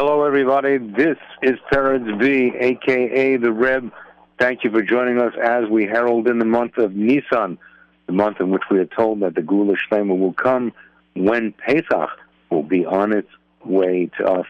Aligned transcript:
Hello, 0.00 0.22
everybody. 0.22 0.78
This 0.78 1.16
is 1.42 1.58
Peretz 1.72 2.20
B, 2.20 2.52
aka 2.56 3.36
the 3.36 3.50
Reb. 3.50 3.90
Thank 4.38 4.62
you 4.62 4.70
for 4.70 4.80
joining 4.80 5.18
us 5.18 5.32
as 5.42 5.68
we 5.68 5.86
herald 5.86 6.28
in 6.28 6.38
the 6.38 6.44
month 6.44 6.78
of 6.78 6.94
Nisan, 6.94 7.58
the 8.06 8.12
month 8.12 8.38
in 8.38 8.50
which 8.50 8.62
we 8.70 8.78
are 8.78 8.84
told 8.84 9.18
that 9.22 9.34
the 9.34 9.40
Geula 9.40 9.76
Shlema 9.90 10.16
will 10.16 10.34
come 10.34 10.72
when 11.14 11.52
Pesach 11.52 12.10
will 12.48 12.62
be 12.62 12.86
on 12.86 13.12
its 13.12 13.28
way 13.64 14.08
to 14.18 14.24
us, 14.24 14.46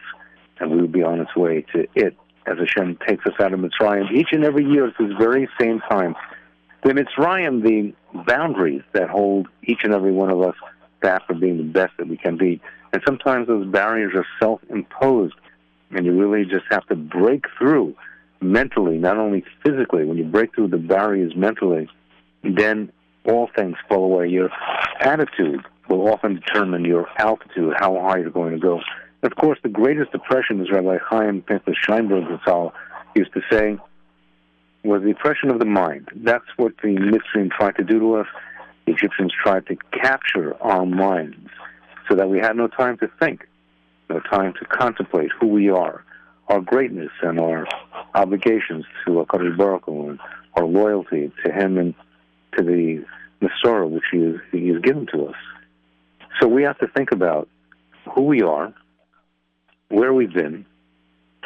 and 0.61 0.71
we 0.71 0.83
will 0.83 0.87
be 0.87 1.03
on 1.03 1.19
its 1.19 1.35
way 1.35 1.65
to 1.73 1.87
it 1.95 2.15
as 2.45 2.59
Hashem 2.59 2.99
takes 3.07 3.25
us 3.25 3.33
out 3.41 3.55
of 3.55 3.61
Mitzrayim 3.61 4.13
each 4.13 4.33
and 4.33 4.45
every 4.45 4.67
year 4.67 4.89
at 4.89 4.99
this 4.99 5.13
very 5.19 5.49
same 5.59 5.81
time. 5.91 6.15
The 6.85 6.91
Mitzrayim, 6.91 7.63
the 7.63 7.95
boundaries 8.27 8.83
that 8.93 9.09
hold 9.09 9.49
each 9.63 9.83
and 9.83 9.95
every 9.95 10.13
one 10.13 10.29
of 10.29 10.43
us 10.43 10.57
back 11.01 11.27
from 11.27 11.41
being 11.41 11.57
the 11.57 11.63
best 11.63 11.97
that 11.97 12.07
we 12.07 12.19
can 12.19 12.37
be. 12.37 12.61
And 12.93 13.03
sometimes 13.07 13.47
those 13.47 13.67
barriers 13.67 14.13
are 14.15 14.27
self-imposed, 14.41 15.35
and 15.91 16.07
you 16.07 16.19
really 16.19 16.45
just 16.45 16.65
have 16.71 16.87
to 16.87 16.97
break 16.97 17.45
through 17.59 17.95
mentally, 18.41 18.99
not 18.99 19.19
only 19.19 19.45
physically. 19.65 20.05
When 20.05 20.17
you 20.17 20.25
break 20.25 20.55
through 20.55 20.69
the 20.69 20.79
barriers 20.79 21.35
mentally, 21.37 21.89
then 22.43 22.91
all 23.25 23.51
things 23.55 23.77
fall 23.89 24.05
away. 24.05 24.29
Your 24.29 24.51
attitude 25.01 25.61
will 25.89 26.09
often 26.09 26.37
determine 26.37 26.85
your 26.85 27.09
altitude, 27.19 27.75
how 27.77 28.01
high 28.01 28.19
you're 28.19 28.31
going 28.31 28.53
to 28.53 28.59
go. 28.59 28.81
Of 29.23 29.35
course, 29.37 29.59
the 29.63 29.69
greatest 29.69 30.13
depression, 30.13 30.61
as 30.61 30.71
Rabbi 30.71 30.99
Chaim 31.05 31.43
Pinchas 31.43 31.75
Scheinberg 31.87 32.29
used 33.15 33.33
to 33.35 33.41
say, 33.51 33.77
was 34.85 35.03
the 35.03 35.11
oppression 35.11 35.51
of 35.51 35.59
the 35.59 35.65
mind. 35.65 36.09
That's 36.15 36.45
what 36.57 36.73
the 36.83 36.89
Mitzrayim 36.89 37.51
tried 37.51 37.77
to 37.77 37.85
do 37.85 37.99
to 37.99 38.15
us. 38.15 38.27
The 38.87 38.93
Egyptians 38.93 39.33
tried 39.43 39.67
to 39.67 39.77
capture 39.93 40.57
our 40.63 40.87
minds 40.87 41.51
so 42.09 42.15
that 42.17 42.29
we 42.29 42.39
had 42.39 42.57
no 42.57 42.69
time 42.69 42.97
to 42.99 43.09
think, 43.21 43.47
no 44.09 44.21
time 44.21 44.55
to 44.55 44.65
contemplate 44.65 45.31
who 45.39 45.47
we 45.47 45.69
are, 45.69 46.05
our 46.49 46.61
greatness 46.61 47.11
and 47.23 47.39
our 47.39 47.67
obligations 48.15 48.85
to 49.05 49.25
HaKadosh 49.25 49.57
Baruch 49.57 49.87
and 49.87 50.19
our 50.55 50.65
loyalty 50.65 51.31
to 51.45 51.53
Him 51.53 51.79
and 51.79 51.95
to 52.57 52.63
the 52.63 53.05
Masorah 53.43 53.89
which 53.89 54.05
he, 54.11 54.19
is, 54.19 54.41
he 54.51 54.69
has 54.69 54.81
given 54.81 55.07
to 55.13 55.27
us. 55.27 55.37
So 56.41 56.49
we 56.49 56.63
have 56.63 56.79
to 56.79 56.89
think 56.89 57.13
about 57.13 57.49
who 58.15 58.23
we 58.23 58.43
are, 58.43 58.73
where 59.89 60.13
we've 60.13 60.33
been, 60.33 60.65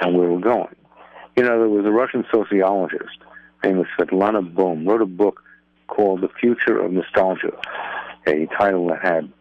and 0.00 0.16
where 0.16 0.30
we're 0.30 0.40
going. 0.40 0.74
You 1.36 1.42
know, 1.44 1.58
there 1.58 1.68
was 1.68 1.86
a 1.86 1.90
Russian 1.90 2.24
sociologist, 2.32 3.18
named 3.64 3.86
Svetlana 3.98 4.52
Boym, 4.54 4.86
wrote 4.86 5.02
a 5.02 5.06
book 5.06 5.42
called 5.86 6.20
The 6.20 6.28
Future 6.40 6.78
of 6.78 6.92
Nostalgia, 6.92 7.52
a 8.26 8.46
title 8.58 8.88
that 8.88 9.00
had 9.02 9.32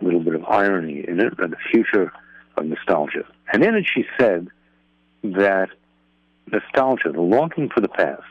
a 0.00 0.04
little 0.04 0.20
bit 0.20 0.34
of 0.34 0.44
irony 0.44 1.04
in 1.06 1.20
it, 1.20 1.36
but 1.36 1.50
The 1.50 1.56
Future 1.70 2.12
of 2.56 2.66
Nostalgia. 2.66 3.24
And 3.52 3.64
in 3.64 3.74
it 3.74 3.86
she 3.92 4.04
said 4.18 4.48
that 5.22 5.68
nostalgia, 6.50 7.12
the 7.12 7.20
longing 7.20 7.68
for 7.68 7.80
the 7.80 7.88
past, 7.88 8.22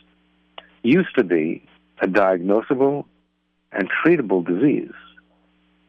used 0.84 1.16
to 1.16 1.24
be 1.24 1.64
a 2.02 2.08
diagnosable 2.08 3.06
and 3.72 3.90
treatable 3.90 4.46
disease. 4.46 4.94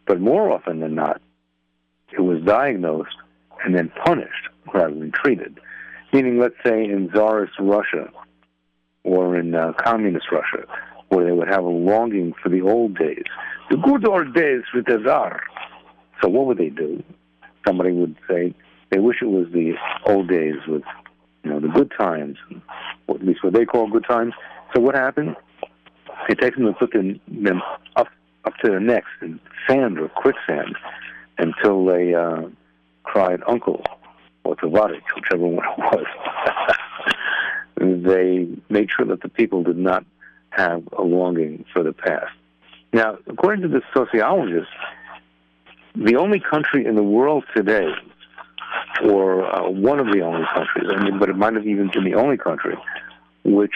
But 0.06 0.20
more 0.20 0.50
often 0.50 0.80
than 0.80 0.94
not, 0.94 1.20
it 2.12 2.20
was 2.20 2.42
diagnosed 2.42 3.16
and 3.64 3.74
then 3.74 3.90
punished 4.04 4.48
rather 4.72 4.94
than 4.94 5.12
treated. 5.12 5.58
Meaning, 6.12 6.38
let's 6.38 6.54
say 6.64 6.84
in 6.84 7.10
Tsarist 7.10 7.54
Russia 7.58 8.08
or 9.02 9.36
in 9.36 9.54
uh, 9.54 9.72
communist 9.84 10.26
Russia, 10.30 10.66
where 11.08 11.24
they 11.24 11.32
would 11.32 11.48
have 11.48 11.64
a 11.64 11.68
longing 11.68 12.32
for 12.42 12.48
the 12.48 12.62
old 12.62 12.96
days, 12.96 13.24
the 13.70 13.76
good 13.76 14.06
old 14.06 14.34
days 14.34 14.62
with 14.74 14.86
the 14.86 14.98
Tsar. 14.98 15.42
So 16.22 16.28
what 16.28 16.46
would 16.46 16.58
they 16.58 16.70
do? 16.70 17.02
Somebody 17.66 17.92
would 17.92 18.16
say 18.28 18.54
they 18.90 18.98
wish 18.98 19.16
it 19.20 19.26
was 19.26 19.46
the 19.52 19.74
old 20.06 20.28
days 20.28 20.56
with, 20.66 20.82
you 21.42 21.50
know, 21.50 21.60
the 21.60 21.68
good 21.68 21.92
times, 21.98 22.38
at 23.08 23.24
least 23.24 23.42
what 23.42 23.52
they 23.52 23.64
call 23.64 23.88
good 23.90 24.04
times. 24.04 24.34
So 24.74 24.80
what 24.80 24.94
happened? 24.94 25.36
They 26.28 26.34
take 26.34 26.54
them 26.54 26.66
and 26.66 26.76
put 26.76 26.92
them, 26.92 27.20
up 27.96 28.08
up 28.44 28.56
to 28.62 28.70
their 28.70 28.80
necks 28.80 29.10
in 29.20 29.40
sand 29.68 29.98
or 29.98 30.08
quicksand 30.08 30.76
until 31.38 31.84
they 31.84 32.14
uh, 32.14 32.42
cried 33.02 33.40
uncle 33.48 33.82
or 34.44 34.54
Tavarik, 34.56 35.02
whichever 35.14 35.46
one 35.46 35.64
it 35.64 35.78
was. 35.78 36.06
they 38.04 38.46
made 38.68 38.88
sure 38.96 39.06
that 39.06 39.22
the 39.22 39.28
people 39.28 39.62
did 39.62 39.76
not 39.76 40.04
have 40.50 40.88
a 40.96 41.02
longing 41.02 41.64
for 41.72 41.82
the 41.82 41.92
past. 41.92 42.32
Now, 42.92 43.18
according 43.26 43.62
to 43.62 43.68
this 43.68 43.82
sociologist, 43.94 44.70
the 45.96 46.16
only 46.16 46.40
country 46.40 46.86
in 46.86 46.94
the 46.94 47.02
world 47.02 47.44
today, 47.54 47.88
or 49.04 49.44
uh, 49.44 49.68
one 49.68 49.98
of 49.98 50.06
the 50.06 50.20
only 50.20 50.46
countries, 50.54 50.90
I 50.90 51.02
mean, 51.02 51.18
but 51.18 51.28
it 51.28 51.36
might 51.36 51.54
have 51.54 51.66
even 51.66 51.90
been 51.90 52.04
the 52.04 52.14
only 52.14 52.36
country, 52.36 52.76
which 53.44 53.72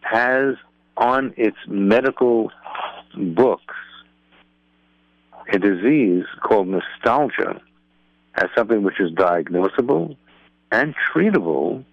has 0.00 0.54
on 0.96 1.34
its 1.36 1.56
medical 1.66 2.50
books 3.16 3.74
a 5.52 5.58
disease 5.58 6.24
called 6.42 6.68
nostalgia 6.68 7.60
as 8.34 8.48
something 8.56 8.82
which 8.82 9.00
is 9.00 9.10
diagnosable 9.12 10.16
and 10.70 10.94
treatable 11.12 11.84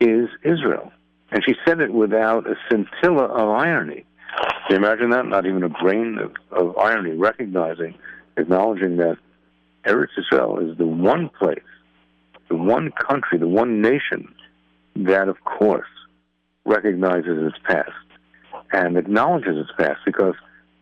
is 0.00 0.28
Israel. 0.42 0.92
And 1.30 1.42
she 1.44 1.54
said 1.64 1.80
it 1.80 1.92
without 1.92 2.46
a 2.46 2.56
scintilla 2.68 3.24
of 3.24 3.48
irony. 3.48 4.04
Can 4.66 4.70
you 4.70 4.76
imagine 4.76 5.10
that? 5.10 5.26
Not 5.26 5.46
even 5.46 5.62
a 5.62 5.68
grain 5.68 6.18
of, 6.18 6.34
of 6.50 6.76
irony, 6.78 7.16
recognizing, 7.16 7.94
acknowledging 8.36 8.96
that 8.96 9.16
Eretz 9.86 10.18
Israel 10.18 10.58
is 10.58 10.76
the 10.76 10.86
one 10.86 11.28
place, 11.28 11.58
the 12.48 12.56
one 12.56 12.90
country, 12.92 13.38
the 13.38 13.48
one 13.48 13.80
nation 13.80 14.34
that, 14.96 15.28
of 15.28 15.42
course, 15.44 15.88
recognizes 16.64 17.52
its 17.52 17.56
past 17.64 17.90
and 18.72 18.96
acknowledges 18.96 19.56
its 19.56 19.70
past 19.78 20.00
because 20.04 20.34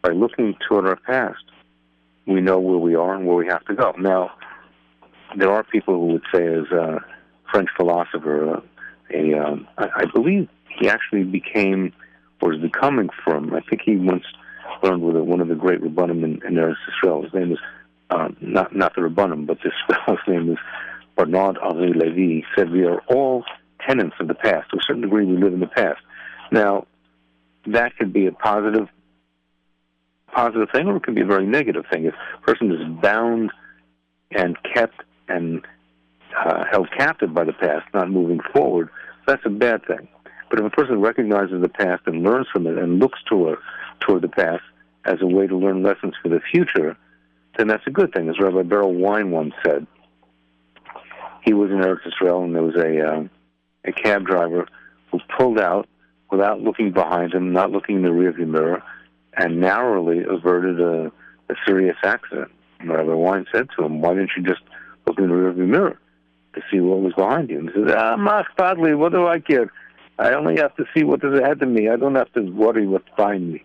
by 0.03 0.11
looking 0.11 0.57
toward 0.67 0.87
our 0.87 0.97
past, 0.97 1.45
we 2.27 2.41
know 2.41 2.59
where 2.59 2.79
we 2.79 2.95
are 2.95 3.15
and 3.15 3.27
where 3.27 3.37
we 3.37 3.47
have 3.47 3.65
to 3.67 3.75
go. 3.75 3.93
Now, 3.99 4.33
there 5.37 5.51
are 5.51 5.63
people 5.65 5.95
who 5.95 6.07
would 6.13 6.25
say, 6.33 6.47
as 6.47 6.71
a 6.73 7.05
French 7.51 7.69
philosopher, 7.77 8.57
uh, 8.57 8.61
a 9.13 9.35
um, 9.35 9.67
I, 9.79 9.89
I 9.97 10.05
believe 10.13 10.49
he 10.79 10.89
actually 10.89 11.25
became 11.25 11.93
or 12.41 12.53
is 12.53 12.61
becoming 12.61 13.09
frum. 13.25 13.55
I 13.55 13.61
think 13.61 13.83
he 13.85 13.97
once 13.97 14.25
learned 14.83 15.03
with 15.03 15.17
one 15.17 15.41
of 15.41 15.49
the 15.49 15.55
great 15.55 15.81
rabbanim 15.81 16.25
in, 16.25 16.41
in 16.47 16.55
Eretz 16.55 16.77
Israel. 16.97 17.23
His 17.23 17.35
name 17.35 17.53
is 17.53 17.59
uh, 18.11 18.29
not 18.41 18.75
not 18.75 18.95
the 18.95 19.03
rabbanim, 19.03 19.47
but 19.47 19.59
this 19.63 19.73
fellow's 19.87 20.21
name 20.29 20.53
is 20.53 20.59
Bernard 21.17 21.59
Henri 21.63 21.93
Levy. 21.93 22.29
He 22.29 22.45
said 22.57 22.71
we 22.71 22.85
are 22.85 23.01
all 23.09 23.45
tenants 23.87 24.17
of 24.21 24.29
the 24.29 24.35
past. 24.35 24.71
To 24.71 24.77
a 24.77 24.83
certain 24.87 25.03
degree, 25.03 25.25
we 25.25 25.37
live 25.37 25.53
in 25.53 25.61
the 25.61 25.67
past. 25.67 26.01
Now, 26.51 26.87
that 27.67 27.97
could 27.97 28.13
be 28.13 28.27
a 28.27 28.33
positive 28.33 28.89
positive 30.33 30.69
thing, 30.73 30.87
or 30.87 30.97
it 30.97 31.03
can 31.03 31.15
be 31.15 31.23
a 31.23 31.27
very 31.27 31.47
negative 31.47 31.85
thing. 31.91 32.05
If 32.05 32.15
a 32.15 32.41
person 32.43 32.71
is 32.71 33.03
bound 33.03 33.51
and 34.31 34.57
kept 34.75 35.03
and 35.29 35.67
uh, 36.37 36.65
held 36.71 36.89
captive 36.97 37.35
by 37.35 37.45
the 37.45 37.53
past, 37.53 37.87
not 37.95 38.11
moving 38.11 38.41
forward, 38.53 38.91
that's 39.27 39.43
a 39.45 39.51
bad 39.51 39.87
thing. 39.87 40.09
But 40.51 40.61
if 40.61 40.67
a 40.67 40.71
person 40.71 41.01
recognizes 41.01 41.61
the 41.61 41.69
past 41.69 42.03
and 42.07 42.23
learns 42.23 42.47
from 42.53 42.67
it 42.67 42.79
and 42.79 42.99
looks 42.99 43.19
toward 43.29 43.59
toward 44.01 44.23
the 44.23 44.29
past 44.29 44.63
as 45.05 45.21
a 45.21 45.27
way 45.27 45.47
to 45.47 45.57
learn 45.57 45.83
lessons 45.83 46.15
for 46.23 46.29
the 46.29 46.41
future, 46.41 46.97
then 47.57 47.69
that's 47.69 47.87
a 47.87 47.91
good 47.91 48.13
thing. 48.13 48.29
As 48.29 48.39
Rabbi 48.39 48.63
Berel 48.63 48.99
Wein 48.99 49.31
once 49.31 49.55
said, 49.65 49.87
he 51.43 51.55
was 51.55 51.71
in 51.71 51.79
Eretz 51.79 52.07
Israel 52.07 52.45
and 52.45 52.55
there 52.55 52.63
was 52.63 52.77
a 52.77 53.01
uh, 53.01 53.25
a 53.85 53.93
cab 53.93 54.27
driver 54.27 54.67
who 55.11 55.19
pulled 55.37 55.59
out 55.59 55.89
without 56.31 56.61
looking 56.61 56.93
behind 56.93 57.33
him, 57.33 57.53
not 57.53 57.71
looking 57.71 57.97
in 57.97 58.03
the 58.03 58.11
rearview 58.11 58.47
mirror, 58.47 58.83
and 59.37 59.61
narrowly 59.61 60.25
averted 60.29 60.79
a, 60.81 61.11
a 61.49 61.55
serious 61.67 61.97
accident. 62.03 62.51
And 62.81 62.91
Rabbi 62.91 63.13
Wein 63.13 63.47
said 63.53 63.69
to 63.77 63.85
him, 63.85 64.01
"Why 64.01 64.15
didn't 64.15 64.33
you 64.37 64.43
just 64.43 64.63
look 65.07 65.19
in 65.19 65.29
the 65.29 65.35
rearview 65.35 65.67
mirror 65.67 65.99
to 66.55 66.63
see 66.71 66.81
what 66.81 67.01
was 67.01 67.15
behind 67.15 67.51
you?" 67.51 67.61
And 67.61 67.71
he 67.71 67.85
said, 67.87 67.97
"Ah, 67.97 68.17
Mach 68.17 68.47
what 68.57 69.13
do 69.13 69.27
I 69.27 69.41
care? 69.41 69.73
I 70.19 70.35
only 70.35 70.57
have 70.57 70.75
to 70.77 70.85
see 70.95 71.05
what 71.05 71.23
is 71.25 71.39
ahead 71.39 71.63
of 71.63 71.69
me. 71.69 71.89
I 71.89 71.97
don't 71.97 72.17
have 72.17 72.33
to 72.35 72.43
worry 72.43 72.87
what's 72.87 73.09
behind 73.17 73.53
me." 73.53 73.65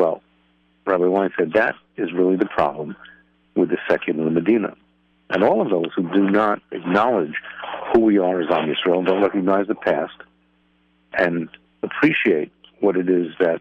Well, 0.00 0.22
Rabbi 0.86 1.04
Wein 1.04 1.28
said 1.38 1.52
that 1.52 1.74
is 1.98 2.10
really 2.14 2.36
the 2.36 2.46
problem 2.46 2.96
with 3.54 3.68
the 3.68 3.76
secular 3.86 4.30
Medina. 4.30 4.74
And 5.28 5.44
all 5.44 5.60
of 5.60 5.68
those 5.68 5.92
who 5.94 6.10
do 6.10 6.30
not 6.30 6.62
acknowledge 6.72 7.34
who 7.92 8.00
we 8.00 8.16
are 8.16 8.40
as 8.40 8.48
Am 8.50 8.66
Yisrael, 8.66 9.04
don't 9.04 9.22
recognize 9.22 9.66
the 9.66 9.74
past, 9.74 10.14
and 11.12 11.50
appreciate 11.82 12.50
what 12.80 12.96
it 12.96 13.10
is 13.10 13.26
that 13.40 13.60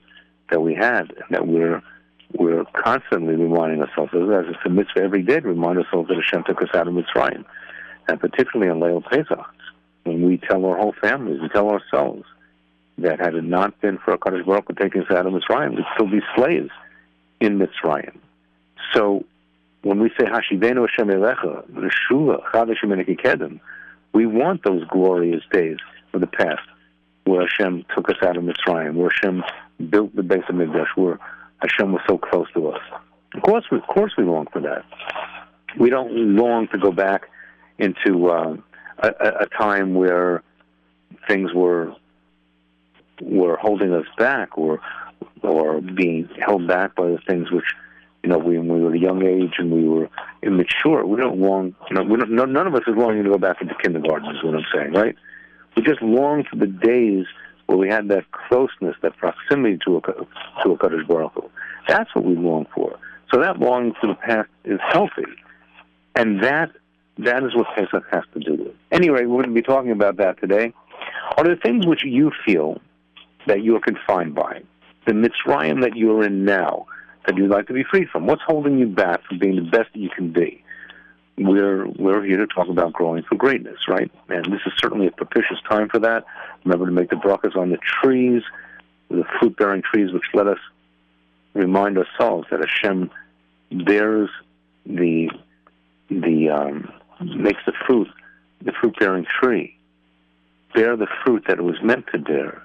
that 0.49 0.61
we 0.61 0.73
had, 0.73 1.11
and 1.11 1.25
that 1.31 1.45
we're 1.45 1.83
we're 2.33 2.63
constantly 2.73 3.35
reminding 3.35 3.81
ourselves 3.81 4.13
of. 4.13 4.31
As 4.31 4.45
it's 4.47 4.65
a 4.65 4.69
mitzvah 4.69 5.01
every 5.01 5.23
day 5.23 5.41
to 5.41 5.47
remind 5.49 5.77
ourselves 5.77 6.07
that 6.07 6.15
Hashem 6.15 6.45
took 6.45 6.61
us 6.61 6.69
out 6.73 6.87
of 6.87 6.93
Mitzrayim, 6.93 7.43
and 8.07 8.17
particularly 8.17 8.71
on 8.71 8.79
Leil 8.79 9.03
Pesach, 9.03 9.45
when 10.05 10.25
we 10.25 10.37
tell 10.37 10.65
our 10.65 10.77
whole 10.77 10.95
families, 11.01 11.41
we 11.41 11.49
tell 11.49 11.69
ourselves 11.69 12.23
that 13.01 13.19
had 13.19 13.35
it 13.35 13.43
not 13.43 13.79
been 13.81 13.97
for 13.97 14.17
Hakadosh 14.17 14.45
Baruch 14.45 14.67
Hu 14.67 14.73
taking 14.75 15.01
us 15.03 15.11
out 15.11 15.25
of 15.25 15.33
Mitzrayim, 15.33 15.75
we'd 15.75 15.85
still 15.93 16.07
be 16.07 16.21
slaves 16.35 16.71
in 17.39 17.59
Mitzrayim. 17.59 18.17
So 18.93 19.25
when 19.81 19.99
we 19.99 20.09
say 20.09 20.25
Hashivenu 20.25 20.87
Hashem 20.87 21.07
Elecha, 21.07 21.69
Reshuva, 21.71 23.59
we 24.11 24.25
want 24.25 24.63
those 24.63 24.83
glorious 24.87 25.43
days 25.51 25.77
of 26.13 26.21
the 26.21 26.27
past 26.27 26.67
where 27.25 27.41
Hashem 27.41 27.85
took 27.95 28.09
us 28.09 28.17
out 28.23 28.37
of 28.37 28.43
Mitzrayim, 28.43 28.95
where 28.95 29.09
Hashem 29.09 29.43
built 29.89 30.15
the 30.15 30.23
base 30.23 30.43
of 30.49 30.55
Mikdash, 30.55 30.87
where 30.95 31.19
Hashem 31.61 31.91
was 31.91 32.01
so 32.07 32.17
close 32.17 32.47
to 32.53 32.69
us. 32.69 32.81
Of 33.35 33.43
course, 33.43 33.65
we, 33.71 33.77
of 33.77 33.87
course, 33.87 34.13
we 34.17 34.23
long 34.23 34.47
for 34.51 34.61
that. 34.61 34.83
We 35.79 35.89
don't 35.89 36.35
long 36.35 36.67
to 36.69 36.77
go 36.77 36.91
back 36.91 37.29
into 37.77 38.29
uh, 38.29 38.57
a, 38.97 39.09
a 39.41 39.45
time 39.57 39.93
where 39.93 40.43
things 41.27 41.53
were 41.53 41.93
were 43.21 43.57
holding 43.57 43.93
us 43.93 44.05
back, 44.17 44.57
or 44.57 44.81
or 45.41 45.81
being 45.81 46.29
held 46.45 46.67
back 46.67 46.95
by 46.95 47.07
the 47.07 47.19
things 47.27 47.51
which 47.51 47.65
you 48.23 48.29
know, 48.29 48.37
when 48.37 48.67
we 48.67 48.81
were 48.81 48.93
a 48.93 48.99
young 48.99 49.25
age 49.25 49.53
and 49.57 49.71
we 49.71 49.87
were 49.87 50.09
immature, 50.43 51.05
we 51.05 51.17
don't 51.17 51.39
long, 51.39 51.73
you 51.89 51.95
know, 51.95 52.03
we 52.03 52.17
don't, 52.17 52.31
no, 52.31 52.45
none 52.45 52.67
of 52.67 52.75
us 52.75 52.81
is 52.85 52.95
longing 52.95 53.23
to 53.23 53.29
go 53.29 53.37
back 53.37 53.61
into 53.61 53.73
kindergarten, 53.75 54.35
is 54.35 54.43
what 54.43 54.55
I'm 54.55 54.65
saying, 54.73 54.93
right? 54.93 55.15
We 55.75 55.83
just 55.83 56.01
long 56.01 56.43
for 56.43 56.57
the 56.57 56.67
days 56.67 57.25
where 57.67 57.77
we 57.77 57.87
had 57.87 58.09
that 58.09 58.29
closeness, 58.31 58.95
that 59.01 59.15
proximity 59.17 59.77
to 59.85 59.97
a, 59.97 60.01
to 60.01 60.27
HaKadosh 60.65 61.07
Baruch. 61.07 61.51
That's 61.87 62.13
what 62.13 62.25
we 62.25 62.35
long 62.35 62.65
for. 62.75 62.99
So 63.31 63.39
that 63.39 63.59
longing 63.59 63.93
for 64.01 64.07
the 64.07 64.15
past 64.15 64.49
is 64.65 64.79
healthy. 64.91 65.25
And 66.15 66.43
that 66.43 66.71
that 67.19 67.43
is 67.43 67.53
what 67.53 67.67
Pesach 67.75 68.03
has 68.11 68.23
to 68.33 68.39
do 68.39 68.63
with. 68.63 68.73
Anyway, 68.91 69.25
we're 69.25 69.43
going 69.43 69.53
to 69.53 69.61
be 69.61 69.61
talking 69.61 69.91
about 69.91 70.17
that 70.17 70.39
today. 70.39 70.73
Are 71.37 71.43
there 71.43 71.57
things 71.57 71.85
which 71.85 72.03
you 72.03 72.31
feel 72.45 72.81
that 73.49 73.63
you 73.63 73.75
are 73.75 73.81
confined 73.81 74.33
by? 74.35 74.61
The 75.05 75.13
Mitzrayim 75.13 75.81
that 75.81 75.95
you're 75.95 76.23
in 76.23 76.45
now, 76.45 76.85
that 77.25 77.35
you'd 77.35 77.49
like 77.49 77.67
to 77.67 77.73
be 77.73 77.83
free 77.83 78.05
from? 78.11 78.25
What's 78.25 78.41
holding 78.45 78.79
you 78.79 78.87
back 78.87 79.23
from 79.25 79.39
being 79.39 79.55
the 79.55 79.69
best 79.69 79.91
that 79.93 79.99
you 79.99 80.09
can 80.09 80.31
be? 80.31 80.63
We're 81.37 81.87
we're 81.87 82.23
here 82.23 82.37
to 82.37 82.47
talk 82.47 82.67
about 82.67 82.93
growing 82.93 83.23
for 83.23 83.35
greatness, 83.35 83.87
right? 83.87 84.11
And 84.27 84.45
this 84.45 84.61
is 84.65 84.73
certainly 84.77 85.07
a 85.07 85.11
propitious 85.11 85.57
time 85.69 85.89
for 85.89 85.99
that. 85.99 86.25
Remember 86.65 86.85
to 86.85 86.91
make 86.91 87.09
the 87.09 87.15
brachas 87.15 87.55
on 87.55 87.69
the 87.69 87.77
trees, 87.77 88.43
the 89.09 89.23
fruit-bearing 89.39 89.81
trees, 89.81 90.11
which 90.11 90.23
let 90.33 90.47
us 90.47 90.59
remind 91.53 91.97
ourselves 91.97 92.47
that 92.51 92.59
Hashem 92.59 93.09
bears 93.85 94.29
the 94.85 95.29
the 96.09 96.49
um, 96.49 96.91
makes 97.21 97.61
the 97.65 97.73
fruit 97.87 98.09
the 98.61 98.73
fruit-bearing 98.73 99.25
tree 99.41 99.79
bear 100.73 100.95
the 100.95 101.07
fruit 101.23 101.43
that 101.47 101.59
it 101.59 101.63
was 101.63 101.81
meant 101.83 102.05
to 102.11 102.17
bear, 102.17 102.63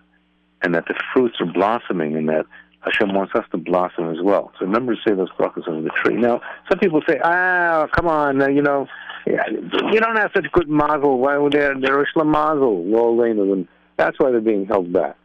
and 0.64 0.74
that 0.74 0.86
the 0.86 0.94
fruits 1.12 1.36
are 1.40 1.46
blossoming, 1.46 2.16
and 2.16 2.28
that 2.28 2.46
Hashem 2.80 3.14
wants 3.14 3.34
us 3.34 3.44
to 3.52 3.58
blossom 3.58 4.10
as 4.10 4.16
well. 4.22 4.50
So 4.58 4.66
remember 4.66 4.94
to 4.94 5.00
say 5.06 5.14
those 5.14 5.30
brachas 5.38 5.68
under 5.68 5.82
the 5.82 5.90
tree. 5.90 6.16
Now, 6.16 6.40
some 6.68 6.78
people 6.78 7.02
say, 7.08 7.18
ah, 7.22 7.86
come 7.94 8.08
on, 8.08 8.42
uh, 8.42 8.48
you 8.48 8.62
know, 8.62 8.86
you 9.26 10.00
don't 10.00 10.16
have 10.16 10.30
such 10.34 10.50
good 10.52 10.68
mazel. 10.68 11.18
Why 11.18 11.38
would 11.38 11.52
they? 11.52 11.58
They're 11.58 12.04
Ishlam 12.04 12.26
mazel, 12.26 12.84
low 12.84 13.20
and 13.22 13.68
that's 13.96 14.18
why 14.18 14.30
they're 14.30 14.40
being 14.40 14.66
held 14.66 14.92
back. 14.92 15.16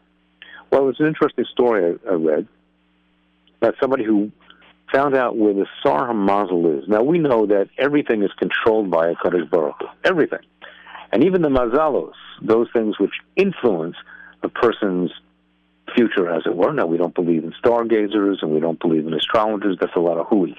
Well, 0.72 0.88
it's 0.90 1.00
an 1.00 1.08
interesting 1.08 1.46
story 1.52 1.98
I, 2.08 2.12
I 2.12 2.14
read 2.14 2.48
about 3.62 3.76
somebody 3.82 4.06
who 4.06 4.32
found 4.94 5.16
out 5.16 5.36
where 5.38 5.54
the 5.54 5.66
Sar 5.84 6.14
Mazel 6.14 6.80
is. 6.80 6.88
Now, 6.88 7.04
we 7.04 7.20
know 7.20 7.46
that 7.48 7.70
everything 7.78 8.24
is 8.24 8.32
controlled 8.38 8.90
by 8.90 9.14
HaKadosh 9.14 9.50
Baruch 9.50 9.84
everything. 10.04 10.40
And 11.12 11.24
even 11.24 11.42
the 11.42 11.50
mazalos, 11.50 12.14
those 12.42 12.68
things 12.72 13.00
which 13.00 13.14
influence 13.36 13.96
a 14.44 14.50
person's 14.50 15.12
future, 15.96 16.30
as 16.30 16.44
it 16.46 16.56
were. 16.56 16.74
Now, 16.74 16.86
we 16.86 16.98
don't 16.98 17.14
believe 17.14 17.44
in 17.44 17.54
stargazers 17.64 18.38
and 18.42 18.52
we 18.52 18.60
don't 18.60 18.80
believe 18.80 19.06
in 19.06 19.14
astrologers. 19.14 19.78
That's 19.80 19.96
a 19.96 20.00
lot 20.00 20.18
of 20.18 20.28
hooey. 20.28 20.56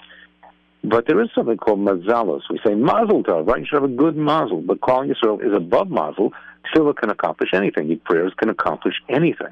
But 0.83 1.07
there 1.07 1.21
is 1.21 1.29
something 1.35 1.59
called 1.59 1.81
mazalos. 1.81 2.43
We 2.49 2.59
say 2.65 2.75
mazel 2.75 3.23
tov, 3.23 3.47
right? 3.47 3.61
You 3.61 3.67
should 3.67 3.83
have 3.83 3.91
a 3.91 3.95
good 3.95 4.17
mazel. 4.17 4.63
But 4.63 4.81
calling 4.81 5.09
yourself 5.09 5.43
is 5.43 5.55
above 5.55 5.91
mazel. 5.91 6.33
Tefillah 6.65 6.97
can 6.97 7.11
accomplish 7.11 7.51
anything. 7.53 7.89
Your 7.89 7.99
prayers 7.99 8.33
can 8.39 8.49
accomplish 8.49 8.95
anything 9.09 9.51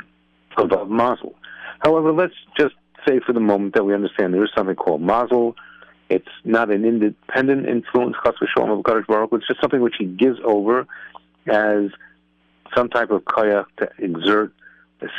above 0.56 0.88
mazel. 0.88 1.34
However, 1.80 2.12
let's 2.12 2.34
just 2.58 2.74
say 3.06 3.20
for 3.24 3.32
the 3.32 3.40
moment 3.40 3.74
that 3.74 3.84
we 3.84 3.94
understand 3.94 4.34
there 4.34 4.44
is 4.44 4.50
something 4.56 4.74
called 4.74 5.02
mazel. 5.02 5.54
It's 6.08 6.28
not 6.44 6.70
an 6.70 6.86
independent 6.86 7.68
influence, 7.68 8.16
chas 8.24 8.34
v'sholom 8.40 8.78
of 8.78 8.84
Kadosh 8.84 9.06
Baruch 9.06 9.30
It's 9.32 9.46
just 9.46 9.60
something 9.60 9.82
which 9.82 9.96
he 9.98 10.06
gives 10.06 10.38
over 10.42 10.86
as 11.46 11.90
some 12.74 12.88
type 12.88 13.10
of 13.10 13.24
kaya 13.26 13.66
to 13.78 13.88
exert 13.98 14.52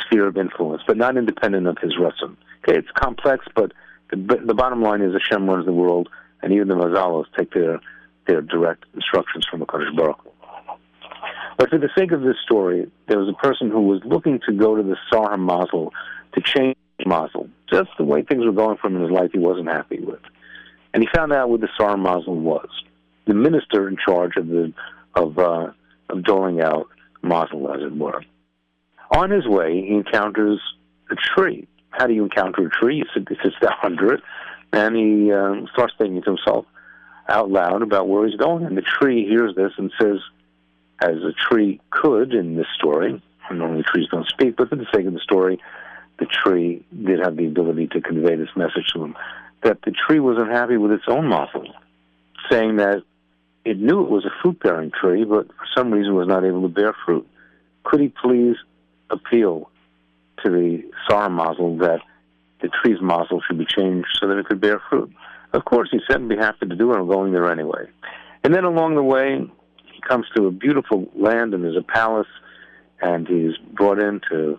sphere 0.06 0.26
of 0.26 0.36
influence, 0.36 0.82
but 0.86 0.96
not 0.96 1.16
independent 1.16 1.66
of 1.66 1.78
his 1.78 1.96
ratzon. 1.96 2.36
Okay, 2.62 2.78
it's 2.78 2.90
complex, 2.94 3.46
but 3.54 3.72
the, 4.10 4.16
the 4.44 4.54
bottom 4.54 4.82
line 4.82 5.00
is 5.00 5.12
Hashem 5.12 5.48
runs 5.48 5.66
the 5.66 5.72
world, 5.72 6.08
and 6.42 6.52
even 6.52 6.68
the 6.68 6.74
mazalos 6.74 7.24
take 7.36 7.52
their 7.52 7.80
their 8.26 8.42
direct 8.42 8.84
instructions 8.94 9.46
from 9.50 9.60
the 9.60 9.66
Kadosh 9.66 9.96
Baruch 9.96 10.20
But 11.56 11.70
for 11.70 11.78
the 11.78 11.88
sake 11.96 12.12
of 12.12 12.20
this 12.20 12.36
story, 12.44 12.90
there 13.08 13.18
was 13.18 13.28
a 13.28 13.32
person 13.32 13.70
who 13.70 13.82
was 13.82 14.00
looking 14.04 14.40
to 14.46 14.52
go 14.52 14.76
to 14.76 14.82
the 14.82 14.96
Sar 15.10 15.36
Mazel 15.36 15.92
to 16.34 16.40
change 16.40 16.76
Mazel. 17.06 17.48
Just 17.72 17.90
the 17.98 18.04
way 18.04 18.22
things 18.22 18.44
were 18.44 18.52
going 18.52 18.76
for 18.76 18.88
him 18.88 18.96
in 18.96 19.02
his 19.02 19.10
life, 19.10 19.30
he 19.32 19.38
wasn't 19.38 19.68
happy 19.68 20.00
with. 20.00 20.20
And 20.92 21.02
he 21.02 21.08
found 21.14 21.32
out 21.32 21.48
what 21.48 21.60
the 21.60 21.68
Sar 21.78 21.96
Mazel 21.96 22.36
was. 22.36 22.68
The 23.26 23.34
minister 23.34 23.88
in 23.88 23.96
charge 23.96 24.36
of 24.36 24.48
the 24.48 24.72
of 25.14 25.38
uh, 25.38 25.70
of 26.08 26.24
doling 26.24 26.60
out 26.60 26.88
Mazel, 27.22 27.72
as 27.72 27.82
it 27.82 27.96
were. 27.96 28.22
On 29.10 29.30
his 29.30 29.46
way, 29.46 29.80
he 29.80 29.94
encounters 29.94 30.60
a 31.10 31.16
tree. 31.16 31.66
How 31.90 32.06
do 32.06 32.14
you 32.14 32.24
encounter 32.24 32.66
a 32.66 32.70
tree? 32.70 33.02
He 33.14 33.36
sits 33.42 33.56
down 33.60 33.74
under 33.82 34.14
it, 34.14 34.22
and 34.72 34.96
he 34.96 35.32
um, 35.32 35.68
starts 35.72 35.94
thinking 35.98 36.22
to 36.22 36.30
himself 36.30 36.66
out 37.28 37.50
loud 37.50 37.82
about 37.82 38.08
where 38.08 38.26
he's 38.26 38.36
going. 38.36 38.64
And 38.64 38.76
the 38.76 38.82
tree 38.82 39.26
hears 39.26 39.54
this 39.56 39.72
and 39.76 39.92
says, 40.00 40.18
as 41.02 41.16
a 41.16 41.32
tree 41.32 41.80
could 41.90 42.34
in 42.34 42.56
this 42.56 42.66
story, 42.76 43.20
normally 43.50 43.82
trees 43.82 44.06
don't 44.10 44.28
speak, 44.28 44.56
but 44.56 44.68
for 44.68 44.76
the 44.76 44.86
sake 44.94 45.06
of 45.06 45.12
the 45.12 45.20
story, 45.20 45.60
the 46.18 46.26
tree 46.26 46.84
did 47.04 47.18
have 47.20 47.36
the 47.36 47.46
ability 47.46 47.88
to 47.88 48.00
convey 48.00 48.36
this 48.36 48.54
message 48.54 48.92
to 48.92 49.02
him, 49.02 49.16
that 49.62 49.78
the 49.82 49.90
tree 49.90 50.20
wasn't 50.20 50.50
happy 50.50 50.76
with 50.76 50.92
its 50.92 51.04
own 51.08 51.28
mazel, 51.28 51.66
saying 52.50 52.76
that 52.76 53.02
it 53.64 53.78
knew 53.78 54.02
it 54.02 54.10
was 54.10 54.24
a 54.24 54.42
fruit-bearing 54.42 54.92
tree, 54.92 55.24
but 55.24 55.48
for 55.48 55.66
some 55.76 55.90
reason 55.90 56.14
was 56.14 56.28
not 56.28 56.44
able 56.44 56.62
to 56.62 56.68
bear 56.68 56.94
fruit. 57.04 57.26
Could 57.82 58.00
he 58.00 58.08
please 58.08 58.56
appeal 59.10 59.70
to 60.44 60.50
the 60.50 60.82
Sar 61.08 61.28
mazel 61.28 61.76
that 61.78 62.00
the 62.60 62.68
tree's 62.82 63.00
mazel 63.00 63.40
should 63.46 63.58
be 63.58 63.66
changed 63.66 64.08
so 64.18 64.28
that 64.28 64.38
it 64.38 64.46
could 64.46 64.60
bear 64.60 64.80
fruit. 64.88 65.12
Of 65.52 65.64
course, 65.64 65.88
he 65.90 66.00
said, 66.08 66.26
"Be 66.28 66.36
happy 66.36 66.66
to 66.66 66.76
do 66.76 66.92
it. 66.92 66.98
I'm 66.98 67.08
going 67.08 67.32
there 67.32 67.50
anyway." 67.50 67.88
And 68.44 68.54
then 68.54 68.64
along 68.64 68.94
the 68.94 69.02
way, 69.02 69.50
he 69.84 70.00
comes 70.08 70.26
to 70.36 70.46
a 70.46 70.50
beautiful 70.50 71.10
land, 71.14 71.54
and 71.54 71.64
there's 71.64 71.76
a 71.76 71.82
palace, 71.82 72.28
and 73.00 73.26
he's 73.26 73.56
brought 73.72 73.98
in 73.98 74.20
to 74.30 74.58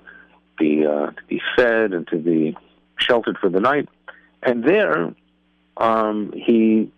be 0.58 0.86
uh, 0.86 1.08
to 1.08 1.24
be 1.28 1.42
fed 1.56 1.94
and 1.94 2.08
to 2.08 2.18
be 2.18 2.58
sheltered 2.98 3.38
for 3.38 3.50
the 3.50 3.60
night. 3.60 3.88
And 4.44 4.64
there, 4.64 5.14
um, 5.78 6.34
he 6.36 6.92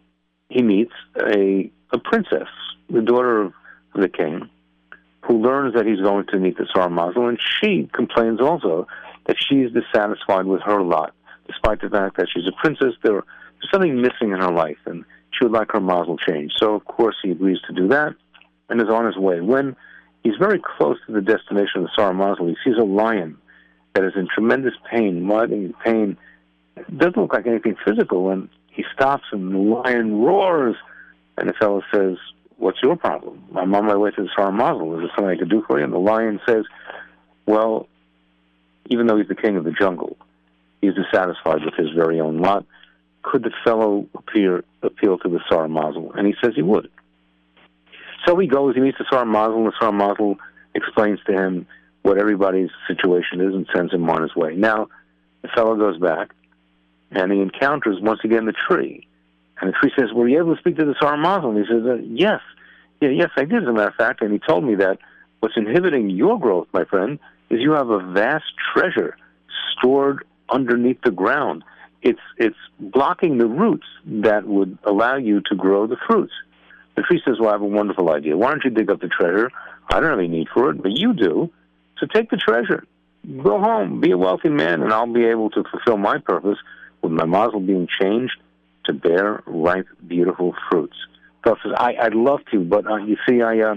he 0.50 0.62
meets 0.62 0.94
a 1.18 1.72
a 1.92 1.98
princess, 2.00 2.50
the 2.90 3.02
daughter 3.02 3.42
of 3.42 3.54
the 3.94 4.10
king, 4.10 4.50
who 5.24 5.42
learns 5.42 5.74
that 5.74 5.86
he's 5.86 6.02
going 6.02 6.26
to 6.28 6.38
meet 6.38 6.58
the 6.58 6.68
Sar 6.74 6.90
Mazel, 6.90 7.28
and 7.28 7.40
she 7.40 7.90
complains 7.94 8.42
also 8.42 8.88
that 9.26 9.38
she's 9.40 9.72
dissatisfied 9.72 10.46
with 10.46 10.62
her 10.62 10.82
lot, 10.82 11.14
despite 11.48 11.82
the 11.82 11.90
fact 11.90 12.18
that 12.18 12.28
she's 12.34 12.48
a 12.48 12.52
princess. 12.62 12.94
There's 13.02 13.24
something 13.72 14.02
missing 14.02 14.32
in 14.32 14.40
her 14.40 14.52
life, 14.52 14.78
and 14.86 15.06
she 15.32 15.46
would 15.46 15.54
like 15.54 15.72
her 15.72 15.80
Mazel 15.80 16.18
changed. 16.18 16.56
So, 16.58 16.76
of 16.76 16.84
course, 16.86 17.16
he 17.24 17.32
agrees 17.32 17.60
to 17.68 17.74
do 17.74 17.88
that 17.88 18.16
and 18.70 18.82
is 18.82 18.90
on 18.90 19.06
his 19.06 19.18
way. 19.18 19.40
When 19.40 19.76
he's 20.24 20.36
very 20.38 20.60
close 20.60 20.98
to 21.08 21.14
the 21.14 21.22
destination 21.22 21.82
of 21.82 21.84
the 21.84 21.92
Sar 21.96 22.14
Mazel, 22.14 22.48
he 22.48 22.58
sees 22.64 22.78
a 22.78 22.84
lion 22.84 23.38
that 23.94 24.04
is 24.04 24.14
in 24.16 24.28
tremendous 24.28 24.74
pain, 24.92 25.24
mud 25.24 25.52
and 25.52 25.74
pain. 25.80 26.18
It 26.76 26.98
doesn't 26.98 27.18
look 27.18 27.34
like 27.34 27.48
anything 27.48 27.78
physical, 27.86 28.30
and 28.30 28.50
he 28.68 28.84
stops, 28.94 29.26
and 29.32 29.54
the 29.54 29.58
lion 29.58 30.18
roars, 30.18 30.76
and 31.38 31.48
the 31.48 31.54
fellow 31.54 31.82
says, 31.94 32.18
what's 32.64 32.82
your 32.82 32.96
problem? 32.96 33.44
I'm 33.56 33.76
on 33.76 33.86
my 33.86 33.96
way 33.96 34.12
to 34.12 34.24
the 34.24 34.30
Sar 34.36 34.52
Mazel. 34.52 34.96
Is 34.96 35.02
there 35.02 35.12
something 35.16 35.36
I 35.36 35.38
can 35.38 35.50
do 35.50 35.64
for 35.68 35.78
you? 35.78 35.84
And 35.84 35.94
the 35.94 36.00
lion 36.00 36.40
says, 36.48 36.64
well, 37.46 37.88
even 38.90 39.06
though 39.06 39.18
he's 39.18 39.28
the 39.28 39.36
king 39.36 39.58
of 39.58 39.66
the 39.66 39.72
jungle, 39.72 40.18
he's 40.82 40.94
dissatisfied 40.96 41.66
with 41.66 41.74
his 41.76 41.90
very 41.96 42.22
own 42.22 42.40
lot. 42.40 42.66
Could 43.22 43.44
the 43.44 43.52
fellow 43.64 44.08
appear, 44.16 44.64
appeal 44.82 45.18
to 45.20 45.30
the 45.30 45.40
Sar 45.50 45.68
Mazel? 45.68 46.14
And 46.14 46.26
he 46.26 46.36
says 46.42 46.54
he 46.56 46.62
would. 46.62 46.90
So 48.26 48.40
he 48.40 48.48
goes, 48.48 48.76
he 48.76 48.82
meets 48.82 48.98
the 48.98 49.06
Sar 49.12 49.26
Mazel, 49.26 49.58
and 49.58 49.68
the 49.68 49.74
Sar 49.80 49.92
Mazel 49.92 50.38
explains 50.74 51.20
to 51.26 51.34
him 51.34 51.68
what 52.04 52.18
everybody's 52.18 52.70
situation 52.88 53.42
is 53.42 53.54
and 53.54 53.68
sends 53.76 53.94
him 53.94 54.10
on 54.10 54.22
his 54.22 54.36
way. 54.36 54.56
Now, 54.56 54.88
the 55.42 55.50
fellow 55.50 55.76
goes 55.76 56.00
back, 56.00 56.34
and 57.12 57.32
he 57.32 57.42
encounters 57.42 57.98
once 58.02 58.22
again 58.24 58.46
the 58.46 58.54
tree. 58.54 59.06
And 59.64 59.74
the 59.74 59.78
tree 59.80 59.92
says, 59.98 60.12
Were 60.14 60.28
you 60.28 60.40
able 60.40 60.56
to 60.56 60.60
speak 60.60 60.78
to 60.78 60.86
the 60.86 60.96
Sar 61.02 61.16
Mazel? 61.16 61.52
And 61.52 61.60
he 61.60 61.66
says, 61.66 61.84
uh, 61.86 61.96
Yes. 62.04 62.42
Yeah, 63.00 63.10
yes, 63.10 63.30
I 63.38 63.46
did, 63.46 63.64
as 63.64 63.70
a 63.70 63.74
matter 63.74 63.90
of 63.90 63.96
fact. 63.96 64.22
And 64.22 64.32
he 64.32 64.40
told 64.40 64.64
me 64.64 64.76
that 64.76 64.98
what's 65.40 65.56
inhibiting 65.58 66.10
your 66.10 66.40
growth, 66.40 66.68
my 66.74 66.86
friend, 66.86 67.20
is 67.50 67.60
you 67.62 67.72
have 67.72 67.90
a 67.90 68.00
vast 68.12 68.46
treasure 68.74 69.16
stored 69.78 70.26
underneath 70.50 71.02
the 71.04 71.12
ground 71.12 71.64
it's 72.04 72.20
it's 72.38 72.58
blocking 72.80 73.38
the 73.38 73.48
roots 73.48 73.88
that 74.06 74.46
would 74.46 74.78
allow 74.84 75.16
you 75.16 75.42
to 75.50 75.56
grow 75.56 75.88
the 75.88 75.96
fruits. 76.06 76.34
The 76.96 77.02
tree 77.02 77.22
says, 77.26 77.40
"Well, 77.40 77.50
I 77.50 77.54
have 77.54 77.62
a 77.62 77.66
wonderful 77.66 78.12
idea. 78.12 78.38
Why 78.38 78.52
don't 78.52 78.64
you 78.64 78.70
dig 78.70 78.92
up 78.92 79.00
the 79.00 79.08
treasure? 79.08 79.50
I 79.90 80.00
don't 80.00 80.10
have 80.10 80.20
any 80.20 80.28
need 80.28 80.50
for 80.54 80.70
it, 80.70 80.82
but 80.82 80.92
you 80.92 81.14
do. 81.14 81.50
So 82.00 82.06
take 82.14 82.30
the 82.30 82.38
treasure, 82.38 82.84
go 83.42 83.60
home, 83.60 84.02
be 84.02 84.12
a 84.12 84.18
wealthy 84.18 84.50
man, 84.50 84.82
and 84.82 84.92
I'll 84.92 85.12
be 85.12 85.26
able 85.26 85.50
to 85.52 85.64
fulfill 85.64 85.98
my 85.98 86.18
purpose 86.18 86.58
with 87.02 87.12
my 87.12 87.26
mazel 87.26 87.60
being 87.60 87.88
changed 88.02 88.36
to 88.86 88.94
bear 88.94 89.44
ripe, 89.46 89.88
beautiful 90.08 90.54
fruits." 90.70 90.96
Phil 91.44 91.58
says, 91.64 91.74
I, 91.78 91.96
"I'd 92.02 92.16
love 92.16 92.40
to, 92.52 92.60
but 92.60 92.86
uh, 92.90 92.98
you 92.98 93.18
see, 93.28 93.42
I, 93.42 93.60
uh, 93.60 93.76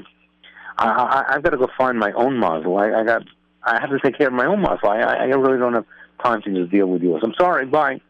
I, 0.79 0.87
I 0.87 1.25
I've 1.35 1.43
got 1.43 1.51
to 1.51 1.59
go 1.59 1.69
find 1.77 1.99
my 1.99 2.13
own 2.13 2.39
mazel. 2.39 2.79
I, 2.79 3.01
I 3.01 3.05
got, 3.05 3.23
I 3.63 3.81
have 3.81 3.91
to 3.91 3.99
take 3.99 4.19
care 4.19 4.29
of 4.29 4.35
my 4.35 4.47
own 4.47 4.63
mazel. 4.63 4.89
I, 4.89 5.01
I 5.01 5.25
really 5.25 5.59
don't 5.59 5.75
have 5.75 5.87
time 6.23 6.43
to 6.43 6.55
just 6.55 6.71
deal 6.71 6.87
with 6.87 7.03
yours. 7.03 7.23
I'm 7.25 7.35
sorry. 7.39 7.67
Bye." 7.67 8.01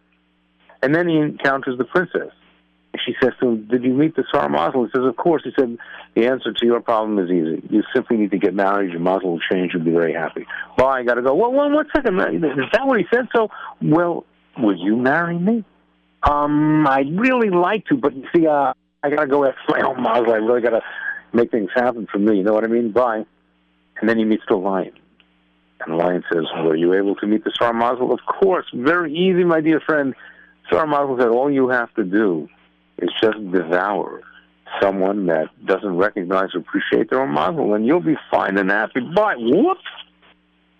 And 0.83 0.95
then 0.95 1.09
he 1.09 1.17
encounters 1.17 1.79
the 1.79 1.85
princess. 1.85 2.33
She 3.05 3.15
says 3.23 3.33
to 3.41 3.49
him, 3.49 3.69
Did 3.69 3.85
you 3.85 3.93
meet 3.93 4.17
the 4.17 4.25
Sar 4.33 4.49
Mazel? 4.49 4.85
He 4.85 4.91
says, 4.95 5.05
Of 5.05 5.17
course. 5.17 5.43
He 5.45 5.50
said, 5.59 5.76
The 6.15 6.26
answer 6.26 6.53
to 6.53 6.67
your 6.67 6.81
problem 6.81 7.19
is 7.19 7.31
easy. 7.31 7.67
You 7.69 7.83
simply 7.95 8.17
need 8.17 8.31
to 8.31 8.38
get 8.38 8.55
married. 8.55 8.91
Your 8.93 9.00
mazel 9.00 9.33
will 9.33 9.41
change. 9.50 9.73
You'll 9.75 9.85
be 9.85 9.91
very 9.91 10.15
happy. 10.15 10.47
Well, 10.79 10.88
I 10.88 11.03
got 11.03 11.15
to 11.15 11.23
go. 11.23 11.35
Well, 11.35 11.53
one, 11.53 11.73
one 11.75 11.87
second. 11.95 12.19
Is 12.21 12.41
that 12.73 12.87
what 12.87 12.99
he 12.99 13.07
said? 13.12 13.26
So, 13.35 13.49
well, 13.83 14.25
would 14.59 14.79
you 14.79 14.97
marry 14.97 15.38
me? 15.38 15.65
Um, 16.28 16.87
I'd 16.87 17.18
really 17.18 17.50
like 17.50 17.87
to, 17.87 17.97
but 17.97 18.14
you 18.14 18.25
see, 18.35 18.47
uh, 18.47 18.73
I 19.02 19.11
got 19.11 19.21
to 19.21 19.26
go 19.26 19.45
after 19.45 19.61
my 19.68 19.80
own. 19.80 20.04
I 20.04 20.37
really 20.37 20.61
got 20.61 20.71
to 20.71 20.83
make 21.33 21.50
things 21.50 21.71
happen 21.75 22.09
for 22.11 22.18
me. 22.18 22.38
You 22.38 22.42
know 22.42 22.52
what 22.52 22.64
I 22.64 22.68
mean? 22.68 22.90
Bye. 22.90 23.25
And 24.00 24.09
then 24.09 24.18
he 24.18 24.25
meets 24.25 24.42
the 24.49 24.56
lion. 24.56 24.92
And 25.80 25.92
the 25.92 25.97
lion 25.97 26.25
says, 26.33 26.45
Were 26.64 26.75
you 26.75 26.95
able 26.95 27.14
to 27.16 27.26
meet 27.26 27.45
the 27.45 27.52
Sar 27.56 27.73
Mazel? 27.73 28.12
Of 28.12 28.21
course. 28.26 28.66
Very 28.75 29.14
easy, 29.14 29.45
my 29.45 29.61
dear 29.61 29.80
friend. 29.80 30.14
Sar 30.71 30.87
Mazel 30.87 31.16
said, 31.18 31.28
All 31.28 31.50
you 31.50 31.68
have 31.68 31.95
to 31.95 32.04
do 32.04 32.49
is 32.99 33.11
just 33.21 33.38
devour 33.52 34.23
someone 34.80 35.26
that 35.26 35.49
doesn't 35.64 35.97
recognize 35.97 36.54
or 36.54 36.59
appreciate 36.59 37.11
their 37.11 37.23
own 37.23 37.33
mazel, 37.33 37.75
and 37.75 37.87
you'll 37.87 38.00
be 38.00 38.16
fine 38.30 38.59
and 38.59 38.71
happy. 38.71 39.00
Bye. 39.00 39.37
whoops! 39.38 39.80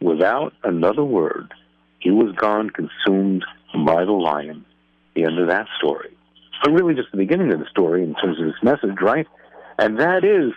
Without 0.01 0.53
another 0.65 1.05
word, 1.05 1.55
he 2.01 2.11
was 2.11 2.35
gone, 2.37 2.71
consumed 2.71 3.45
by 3.87 4.05
the 4.05 4.13
lion. 4.13 4.66
The 5.17 5.25
end 5.25 5.39
of 5.39 5.49
that 5.49 5.67
story. 5.79 6.17
But 6.63 6.73
really, 6.73 6.95
just 6.95 7.11
the 7.11 7.17
beginning 7.17 7.53
of 7.53 7.59
the 7.59 7.67
story 7.71 8.03
in 8.03 8.15
terms 8.15 8.39
of 8.39 8.47
this 8.47 8.63
message, 8.63 9.01
right? 9.03 9.27
And 9.79 9.99
that 9.99 10.25
is 10.25 10.53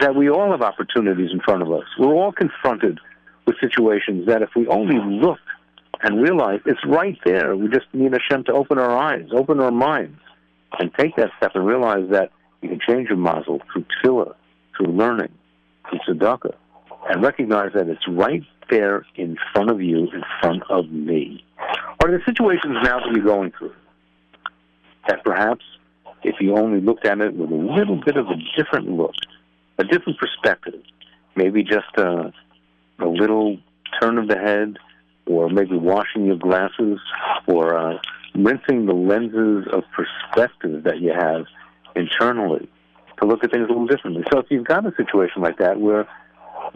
that 0.00 0.14
we 0.14 0.30
all 0.30 0.50
have 0.52 0.62
opportunities 0.62 1.30
in 1.32 1.40
front 1.40 1.62
of 1.62 1.70
us. 1.72 1.84
We're 1.98 2.14
all 2.14 2.32
confronted 2.32 3.00
with 3.46 3.56
situations 3.60 4.26
that 4.26 4.42
if 4.42 4.50
we 4.56 4.66
only 4.68 4.98
look 4.98 5.38
and 6.02 6.22
realize 6.22 6.60
it's 6.66 6.84
right 6.86 7.18
there, 7.24 7.56
we 7.56 7.68
just 7.68 7.86
need 7.92 8.12
Hashem 8.12 8.44
to 8.44 8.52
open 8.52 8.78
our 8.78 8.96
eyes, 8.96 9.26
open 9.32 9.60
our 9.60 9.70
minds 9.70 10.18
and 10.78 10.92
take 10.98 11.16
that 11.16 11.30
step 11.36 11.52
and 11.54 11.66
realize 11.66 12.08
that 12.10 12.30
you 12.62 12.68
can 12.68 12.80
change 12.80 13.08
your 13.08 13.18
mazel 13.18 13.60
through 13.72 13.84
tefillah, 14.02 14.34
through 14.76 14.92
learning, 14.92 15.32
through 15.88 16.00
tzedakah, 16.14 16.54
and 17.08 17.22
recognize 17.22 17.72
that 17.74 17.88
it's 17.88 18.06
right 18.08 18.42
there 18.70 19.04
in 19.16 19.36
front 19.52 19.70
of 19.70 19.80
you, 19.80 20.10
in 20.10 20.22
front 20.40 20.62
of 20.70 20.90
me. 20.90 21.44
Are 22.02 22.10
there 22.10 22.22
situations 22.24 22.76
now 22.82 23.00
that 23.00 23.10
you're 23.12 23.24
going 23.24 23.52
through 23.58 23.74
that 25.08 25.22
perhaps 25.24 25.64
if 26.22 26.36
you 26.40 26.56
only 26.56 26.80
looked 26.80 27.06
at 27.06 27.20
it 27.20 27.34
with 27.34 27.50
a 27.50 27.54
little 27.54 27.96
bit 27.96 28.16
of 28.16 28.26
a 28.28 28.36
different 28.56 28.88
look, 28.88 29.14
a 29.78 29.84
different 29.84 30.18
perspective, 30.18 30.80
maybe 31.36 31.62
just 31.62 31.96
a, 31.96 32.32
a 32.98 33.06
little 33.06 33.58
turn 34.00 34.18
of 34.18 34.28
the 34.28 34.38
head, 34.38 34.78
or 35.26 35.48
maybe 35.48 35.76
washing 35.76 36.26
your 36.26 36.36
glasses, 36.36 36.98
or 37.46 37.76
uh, 37.76 37.98
rinsing 38.34 38.86
the 38.86 38.94
lenses 38.94 39.66
of 39.72 39.84
perspective 39.94 40.84
that 40.84 41.00
you 41.00 41.12
have 41.12 41.46
internally 41.94 42.68
to 43.18 43.26
look 43.26 43.44
at 43.44 43.50
things 43.50 43.66
a 43.66 43.68
little 43.68 43.86
differently. 43.86 44.24
So 44.32 44.38
if 44.38 44.46
you've 44.50 44.66
got 44.66 44.86
a 44.86 44.94
situation 44.96 45.42
like 45.42 45.58
that 45.58 45.80
where 45.80 46.08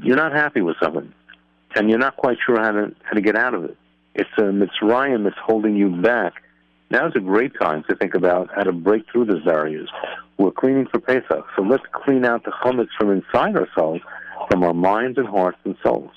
you're 0.02 0.16
not 0.16 0.32
happy 0.32 0.60
with 0.60 0.76
something 0.80 1.12
and 1.74 1.90
you're 1.90 1.98
not 1.98 2.16
quite 2.16 2.38
sure 2.44 2.60
how 2.60 2.72
to 2.72 2.94
how 3.02 3.12
to 3.12 3.20
get 3.20 3.36
out 3.36 3.54
of 3.54 3.64
it, 3.64 3.76
it's 4.18 4.28
uh, 4.38 4.46
a 4.46 4.52
Mitzrayim 4.52 5.24
that's 5.24 5.36
holding 5.42 5.76
you 5.76 5.88
back. 6.02 6.34
Now's 6.90 7.12
a 7.14 7.20
great 7.20 7.52
time 7.60 7.84
to 7.88 7.96
think 7.96 8.14
about 8.14 8.50
how 8.54 8.64
to 8.64 8.72
break 8.72 9.04
through 9.12 9.26
those 9.26 9.44
barriers. 9.44 9.88
We're 10.38 10.50
cleaning 10.50 10.86
for 10.86 11.00
Pesach, 11.00 11.44
so 11.54 11.62
let's 11.62 11.84
clean 11.92 12.24
out 12.24 12.44
the 12.44 12.50
chametz 12.50 12.88
from 12.98 13.10
inside 13.10 13.56
ourselves, 13.56 14.00
from 14.50 14.64
our 14.64 14.74
minds 14.74 15.18
and 15.18 15.28
hearts 15.28 15.58
and 15.64 15.76
souls. 15.84 16.10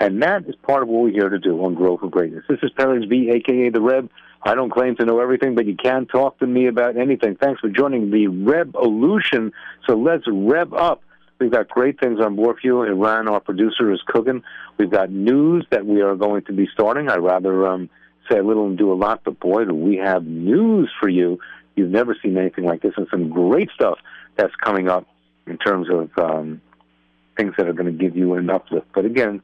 And 0.00 0.22
that 0.22 0.48
is 0.48 0.56
part 0.56 0.82
of 0.82 0.88
what 0.88 1.04
we're 1.04 1.12
here 1.12 1.28
to 1.28 1.38
do 1.38 1.64
on 1.64 1.74
Growth 1.74 2.00
for 2.00 2.08
Greatness. 2.08 2.44
This 2.48 2.58
is 2.62 2.70
Perry 2.76 3.06
B, 3.06 3.30
aka 3.32 3.68
the 3.68 3.80
Reb. 3.80 4.10
I 4.42 4.54
don't 4.54 4.70
claim 4.70 4.96
to 4.96 5.04
know 5.04 5.20
everything, 5.20 5.54
but 5.54 5.66
you 5.66 5.76
can 5.76 6.06
talk 6.06 6.38
to 6.40 6.46
me 6.46 6.66
about 6.66 6.96
anything. 6.96 7.36
Thanks 7.36 7.60
for 7.60 7.68
joining 7.68 8.10
the 8.10 8.26
Revolution. 8.26 9.52
So 9.86 9.96
let's 9.96 10.24
rev 10.26 10.74
up. 10.74 11.02
We've 11.38 11.50
got 11.50 11.68
great 11.68 12.00
things 12.00 12.20
on 12.20 12.36
for 12.36 12.56
you. 12.62 12.82
Iran, 12.82 13.28
our 13.28 13.40
producer, 13.40 13.92
is 13.92 14.00
cooking. 14.06 14.42
We've 14.78 14.90
got 14.90 15.10
news 15.10 15.66
that 15.70 15.84
we 15.84 16.00
are 16.00 16.14
going 16.14 16.42
to 16.44 16.52
be 16.52 16.68
starting. 16.72 17.08
I'd 17.08 17.18
rather 17.18 17.66
um, 17.66 17.90
say 18.30 18.38
a 18.38 18.42
little 18.42 18.66
and 18.66 18.78
do 18.78 18.92
a 18.92 18.94
lot, 18.94 19.22
but 19.24 19.40
boy, 19.40 19.64
do 19.64 19.74
we 19.74 19.96
have 19.96 20.24
news 20.24 20.90
for 21.00 21.08
you. 21.08 21.38
You've 21.76 21.90
never 21.90 22.16
seen 22.22 22.38
anything 22.38 22.64
like 22.64 22.82
this, 22.82 22.94
and 22.96 23.08
some 23.10 23.30
great 23.30 23.70
stuff 23.74 23.98
that's 24.36 24.54
coming 24.56 24.88
up 24.88 25.06
in 25.46 25.58
terms 25.58 25.88
of 25.90 26.10
um, 26.18 26.60
things 27.36 27.54
that 27.58 27.68
are 27.68 27.72
going 27.72 27.86
to 27.86 28.04
give 28.04 28.16
you 28.16 28.34
an 28.34 28.48
uplift. 28.48 28.86
But 28.94 29.04
again, 29.04 29.42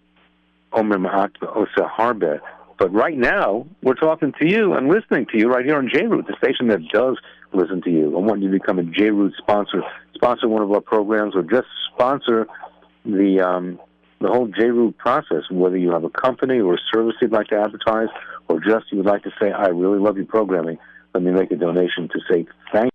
Omer 0.73 0.99
Ma'at 0.99 1.32
Osa 1.42 1.90
Harbe 1.99 2.40
but 2.80 2.94
right 2.94 3.16
now, 3.16 3.66
we're 3.82 3.92
talking 3.92 4.32
to 4.40 4.49
you 4.49 4.73
and 4.73 4.88
listening 4.88 5.26
to 5.32 5.38
you 5.38 5.50
right 5.50 5.66
here 5.66 5.76
on 5.76 5.90
JRoot, 5.90 6.26
the 6.26 6.35
station 6.38 6.68
that 6.68 6.80
does 6.88 7.18
listen 7.52 7.83
to 7.83 7.90
you. 7.90 8.16
I 8.16 8.21
want 8.21 8.42
you 8.42 8.50
to 8.50 8.59
become 8.59 8.78
a 8.78 8.83
JRoot 8.83 9.33
sponsor, 9.38 9.83
sponsor 10.14 10.49
one 10.49 10.62
of 10.62 10.71
our 10.73 10.80
programs, 10.80 11.35
or 11.35 11.42
just 11.42 11.66
sponsor 11.92 12.47
the 13.04 13.40
um, 13.40 13.80
the 14.21 14.28
whole 14.28 14.49
JRoot 14.49 14.97
process. 14.97 15.42
Whether 15.50 15.78
you 15.78 15.90
have 15.92 16.04
a 16.04 16.11
company 16.11 16.61
or 16.61 16.75
a 16.75 16.78
service 16.92 17.14
you'd 17.21 17.33
like 17.33 17.49
to 17.49 17.61
advertise, 17.61 18.09
or 18.49 18.61
just 18.61 18.87
you 18.90 18.99
would 18.99 19.07
like 19.07 19.23
to 19.25 19.30
say, 19.40 19.50
"I 19.50 19.69
really 19.69 19.99
love 19.99 20.16
your 20.16 20.26
programming," 20.26 20.78
let 21.14 21.23
me 21.23 21.30
make 21.33 21.50
a 21.50 21.57
donation 21.57 22.09
to 22.09 22.21
say 22.30 22.47
thank 22.73 22.92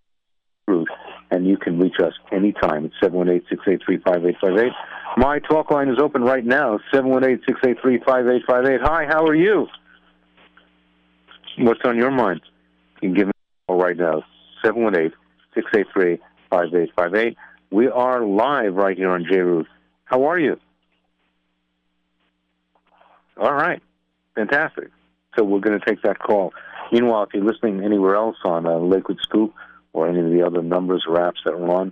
you, 0.68 0.86
and 1.32 1.48
you 1.48 1.58
can 1.58 1.80
reach 1.80 2.00
us 2.00 2.14
anytime 2.32 2.86
at 2.86 2.92
seven 3.02 3.18
one 3.18 3.30
eight 3.30 3.44
six 3.50 3.62
eight 3.68 3.82
three 3.86 4.00
five 4.06 4.26
eight 4.26 4.36
five 4.42 4.58
eight. 4.58 4.74
My 5.18 5.40
talk 5.40 5.72
line 5.72 5.88
is 5.88 5.98
open 5.98 6.24
right 6.24 6.46
now, 6.46 6.78
718-683-5858. 6.94 8.82
Hi, 8.82 9.06
how 9.08 9.26
are 9.26 9.36
you? 9.36 9.68
What's 11.60 11.80
on 11.86 11.96
your 11.96 12.12
mind? 12.12 12.42
You 13.02 13.10
can 13.10 13.14
give 13.14 13.28
me 13.28 13.32
a 13.32 13.72
call 13.72 13.82
right 13.82 13.96
now, 13.96 14.24
718-683-5858. 14.66 17.36
We 17.72 17.88
are 17.88 18.26
live 18.26 18.76
right 18.76 18.98
here 18.98 19.10
on 19.10 19.26
JRoot. 19.26 19.66
How 20.06 20.26
are 20.26 20.40
you? 20.40 20.58
All 23.38 23.54
right. 23.54 23.82
Fantastic. 24.36 24.92
So 25.38 25.44
we're 25.44 25.60
going 25.60 25.80
to 25.80 25.86
take 25.86 26.02
that 26.04 26.20
call. 26.20 26.54
Meanwhile, 26.92 27.24
if 27.24 27.34
you're 27.34 27.44
listening 27.44 27.84
anywhere 27.84 28.16
else 28.16 28.38
on 28.46 28.66
uh, 28.66 28.78
Lakewood 28.78 29.20
Scoop 29.22 29.54
or 29.94 30.08
any 30.08 30.20
of 30.20 30.32
the 30.32 30.46
other 30.46 30.62
numbers 30.62 31.06
or 31.08 31.18
apps 31.18 31.44
that 31.44 31.54
are 31.54 31.72
on, 31.72 31.92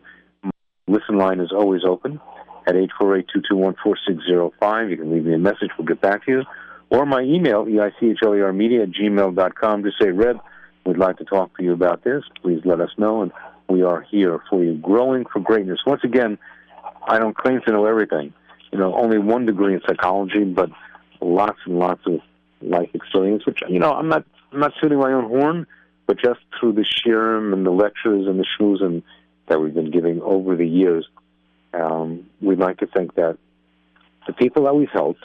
listen 0.87 1.17
line 1.17 1.39
is 1.39 1.51
always 1.51 1.83
open 1.83 2.21
at 2.67 2.75
848-221-4605. 2.75 4.89
You 4.89 4.97
can 4.97 5.11
leave 5.11 5.25
me 5.25 5.33
a 5.33 5.37
message. 5.37 5.69
We'll 5.77 5.87
get 5.87 6.01
back 6.01 6.25
to 6.25 6.31
you. 6.31 6.43
Or 6.89 7.05
my 7.05 7.21
email, 7.21 7.65
eichler 7.65 8.55
media 8.55 8.83
at 8.83 8.91
gmail.com. 8.91 9.83
Just 9.83 9.99
say, 9.99 10.11
Reb, 10.11 10.39
we'd 10.85 10.97
like 10.97 11.17
to 11.17 11.25
talk 11.25 11.55
to 11.57 11.63
you 11.63 11.73
about 11.73 12.03
this. 12.03 12.23
Please 12.41 12.61
let 12.65 12.81
us 12.81 12.91
know. 12.97 13.21
And 13.21 13.31
we 13.67 13.83
are 13.83 14.01
here 14.01 14.41
for 14.49 14.63
you. 14.63 14.75
Growing 14.75 15.25
for 15.25 15.39
greatness. 15.39 15.79
Once 15.85 16.01
again, 16.03 16.37
I 17.07 17.19
don't 17.19 17.35
claim 17.35 17.61
to 17.65 17.71
know 17.71 17.85
everything. 17.85 18.33
You 18.71 18.79
know, 18.79 18.95
only 18.95 19.17
one 19.17 19.45
degree 19.45 19.73
in 19.73 19.81
psychology, 19.87 20.43
but 20.43 20.69
lots 21.21 21.59
and 21.65 21.79
lots 21.79 22.01
of 22.05 22.21
life 22.61 22.89
experience, 22.93 23.45
which, 23.45 23.59
you 23.67 23.79
know, 23.79 23.91
I'm 23.91 24.07
not, 24.07 24.25
I'm 24.51 24.59
not 24.59 24.73
shooting 24.81 24.99
my 24.99 25.11
own 25.11 25.27
horn, 25.27 25.67
but 26.07 26.17
just 26.19 26.39
through 26.59 26.73
the 26.73 26.85
shiurim 26.85 27.53
and 27.53 27.65
the 27.65 27.71
lectures 27.71 28.27
and 28.27 28.39
the 28.39 28.45
shmooze 28.59 28.83
and 28.83 29.03
that 29.47 29.59
we've 29.59 29.73
been 29.73 29.91
giving 29.91 30.21
over 30.21 30.55
the 30.55 30.67
years, 30.67 31.07
um, 31.73 32.29
we'd 32.41 32.59
like 32.59 32.77
to 32.77 32.87
think 32.87 33.15
that 33.15 33.37
the 34.27 34.33
people 34.33 34.63
that 34.63 34.75
we've 34.75 34.89
helped 34.89 35.23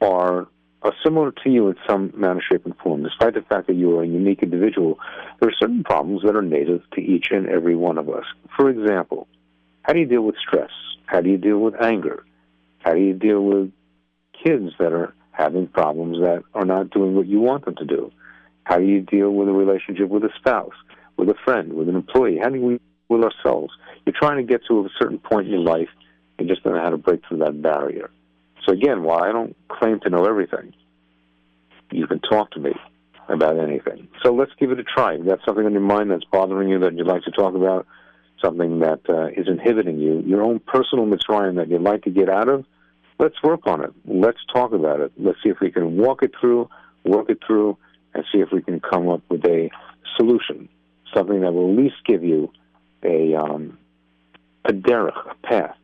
are 0.00 0.46
are 0.84 0.92
similar 1.02 1.32
to 1.32 1.50
you 1.50 1.68
in 1.68 1.76
some 1.88 2.12
manner, 2.14 2.42
shape, 2.46 2.66
and 2.66 2.76
form. 2.76 3.02
Despite 3.02 3.34
the 3.34 3.42
fact 3.42 3.66
that 3.66 3.74
you 3.74 3.98
are 3.98 4.02
a 4.02 4.06
unique 4.06 4.42
individual, 4.42 4.98
there 5.40 5.48
are 5.48 5.54
certain 5.58 5.82
problems 5.82 6.22
that 6.24 6.36
are 6.36 6.42
native 6.42 6.82
to 6.92 7.00
each 7.00 7.28
and 7.30 7.48
every 7.48 7.74
one 7.74 7.96
of 7.96 8.10
us. 8.10 8.24
For 8.56 8.68
example, 8.68 9.26
how 9.82 9.94
do 9.94 10.00
you 10.00 10.06
deal 10.06 10.22
with 10.22 10.36
stress? 10.36 10.70
How 11.06 11.22
do 11.22 11.30
you 11.30 11.38
deal 11.38 11.58
with 11.58 11.74
anger? 11.82 12.24
How 12.80 12.92
do 12.92 13.00
you 13.00 13.14
deal 13.14 13.42
with 13.42 13.72
kids 14.44 14.72
that 14.78 14.92
are 14.92 15.14
having 15.32 15.66
problems 15.66 16.18
that 16.20 16.42
are 16.54 16.66
not 16.66 16.90
doing 16.90 17.14
what 17.14 17.26
you 17.26 17.40
want 17.40 17.64
them 17.64 17.76
to 17.76 17.84
do? 17.84 18.12
How 18.64 18.78
do 18.78 18.84
you 18.84 19.00
deal 19.00 19.30
with 19.30 19.48
a 19.48 19.52
relationship 19.52 20.08
with 20.08 20.24
a 20.24 20.30
spouse, 20.38 20.74
with 21.16 21.30
a 21.30 21.34
friend, 21.44 21.72
with 21.72 21.88
an 21.88 21.96
employee? 21.96 22.38
How 22.42 22.50
do 22.50 22.60
we 22.60 22.80
with 23.08 23.22
ourselves? 23.22 23.72
You're 24.04 24.14
trying 24.18 24.36
to 24.36 24.42
get 24.42 24.62
to 24.68 24.80
a 24.80 24.88
certain 24.98 25.18
point 25.18 25.46
in 25.46 25.52
your 25.52 25.62
life 25.62 25.88
and 26.38 26.48
just 26.48 26.62
don't 26.62 26.74
know 26.74 26.82
how 26.82 26.90
to 26.90 26.98
break 26.98 27.20
through 27.26 27.38
that 27.38 27.60
barrier. 27.60 28.10
So 28.64 28.72
again, 28.72 29.02
while 29.02 29.22
I 29.22 29.32
don't 29.32 29.56
claim 29.68 30.00
to 30.00 30.10
know 30.10 30.24
everything, 30.24 30.74
you 31.90 32.06
can 32.06 32.20
talk 32.20 32.50
to 32.52 32.60
me. 32.60 32.72
about 33.28 33.58
anything. 33.58 34.08
So 34.22 34.32
let's 34.32 34.52
give 34.58 34.70
it 34.70 34.78
a 34.78 34.84
try. 34.84 35.14
If 35.14 35.24
got 35.24 35.40
something 35.46 35.64
on 35.64 35.72
your 35.72 35.80
mind 35.80 36.10
that's 36.10 36.24
bothering 36.24 36.68
you 36.68 36.78
that 36.80 36.96
you'd 36.96 37.06
like 37.06 37.22
to 37.22 37.30
talk 37.30 37.54
about, 37.54 37.86
something 38.42 38.80
that 38.80 39.00
uh, 39.08 39.28
is 39.28 39.48
inhibiting 39.48 39.98
you, 39.98 40.22
your 40.26 40.42
own 40.42 40.60
personal 40.60 41.06
Mitzrayim 41.06 41.56
that 41.56 41.68
you'd 41.68 41.82
like 41.82 42.02
to 42.02 42.10
get 42.10 42.28
out 42.28 42.48
of, 42.48 42.64
let's 43.18 43.42
work 43.42 43.60
on 43.66 43.82
it. 43.82 43.92
Let's 44.04 44.40
talk 44.52 44.72
about 44.72 45.00
it. 45.00 45.12
Let's 45.16 45.38
see 45.42 45.48
if 45.48 45.60
we 45.60 45.70
can 45.70 45.96
walk 45.96 46.22
it 46.22 46.32
through, 46.38 46.68
work 47.04 47.30
it 47.30 47.38
through, 47.46 47.78
and 48.12 48.24
see 48.32 48.40
if 48.40 48.50
we 48.52 48.62
can 48.62 48.80
come 48.80 49.08
up 49.08 49.22
with 49.28 49.44
a 49.46 49.70
solution, 50.16 50.68
something 51.14 51.40
that 51.40 51.52
will 51.52 51.70
at 51.70 51.76
least 51.76 51.96
give 52.06 52.22
you 52.22 52.52
a 53.02 53.34
um, 53.34 53.78
a 54.64 54.72
derech, 54.72 55.30
a 55.30 55.34
path, 55.46 55.76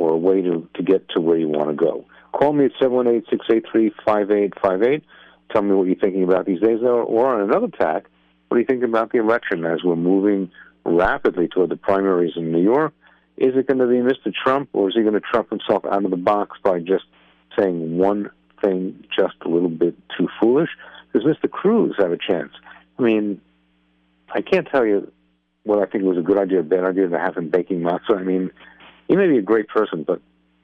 or 0.00 0.14
a 0.14 0.16
way 0.16 0.40
to, 0.40 0.66
to 0.74 0.82
get 0.82 1.06
to 1.10 1.20
where 1.20 1.36
you 1.36 1.46
want 1.46 1.68
to 1.68 1.74
go. 1.74 2.06
Call 2.32 2.54
me 2.54 2.64
at 2.64 2.72
718-683-5858. 2.80 5.02
Tell 5.52 5.60
me 5.60 5.74
what 5.74 5.86
you're 5.86 5.96
thinking 5.96 6.22
about 6.22 6.46
these 6.46 6.60
days. 6.60 6.78
Or, 6.82 7.26
on 7.26 7.42
another 7.42 7.68
tack, 7.68 8.06
what 8.48 8.56
do 8.56 8.60
you 8.60 8.66
think 8.66 8.82
about 8.82 9.12
the 9.12 9.18
election 9.18 9.66
as 9.66 9.84
we're 9.84 9.96
moving 9.96 10.50
rapidly 10.84 11.48
toward 11.48 11.68
the 11.68 11.76
primaries 11.76 12.32
in 12.36 12.50
New 12.50 12.62
York? 12.62 12.94
Is 13.36 13.54
it 13.56 13.66
going 13.66 13.76
to 13.78 13.86
be 13.86 13.96
Mr. 13.96 14.32
Trump, 14.32 14.70
or 14.72 14.88
is 14.88 14.94
he 14.94 15.02
going 15.02 15.12
to 15.12 15.20
trump 15.20 15.50
himself 15.50 15.84
out 15.84 16.02
of 16.02 16.10
the 16.10 16.16
box 16.16 16.56
by 16.64 16.78
just 16.78 17.04
saying 17.58 17.98
one 17.98 18.30
thing 18.62 19.04
just 19.14 19.34
a 19.44 19.48
little 19.48 19.68
bit 19.68 19.94
too 20.16 20.28
foolish? 20.40 20.70
Does 21.12 21.24
Mr. 21.24 21.50
Cruz 21.50 21.94
have 21.98 22.12
a 22.12 22.16
chance? 22.16 22.52
I 22.98 23.02
mean, 23.02 23.42
I 24.32 24.40
can't 24.40 24.66
tell 24.66 24.86
you 24.86 25.12
what 25.64 25.78
I 25.78 25.84
think 25.90 26.04
was 26.04 26.16
a 26.16 26.22
good 26.22 26.38
idea 26.38 26.60
or 26.60 26.62
bad 26.62 26.84
idea 26.84 27.06
to 27.08 27.18
have 27.18 27.36
him 27.36 27.50
baking 27.50 27.80
matzah. 27.80 28.18
I 28.18 28.22
mean, 28.22 28.50
he 29.10 29.16
may 29.16 29.26
be 29.26 29.38
a 29.38 29.42
great 29.42 29.66
person, 29.66 30.04
but 30.04 30.20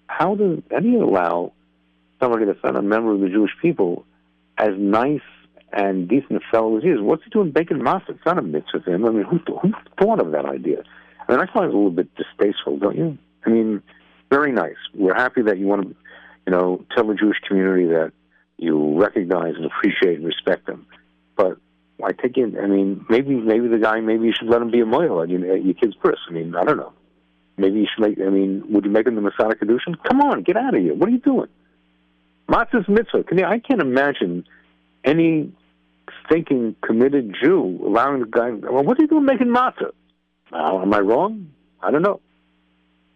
how 0.07 0.37
do 0.37 0.63
how 0.71 0.79
do 0.79 0.89
you 0.89 1.03
allow 1.03 1.53
somebody 2.23 2.45
that's 2.45 2.63
not 2.63 2.77
a 2.77 2.83
member 2.83 3.13
of 3.13 3.21
the 3.21 3.29
Jewish 3.29 3.51
people, 3.61 4.07
as 4.57 4.71
nice 4.79 5.21
and 5.73 6.09
decent 6.09 6.37
a 6.37 6.41
fellow 6.53 6.77
as 6.77 6.85
he 6.85 6.91
is, 6.91 7.01
what's 7.01 7.25
he 7.25 7.31
doing 7.31 7.51
baking 7.51 7.79
matzah? 7.79 8.11
It's 8.11 8.25
not 8.25 8.39
a 8.39 8.43
mitzvah 8.43 8.83
for 8.85 8.95
him. 8.95 9.05
I 9.05 9.11
mean, 9.11 9.25
who, 9.25 9.39
who 9.61 9.73
thought 10.01 10.21
of 10.21 10.31
that 10.31 10.45
idea? 10.47 10.85
I 11.29 11.33
mean, 11.33 11.41
I 11.41 11.53
find 11.53 11.67
it 11.67 11.75
a 11.75 11.77
little 11.77 11.91
bit 11.91 12.09
distasteful, 12.15 12.79
don't 12.79 12.97
you? 12.97 13.19
I 13.45 13.51
mean, 13.51 13.83
very 14.31 14.53
nice. 14.53 14.77
We're 14.95 15.15
happy 15.15 15.43
that 15.43 15.59
you 15.59 15.67
want 15.67 15.83
to, 15.83 15.97
you 16.47 16.53
know, 16.53 16.85
tell 16.95 17.05
the 17.09 17.15
Jewish 17.15 17.39
community 17.49 17.87
that 17.87 18.13
you 18.59 18.97
recognize 18.97 19.55
and 19.57 19.65
appreciate 19.67 20.19
and 20.19 20.25
respect 20.25 20.67
them. 20.67 20.87
But 21.35 21.59
I 22.03 22.13
take 22.13 22.39
it. 22.39 22.55
I 22.63 22.67
mean, 22.69 23.05
maybe 23.09 23.35
maybe 23.35 23.67
the 23.67 23.79
guy, 23.79 24.01
maybe 24.01 24.27
you 24.27 24.33
should 24.39 24.49
let 24.49 24.63
him 24.63 24.71
be 24.71 24.81
a 24.81 24.87
moil 24.87 25.21
at, 25.21 25.31
your, 25.31 25.53
at 25.53 25.65
your 25.65 25.75
kid's 25.75 25.97
bris. 25.97 26.19
I 26.29 26.33
mean, 26.33 26.55
I 26.55 26.63
don't 26.63 26.77
know. 26.77 26.93
Maybe 27.57 27.81
you 27.81 27.87
should 27.95 28.03
make. 28.03 28.19
I 28.21 28.31
mean, 28.31 28.65
would 28.71 28.85
you 28.85 28.91
make 28.91 29.07
him 29.07 29.15
the 29.15 29.23
Masonic 29.23 29.61
Kedushin? 29.61 29.97
Come 30.07 30.21
on, 30.21 30.43
get 30.43 30.57
out 30.57 30.75
of 30.75 30.83
here. 30.83 30.95
What 30.95 31.09
are 31.09 31.13
you 31.13 31.19
doing? 31.19 31.49
Matzah's 32.49 32.89
mitzvah. 32.89 33.25
Can 33.25 33.39
you, 33.39 33.45
I 33.45 33.59
can't 33.59 33.81
imagine 33.81 34.45
any 35.05 35.53
thinking 36.29 36.77
committed 36.83 37.35
Jew 37.41 37.81
allowing 37.85 38.21
the 38.21 38.27
guy. 38.27 38.51
Well, 38.51 38.85
what's 38.85 39.01
he 39.01 39.07
doing 39.07 39.25
making 39.25 39.49
matzah? 39.49 39.93
Uh, 40.53 40.83
am 40.83 40.95
I 40.95 41.01
wrong? 41.01 41.51
I 41.83 41.91
don't 41.91 42.03
know. 42.03 42.21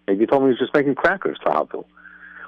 Maybe 0.06 0.20
you 0.20 0.26
told 0.26 0.42
me 0.42 0.48
he 0.48 0.52
was 0.52 0.58
just 0.58 0.74
making 0.74 0.96
crackers 0.96 1.38
for 1.42 1.52
Havdil. 1.52 1.84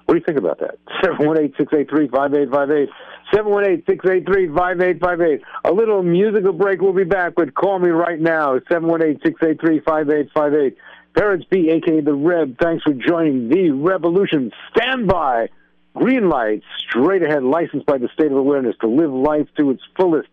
What 0.06 0.14
do 0.14 0.16
you 0.16 0.24
think 0.24 0.38
about 0.38 0.58
that? 0.60 0.78
718-683-5858. 1.04 2.88
718-683-5858. 3.32 5.40
A 5.64 5.72
little 5.72 6.02
musical 6.02 6.52
break. 6.52 6.80
We'll 6.80 6.92
be 6.92 7.04
back 7.04 7.38
with 7.38 7.54
Call 7.54 7.78
Me 7.78 7.90
Right 7.90 8.20
Now. 8.20 8.58
718-683-5858. 8.70 10.74
Peretz 11.14 11.48
B, 11.50 11.70
a.k.a. 11.70 12.02
The 12.02 12.14
Reb, 12.14 12.58
thanks 12.58 12.84
for 12.84 12.92
joining 12.92 13.48
the 13.48 13.70
revolution. 13.70 14.50
Stand 14.74 15.06
by. 15.06 15.48
Green 15.94 16.30
light, 16.30 16.62
straight 16.78 17.22
ahead, 17.22 17.42
licensed 17.42 17.84
by 17.84 17.98
the 17.98 18.08
State 18.14 18.32
of 18.32 18.38
Awareness 18.38 18.76
to 18.80 18.88
live 18.88 19.12
life 19.12 19.46
to 19.58 19.70
its 19.70 19.82
fullest. 19.94 20.28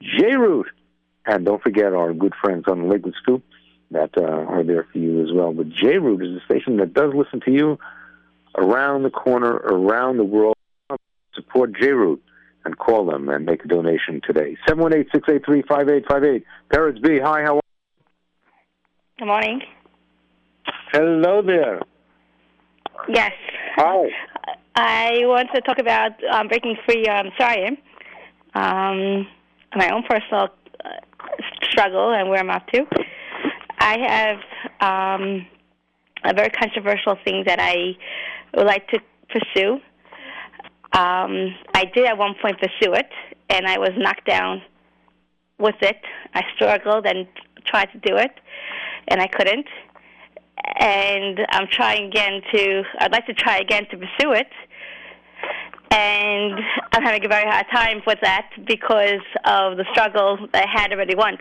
J-Root. 0.00 0.68
And 1.26 1.44
don't 1.44 1.60
forget 1.60 1.92
our 1.92 2.12
good 2.14 2.32
friends 2.40 2.64
on 2.68 2.82
the 2.82 2.86
Lakewood 2.86 3.14
Scoop 3.20 3.42
that 3.90 4.10
uh, 4.16 4.22
are 4.22 4.62
there 4.62 4.86
for 4.92 4.98
you 4.98 5.22
as 5.22 5.32
well. 5.32 5.52
But 5.52 5.70
J-Root 5.70 6.22
is 6.22 6.40
a 6.40 6.44
station 6.44 6.76
that 6.76 6.94
does 6.94 7.12
listen 7.12 7.40
to 7.40 7.50
you 7.50 7.78
around 8.56 9.02
the 9.02 9.10
corner, 9.10 9.52
around 9.52 10.16
the 10.16 10.24
world. 10.24 10.54
Support 11.34 11.72
J-Root 11.80 12.22
and 12.64 12.78
call 12.78 13.06
them 13.06 13.28
and 13.28 13.44
make 13.46 13.64
a 13.64 13.68
donation 13.68 14.20
today. 14.24 14.56
718-683-5858. 14.68 16.44
Peretz 16.72 17.02
B, 17.02 17.18
hi, 17.18 17.42
how 17.42 17.54
are 17.54 17.56
you? 17.56 17.60
Good 19.18 19.26
morning. 19.26 19.62
Hello 20.92 21.40
there. 21.40 21.80
Yes. 23.08 23.30
Hi. 23.76 24.08
I 24.74 25.20
want 25.22 25.48
to 25.54 25.60
talk 25.60 25.78
about 25.78 26.12
um, 26.32 26.48
breaking 26.48 26.76
free. 26.84 27.06
Um, 27.06 27.30
sorry, 27.38 27.66
um, 28.54 29.24
my 29.76 29.88
own 29.92 30.02
personal 30.02 30.48
uh, 30.84 30.88
struggle 31.62 32.12
and 32.12 32.28
where 32.28 32.40
I'm 32.40 32.50
up 32.50 32.66
to. 32.72 32.84
I 33.78 33.98
have 34.00 34.38
um, 34.80 35.46
a 36.24 36.34
very 36.34 36.50
controversial 36.50 37.16
thing 37.24 37.44
that 37.46 37.60
I 37.60 37.96
would 38.56 38.66
like 38.66 38.88
to 38.88 38.98
pursue. 39.28 39.74
Um, 40.92 41.54
I 41.72 41.84
did 41.94 42.04
at 42.06 42.18
one 42.18 42.34
point 42.42 42.58
pursue 42.58 42.94
it, 42.94 43.10
and 43.48 43.68
I 43.68 43.78
was 43.78 43.90
knocked 43.96 44.26
down 44.26 44.60
with 45.58 45.76
it. 45.82 46.00
I 46.34 46.42
struggled 46.56 47.06
and 47.06 47.28
tried 47.64 47.92
to 47.92 47.98
do 47.98 48.16
it, 48.16 48.32
and 49.06 49.20
I 49.20 49.28
couldn't. 49.28 49.66
And 50.78 51.40
I'm 51.50 51.66
trying 51.70 52.06
again 52.06 52.42
to. 52.52 52.82
I'd 52.98 53.12
like 53.12 53.26
to 53.26 53.34
try 53.34 53.58
again 53.58 53.86
to 53.90 53.96
pursue 53.96 54.32
it, 54.32 54.48
and 55.90 56.60
I'm 56.92 57.02
having 57.02 57.24
a 57.24 57.28
very 57.28 57.48
hard 57.48 57.66
time 57.72 58.02
with 58.06 58.18
that 58.22 58.50
because 58.66 59.24
of 59.44 59.76
the 59.76 59.84
struggle 59.92 60.38
I 60.54 60.66
had 60.72 60.92
already 60.92 61.14
once. 61.14 61.40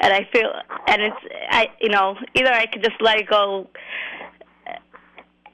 And 0.00 0.12
I 0.12 0.28
feel, 0.32 0.52
and 0.88 1.02
it's, 1.02 1.16
I, 1.50 1.68
you 1.80 1.88
know, 1.88 2.16
either 2.34 2.52
I 2.52 2.66
could 2.66 2.82
just 2.82 3.00
let 3.00 3.18
it 3.18 3.28
go 3.28 3.68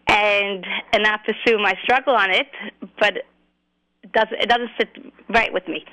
and 0.09 0.67
and 0.93 1.03
not 1.03 1.21
pursue 1.25 1.59
my 1.59 1.75
struggle 1.83 2.15
on 2.15 2.31
it, 2.31 2.49
but 2.99 3.17
it 4.03 4.13
doesn't 4.13 4.41
it 4.41 4.49
doesn't 4.49 4.71
sit 4.79 4.89
right 5.31 5.53
with 5.53 5.67
me. 5.69 5.85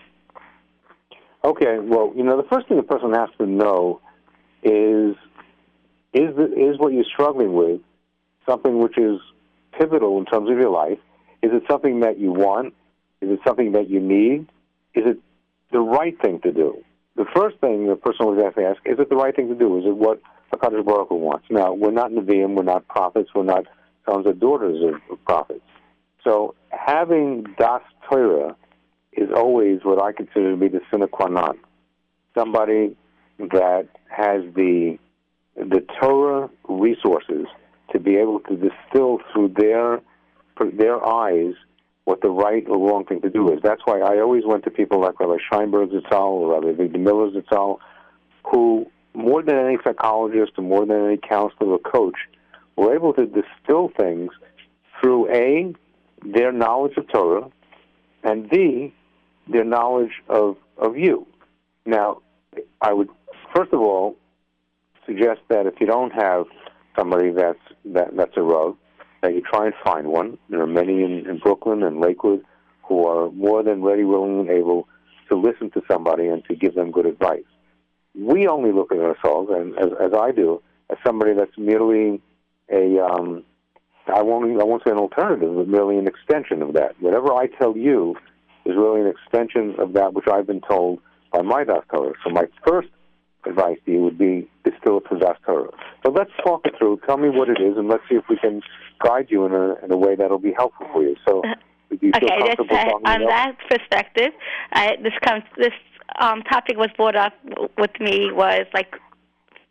Okay, 1.43 1.79
well, 1.79 2.11
you 2.15 2.23
know, 2.23 2.35
the 2.35 2.47
first 2.49 2.67
thing 2.67 2.75
the 2.75 2.83
person 2.83 3.13
has 3.13 3.29
to 3.37 3.45
know 3.45 4.01
is 4.61 5.15
is 6.13 6.35
is 6.37 6.79
what 6.79 6.93
you're 6.93 7.03
struggling 7.03 7.53
with 7.53 7.81
something 8.47 8.79
which 8.79 8.97
is 8.97 9.19
pivotal 9.77 10.17
in 10.17 10.25
terms 10.25 10.49
of 10.49 10.57
your 10.57 10.69
life? 10.69 10.99
Is 11.41 11.51
it 11.53 11.63
something 11.69 12.01
that 12.01 12.19
you 12.19 12.31
want? 12.31 12.73
Is 13.21 13.29
it 13.29 13.39
something 13.45 13.73
that 13.73 13.89
you 13.89 13.99
need? 13.99 14.47
Is 14.93 15.05
it 15.05 15.17
the 15.71 15.79
right 15.79 16.19
thing 16.21 16.39
to 16.41 16.51
do? 16.51 16.83
The 17.15 17.25
first 17.35 17.57
thing 17.59 17.87
the 17.87 17.95
person 17.95 18.25
always 18.25 18.43
has 18.43 18.53
to 18.55 18.63
ask, 18.63 18.81
is 18.85 18.99
it 18.99 19.09
the 19.09 19.15
right 19.15 19.35
thing 19.35 19.49
to 19.49 19.55
do? 19.55 19.77
Is 19.77 19.85
it 19.85 19.95
what 19.95 20.21
HaKadosh 20.53 20.85
Baruch 20.85 21.09
Hu 21.09 21.15
wants? 21.15 21.45
Now, 21.49 21.73
we're 21.73 21.91
not 21.91 22.11
Nevi'im, 22.11 22.55
we're 22.55 22.63
not 22.63 22.87
prophets, 22.87 23.29
we're 23.35 23.43
not 23.43 23.65
sons 24.05 24.25
or 24.25 24.33
daughters 24.33 24.81
of, 24.83 25.01
of 25.11 25.23
prophets. 25.25 25.61
So 26.23 26.55
having 26.71 27.43
Das 27.57 27.81
Torah 28.09 28.55
is 29.13 29.29
always 29.35 29.79
what 29.83 30.01
I 30.01 30.11
consider 30.11 30.51
to 30.51 30.57
be 30.57 30.67
the 30.67 30.81
sine 30.89 31.07
qua 31.07 31.27
non. 31.27 31.59
Somebody 32.35 32.95
that 33.39 33.87
has 34.09 34.43
the 34.55 34.97
the 35.59 35.85
Torah 36.01 36.49
resources 36.67 37.45
to 37.91 37.99
be 37.99 38.15
able 38.15 38.39
to 38.41 38.55
distill 38.55 39.19
through 39.31 39.53
their 39.57 40.01
their 40.73 41.05
eyes 41.05 41.53
what 42.03 42.21
the 42.21 42.29
right 42.29 42.65
or 42.67 42.77
wrong 42.77 43.05
thing 43.05 43.21
to 43.21 43.29
do 43.29 43.51
is. 43.53 43.59
That's 43.63 43.81
why 43.85 43.99
I 43.99 44.19
always 44.19 44.43
went 44.45 44.63
to 44.65 44.71
people 44.71 44.99
like 44.99 45.19
Rabbi 45.19 45.37
Scheinberg 45.49 45.91
Zitzal 45.91 46.31
or 46.31 46.53
Rabbi 46.53 46.73
Avigdor 46.73 46.99
Miller 46.99 47.29
Zitzal, 47.31 47.77
who 48.51 48.87
more 49.13 49.41
than 49.41 49.55
any 49.55 49.77
psychologist 49.83 50.53
or 50.57 50.63
more 50.63 50.85
than 50.85 51.05
any 51.05 51.17
counselor 51.17 51.73
or 51.73 51.79
coach 51.79 52.15
were 52.75 52.93
able 52.93 53.13
to 53.13 53.25
distill 53.25 53.89
things 53.97 54.31
through 54.99 55.31
A, 55.31 55.73
their 56.25 56.51
knowledge 56.51 56.97
of 56.97 57.07
Torah, 57.07 57.49
and 58.23 58.49
B, 58.49 58.93
their 59.47 59.63
knowledge 59.63 60.11
of, 60.27 60.57
of 60.77 60.97
you. 60.97 61.27
Now, 61.85 62.21
I 62.81 62.93
would, 62.93 63.09
first 63.55 63.71
of 63.73 63.79
all, 63.79 64.17
suggest 65.09 65.41
that 65.49 65.65
if 65.65 65.73
you 65.79 65.87
don't 65.87 66.11
have 66.11 66.45
somebody 66.97 67.31
that's, 67.31 67.59
that, 67.85 68.15
that's 68.15 68.37
a 68.37 68.41
rogue, 68.41 68.77
that 69.21 69.33
you 69.33 69.41
try 69.41 69.65
and 69.65 69.73
find 69.83 70.07
one. 70.07 70.37
There 70.49 70.61
are 70.61 70.67
many 70.67 71.03
in, 71.03 71.25
in 71.27 71.39
Brooklyn 71.39 71.83
and 71.83 71.99
Lakewood 71.99 72.43
who 72.83 73.05
are 73.05 73.31
more 73.31 73.63
than 73.63 73.83
ready, 73.83 74.03
willing, 74.03 74.39
and 74.39 74.49
able 74.49 74.87
to 75.29 75.35
listen 75.35 75.69
to 75.71 75.81
somebody 75.89 76.27
and 76.27 76.43
to 76.45 76.55
give 76.55 76.75
them 76.75 76.91
good 76.91 77.05
advice. 77.05 77.43
We 78.15 78.47
only 78.47 78.71
look 78.71 78.91
at 78.91 78.97
ourselves, 78.99 79.49
and 79.51 79.77
as, 79.77 79.89
as 79.99 80.11
I 80.13 80.31
do, 80.31 80.61
as 80.89 80.97
somebody 81.05 81.33
that's 81.33 81.57
merely 81.57 82.21
a 82.71 82.99
um, 82.99 83.43
I 84.07 84.23
won't 84.23 84.59
I 84.59 84.63
won't 84.63 84.83
say 84.83 84.91
an 84.91 84.97
alternative, 84.97 85.53
but 85.55 85.67
merely 85.67 85.97
an 85.97 86.07
extension 86.07 86.61
of 86.63 86.73
that. 86.73 86.99
Whatever 86.99 87.33
I 87.33 87.45
tell 87.47 87.77
you 87.77 88.15
is 88.65 88.75
really 88.75 89.01
an 89.01 89.07
extension 89.07 89.75
of 89.79 89.93
that 89.93 90.13
which 90.13 90.25
I've 90.31 90.47
been 90.47 90.61
told 90.61 90.99
by 91.31 91.43
my 91.43 91.63
Das 91.63 91.83
Torah. 91.93 92.13
So 92.23 92.31
my 92.31 92.45
first 92.65 92.89
advice 93.45 93.77
to 93.85 93.91
you 93.91 93.99
would 94.03 94.17
be 94.17 94.49
distill 94.63 94.97
it 94.97 95.03
to 95.09 95.19
Das 95.19 95.37
Torah. 95.45 95.69
So 96.05 96.11
let's 96.11 96.31
talk 96.43 96.65
it 96.65 96.73
through. 96.77 96.99
Tell 97.05 97.17
me 97.17 97.29
what 97.29 97.49
it 97.49 97.61
is, 97.61 97.77
and 97.77 97.87
let's 97.87 98.03
see 98.09 98.15
if 98.15 98.23
we 98.29 98.37
can 98.37 98.61
guide 99.03 99.27
you 99.29 99.45
in 99.45 99.53
a 99.53 99.75
in 99.83 99.91
a 99.91 99.97
way 99.97 100.15
that'll 100.15 100.39
be 100.39 100.53
helpful 100.53 100.87
for 100.91 101.03
you. 101.03 101.15
So 101.27 101.43
Do 101.89 101.97
you 102.01 102.11
feel 102.19 102.29
Okay, 102.29 102.55
comfortable 102.55 102.75
uh, 102.75 102.83
talking 102.85 103.07
on 103.07 103.25
that 103.25 103.55
perspective, 103.69 104.31
I, 104.73 104.97
this 105.01 105.13
comes, 105.25 105.43
this 105.57 105.73
um, 106.19 106.43
topic 106.43 106.77
was 106.77 106.89
brought 106.95 107.15
up 107.15 107.33
with 107.77 107.91
me 107.99 108.31
was 108.31 108.65
like 108.73 108.95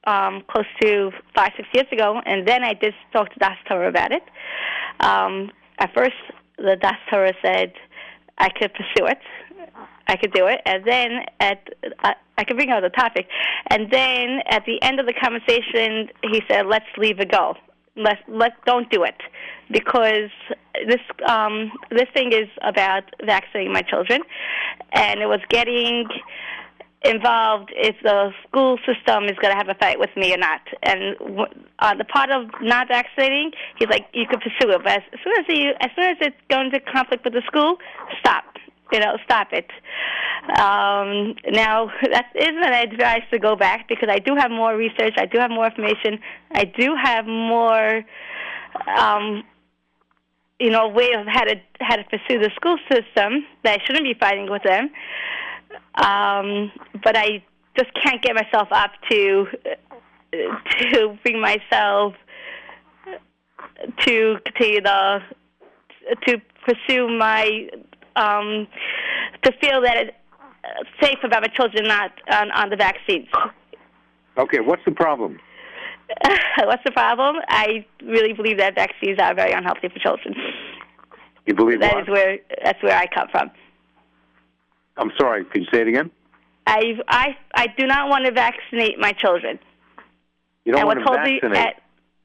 um, 0.07 0.43
close 0.51 0.67
to 0.83 1.11
five, 1.35 1.53
six 1.57 1.69
years 1.75 1.87
ago, 1.93 2.21
and 2.25 2.47
then 2.47 2.65
I 2.65 2.75
did 2.75 2.95
talk 3.13 3.33
to 3.33 3.39
Das 3.39 3.57
Torah 3.69 3.89
about 3.89 4.13
it. 4.13 4.23
Um, 5.01 5.51
at 5.79 5.95
first, 5.95 6.17
the 6.57 6.77
Das 6.81 6.97
Torah 7.11 7.35
said 7.45 7.73
I 8.39 8.49
could 8.49 8.73
pursue 8.75 9.07
it, 9.07 9.19
I 10.09 10.17
could 10.17 10.33
do 10.33 10.47
it, 10.47 10.61
and 10.65 10.85
then 10.85 11.25
at 11.41 11.69
uh, 12.03 12.15
I 12.37 12.45
could 12.45 12.57
bring 12.57 12.71
out 12.71 12.83
the 12.83 12.91
topic, 12.91 13.27
and 13.69 13.91
then 13.91 14.41
at 14.49 14.65
the 14.65 14.81
end 14.83 15.01
of 15.01 15.07
the 15.07 15.13
conversation, 15.13 16.09
he 16.23 16.43
said, 16.49 16.67
"Let's 16.67 16.87
leave 16.97 17.21
it 17.21 17.31
go. 17.31 17.55
Let 17.97 18.19
let 18.29 18.53
don't 18.65 18.91
do 18.91 19.05
it." 19.05 19.21
because 19.71 20.31
this 20.87 21.01
um, 21.29 21.71
this 21.91 22.09
thing 22.15 22.33
is 22.33 22.49
about 22.63 23.05
vaccinating 23.25 23.73
my 23.73 23.83
children, 23.83 24.23
and 24.93 25.21
it 25.21 25.27
was 25.27 25.41
getting 25.49 26.07
involved 27.05 27.71
if 27.77 27.95
the 28.03 28.33
school 28.47 28.77
system 28.79 29.25
is 29.25 29.37
going 29.41 29.53
to 29.53 29.57
have 29.57 29.69
a 29.69 29.75
fight 29.75 30.01
with 30.01 30.11
me 30.17 30.35
or 30.35 30.37
not. 30.37 30.61
And 30.83 31.17
uh, 31.79 31.95
the 31.95 32.05
part 32.05 32.31
of 32.31 32.51
not 32.61 32.89
vaccinating, 32.89 33.53
he's 33.79 33.89
like, 33.89 34.07
you 34.13 34.27
can 34.27 34.41
pursue 34.41 34.73
it, 34.73 34.81
but 34.83 34.99
as 34.99 35.21
soon 35.23 35.35
as 35.39 35.45
you, 35.49 35.71
as 35.81 35.91
soon 35.95 36.05
as 36.11 36.17
it's 36.21 36.37
going 36.51 36.67
into 36.67 36.81
conflict 36.81 37.25
with 37.25 37.35
the 37.35 37.43
school, 37.47 37.77
stop. 38.19 38.45
You 38.93 39.01
know, 39.01 39.19
stop 39.25 39.49
it. 39.53 39.71
Um, 40.59 41.35
now, 41.51 41.91
that 42.03 42.27
isn't 42.35 42.65
an 42.65 42.93
advice 42.93 43.23
to 43.33 43.39
go 43.39 43.57
back 43.57 43.89
because 43.89 44.09
I 44.11 44.19
do 44.19 44.35
have 44.37 44.51
more 44.51 44.77
research. 44.77 45.15
I 45.19 45.27
do 45.27 45.39
have 45.39 45.51
more 45.51 45.67
information. 45.67 46.21
I 46.53 46.65
do 46.65 46.95
have 47.03 47.27
more 47.27 48.05
um, 48.97 49.45
you 50.59 50.71
know, 50.71 50.89
way 50.89 51.13
of 51.13 51.27
how 51.27 51.45
to 51.45 51.55
how 51.81 51.97
to 51.97 52.05
pursue 52.05 52.39
the 52.41 52.51
school 52.57 52.79
system. 52.91 53.47
That 53.65 53.81
I 53.81 53.85
shouldn't 53.85 54.05
be 54.05 54.15
fighting 54.19 54.51
with 54.51 54.63
them, 54.63 54.91
um, 55.95 56.73
but 57.05 57.17
I 57.17 57.45
just 57.77 57.91
can't 58.03 58.21
get 58.23 58.35
myself 58.35 58.69
up 58.73 58.91
to 59.11 59.47
to 60.33 61.19
bring 61.23 61.41
myself 61.41 62.15
to 64.05 64.37
continue 64.45 64.81
the 64.81 65.21
to 66.27 66.41
pursue 66.67 67.09
my 67.09 67.69
um, 68.19 68.67
to 69.43 69.53
feel 69.61 69.81
that 69.83 69.97
it's 70.07 70.91
safe 71.01 71.19
about 71.25 71.43
my 71.43 71.49
children 71.49 71.85
not 71.87 72.13
on, 72.31 72.51
on 72.53 72.69
the 72.71 72.77
vaccines. 72.77 73.29
Okay, 74.37 74.61
what's 74.61 74.85
the 74.85 74.93
problem? 74.93 75.39
What's 76.59 76.83
the 76.85 76.91
problem? 76.93 77.37
I 77.49 77.85
really 78.03 78.33
believe 78.33 78.57
that 78.59 78.75
vaccines 78.75 79.19
are 79.21 79.35
very 79.35 79.53
unhealthy 79.53 79.89
for 79.89 79.99
children. 79.99 80.35
You 81.45 81.55
believe 81.55 81.81
That 81.81 81.95
what? 81.95 82.03
is 82.05 82.09
where 82.09 82.39
that's 82.65 82.83
where 82.83 82.97
I 82.97 83.07
come 83.07 83.29
from. 83.31 83.51
I'm 84.97 85.13
sorry. 85.19 85.45
Could 85.45 85.63
you 85.63 85.69
say 85.71 85.83
it 85.83 85.89
again? 85.89 86.11
I 86.67 86.99
I 87.09 87.37
I 87.55 87.67
do 87.77 87.87
not 87.87 88.09
want 88.09 88.25
to 88.25 88.33
vaccinate 88.33 88.99
my 88.99 89.13
children. 89.13 89.59
You 90.65 90.73
don't 90.73 90.81
and 90.81 91.05
want 91.05 91.07
to 91.07 91.15
vaccinate. 91.15 91.57
at 91.59 91.83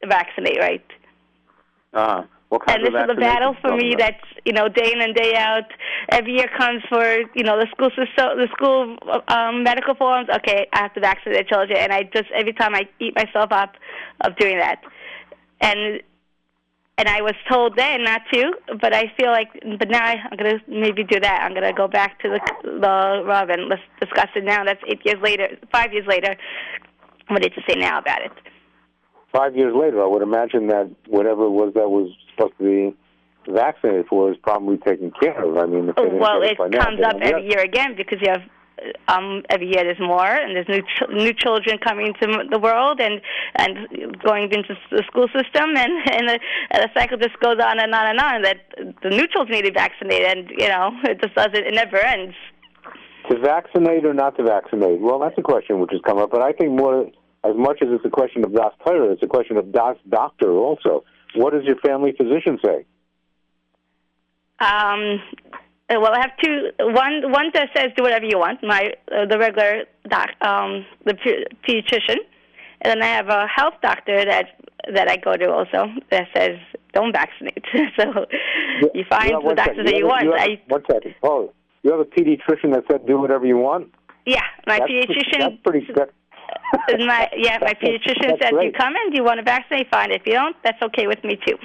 vaccinate 0.08 0.60
right? 0.60 0.86
uh, 1.94 2.24
and 2.68 2.84
this 2.84 2.94
is 2.94 3.10
a 3.10 3.20
battle 3.20 3.56
for 3.62 3.76
me 3.76 3.94
vaccinations 3.94 3.98
that's 3.98 4.26
you 4.46 4.54
know 4.54 4.68
day 4.68 4.92
in 4.92 5.02
and 5.02 5.16
day 5.16 5.36
out. 5.36 5.66
Every 6.10 6.34
year 6.34 6.50
comes 6.58 6.84
for 6.90 7.04
you 7.34 7.44
know 7.44 7.60
the 7.60 7.68
school 7.72 7.90
system, 7.90 8.38
the 8.38 8.48
school 8.52 8.98
um, 9.28 9.64
medical 9.64 9.96
forums. 9.96 10.30
Okay, 10.38 10.68
I 10.74 10.82
have 10.82 10.94
to 10.94 11.00
vaccinate 11.00 11.38
the 11.38 11.44
children, 11.44 11.78
and 11.80 11.92
I 11.92 12.04
just 12.04 12.30
every 12.36 12.54
time 12.54 12.76
I 12.76 12.88
eat 13.00 13.16
myself 13.16 13.52
up 13.52 13.74
of 14.22 14.36
doing 14.38 14.58
that, 14.58 14.82
and 15.62 16.02
and 16.98 17.10
I 17.10 17.22
was 17.22 17.34
told 17.50 17.76
then 17.76 18.04
not 18.04 18.22
to, 18.34 18.54
but 18.80 18.94
I 18.94 19.12
feel 19.18 19.32
like, 19.32 19.50
but 19.80 19.90
now 19.90 20.06
I, 20.06 20.16
I'm 20.30 20.38
gonna 20.38 20.60
maybe 20.68 21.04
do 21.04 21.20
that. 21.20 21.42
I'm 21.44 21.54
gonna 21.54 21.74
go 21.74 21.88
back 21.88 22.20
to 22.22 22.30
the 22.30 22.40
the 22.64 23.48
and 23.50 23.70
let's 23.70 23.82
discuss 24.00 24.30
it 24.36 24.44
now. 24.44 24.64
That's 24.64 24.82
eight 24.88 25.02
years 25.06 25.22
later, 25.22 25.58
five 25.72 25.94
years 25.94 26.06
later. 26.08 26.36
What 27.30 27.42
did 27.42 27.54
you 27.56 27.64
say 27.68 27.80
now 27.80 28.00
about 28.00 28.22
it? 28.22 28.32
Five 29.32 29.56
years 29.56 29.74
later, 29.76 30.04
I 30.04 30.06
would 30.06 30.22
imagine 30.22 30.68
that 30.68 30.92
whatever 31.08 31.46
it 31.46 31.52
was 31.52 31.74
that 31.74 31.90
was 31.90 32.12
supposed 32.36 32.58
to 32.58 32.64
be 32.64 32.96
vaccinated 33.52 34.08
for 34.08 34.32
is 34.32 34.38
probably 34.42 34.78
taken 34.78 35.12
care 35.12 35.44
of. 35.44 35.58
I 35.58 35.66
mean, 35.66 35.90
if 35.90 35.96
didn't 35.96 36.20
Well, 36.20 36.42
it 36.42 36.58
now, 36.60 36.84
comes 36.84 37.00
they 37.00 37.04
up 37.04 37.16
every 37.22 37.48
year 37.50 37.60
again 37.60 37.96
because 37.96 38.20
you 38.22 38.32
have 38.32 38.42
um, 39.08 39.44
every 39.50 39.68
year 39.68 39.84
there's 39.84 40.00
more, 40.00 40.26
and 40.26 40.56
there's 40.56 40.68
new 40.68 40.82
ch- 40.82 41.10
new 41.10 41.34
children 41.34 41.78
coming 41.78 42.08
into 42.08 42.44
the 42.50 42.60
world, 42.60 43.00
and 43.00 43.22
and 43.56 44.22
going 44.24 44.52
into 44.52 44.76
the 44.92 45.04
school 45.08 45.28
system, 45.28 45.76
and 45.78 45.92
and 46.12 46.30
the, 46.30 46.40
and 46.72 46.84
the 46.84 46.90
cycle 46.94 47.18
just 47.18 47.40
goes 47.40 47.58
on 47.64 47.80
and 47.80 47.94
on 47.94 48.08
and 48.08 48.20
on. 48.20 48.42
That 48.42 48.58
the 49.02 49.10
new 49.10 49.28
children 49.28 49.56
need 49.56 49.66
to 49.66 49.72
be 49.72 49.76
vaccinated, 49.76 50.38
and 50.38 50.50
you 50.58 50.68
know 50.68 50.92
it 51.04 51.22
just 51.22 51.36
doesn't. 51.36 51.56
It 51.56 51.74
never 51.74 51.98
ends. 51.98 52.36
To 53.30 53.40
vaccinate 53.40 54.06
or 54.06 54.14
not 54.14 54.36
to 54.36 54.44
vaccinate? 54.44 55.00
Well, 55.00 55.20
that's 55.20 55.38
a 55.38 55.42
question 55.42 55.80
which 55.80 55.92
has 55.92 56.02
come 56.06 56.18
up, 56.18 56.30
but 56.30 56.42
I 56.42 56.52
think 56.52 56.72
more, 56.72 57.08
as 57.46 57.56
much 57.56 57.82
as 57.82 57.88
it's 57.90 58.04
a 58.04 58.10
question 58.10 58.44
of 58.44 58.54
Das 58.54 58.74
Torah, 58.86 59.14
it's 59.14 59.24
a 59.24 59.28
question 59.28 59.56
of 59.56 59.72
Das 59.72 59.96
Doctor 60.10 60.52
also. 60.52 61.06
What 61.36 61.54
does 61.54 61.64
your 61.64 61.78
family 61.78 62.14
physician 62.18 62.60
say? 62.64 62.86
Um, 64.60 65.22
uh, 65.90 66.00
well, 66.00 66.14
I 66.14 66.22
have 66.22 66.32
two. 66.42 66.70
One 66.80 67.32
one 67.32 67.52
that 67.54 67.70
says 67.76 67.88
do 67.98 68.04
whatever 68.04 68.26
you 68.26 68.38
want. 68.40 68.64
My 68.64 68.94
uh, 69.12 69.26
the 69.26 69.38
regular 69.38 69.84
doc, 70.10 70.30
um, 70.42 70.86
the 71.06 71.14
pediatrician, 71.68 72.18
and 72.82 72.92
then 72.92 73.02
I 73.02 73.08
have 73.08 73.28
a 73.30 73.48
health 73.48 73.76
doctor 73.82 74.24
that 74.26 74.46
that 74.94 75.10
I 75.10 75.18
go 75.18 75.36
to 75.36 75.52
also 75.52 75.88
that 76.12 76.28
says 76.36 76.58
don't 76.94 77.12
vaccinate. 77.12 77.64
so 78.00 78.26
you 78.94 79.04
find 79.10 79.32
Yeah, 79.32 79.50
the 79.50 79.56
doctor 79.56 79.72
second. 79.72 79.86
that 79.88 79.96
you 79.96 80.08
have, 80.10 80.26
want. 80.28 80.40
have, 80.40 80.50
I 80.50 80.62
one 80.68 80.84
second. 80.90 81.16
Oh, 81.24 81.52
you 81.84 81.92
have 81.92 82.00
a 82.00 82.06
pediatrician 82.06 82.74
that 82.74 82.84
said 82.90 83.06
do 83.06 83.20
whatever 83.20 83.46
you 83.46 83.58
want? 83.58 83.94
yeah, 84.26 84.42
my 84.66 84.80
that's, 84.80 84.90
pediatrician. 84.92 85.40
That's 85.40 85.56
pretty 85.64 85.88
good. 86.88 87.00
my 87.02 87.30
yeah, 87.36 87.58
my 87.62 87.74
pediatrician 87.74 88.38
that's 88.40 88.42
says 88.42 88.52
you 88.62 88.72
come 88.72 88.96
in. 88.96 89.12
Do 89.12 89.18
you 89.18 89.24
want 89.24 89.38
to 89.40 89.44
vaccinate? 89.44 89.90
Fine. 89.90 90.12
If 90.12 90.24
you 90.26 90.34
don't, 90.34 90.56
that's 90.64 90.82
okay 90.82 91.08
with 91.08 91.24
me 91.24 91.38
too. 91.46 91.58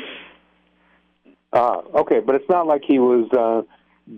Ah, 1.53 1.81
okay, 1.95 2.21
but 2.21 2.35
it's 2.35 2.49
not 2.49 2.67
like 2.67 2.83
he 2.87 2.99
was 2.99 3.31
uh, 3.33 3.63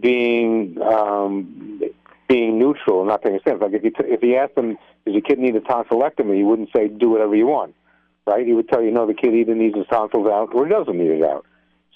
being 0.00 0.80
um, 0.82 1.80
being 2.28 2.58
neutral 2.58 3.00
and 3.00 3.08
not 3.08 3.22
taking 3.22 3.36
a 3.36 3.40
stance. 3.40 3.60
Like 3.60 3.72
if 3.72 3.84
you 3.84 3.90
t- 3.90 4.04
if 4.04 4.20
he 4.20 4.36
asked 4.36 4.56
him, 4.56 4.76
"Does 5.04 5.14
your 5.14 5.22
kid 5.22 5.38
need 5.38 5.54
a 5.56 5.60
tonsillectomy?" 5.60 6.36
he 6.36 6.42
wouldn't 6.42 6.70
say, 6.74 6.88
"Do 6.88 7.10
whatever 7.10 7.34
you 7.36 7.46
want," 7.46 7.74
right? 8.26 8.44
He 8.46 8.52
would 8.52 8.68
tell 8.68 8.82
you, 8.82 8.90
"No, 8.90 9.06
the 9.06 9.14
kid 9.14 9.34
either 9.34 9.54
needs 9.54 9.76
his 9.76 9.86
tonsils 9.86 10.26
out 10.28 10.54
or 10.54 10.66
he 10.66 10.72
doesn't 10.72 10.96
need 10.96 11.10
it 11.10 11.22
out." 11.22 11.46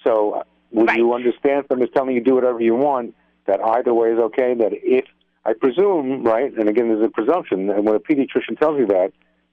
So, 0.05 0.33
uh, 0.33 0.43
would 0.73 0.89
Right. 0.89 0.99
you 0.99 1.13
understand 1.15 1.67
from 1.67 1.81
his 1.81 1.91
telling 1.95 2.15
you 2.15 2.21
do 2.21 2.35
whatever 2.35 2.61
you 2.61 2.75
want 2.75 3.15
that 3.47 3.61
either 3.61 3.93
way 3.93 4.11
is 4.13 4.19
okay? 4.19 4.55
That 4.55 4.73
if 4.73 5.05
I 5.47 5.53
presume, 5.53 6.25
right, 6.25 6.53
and 6.57 6.69
again, 6.69 6.89
there's 6.89 7.05
a 7.05 7.11
presumption, 7.11 7.69
and 7.71 7.85
when 7.85 7.95
a 7.95 8.01
pediatrician 8.01 8.59
tells 8.59 8.79
you 8.79 8.87
that, 8.87 9.13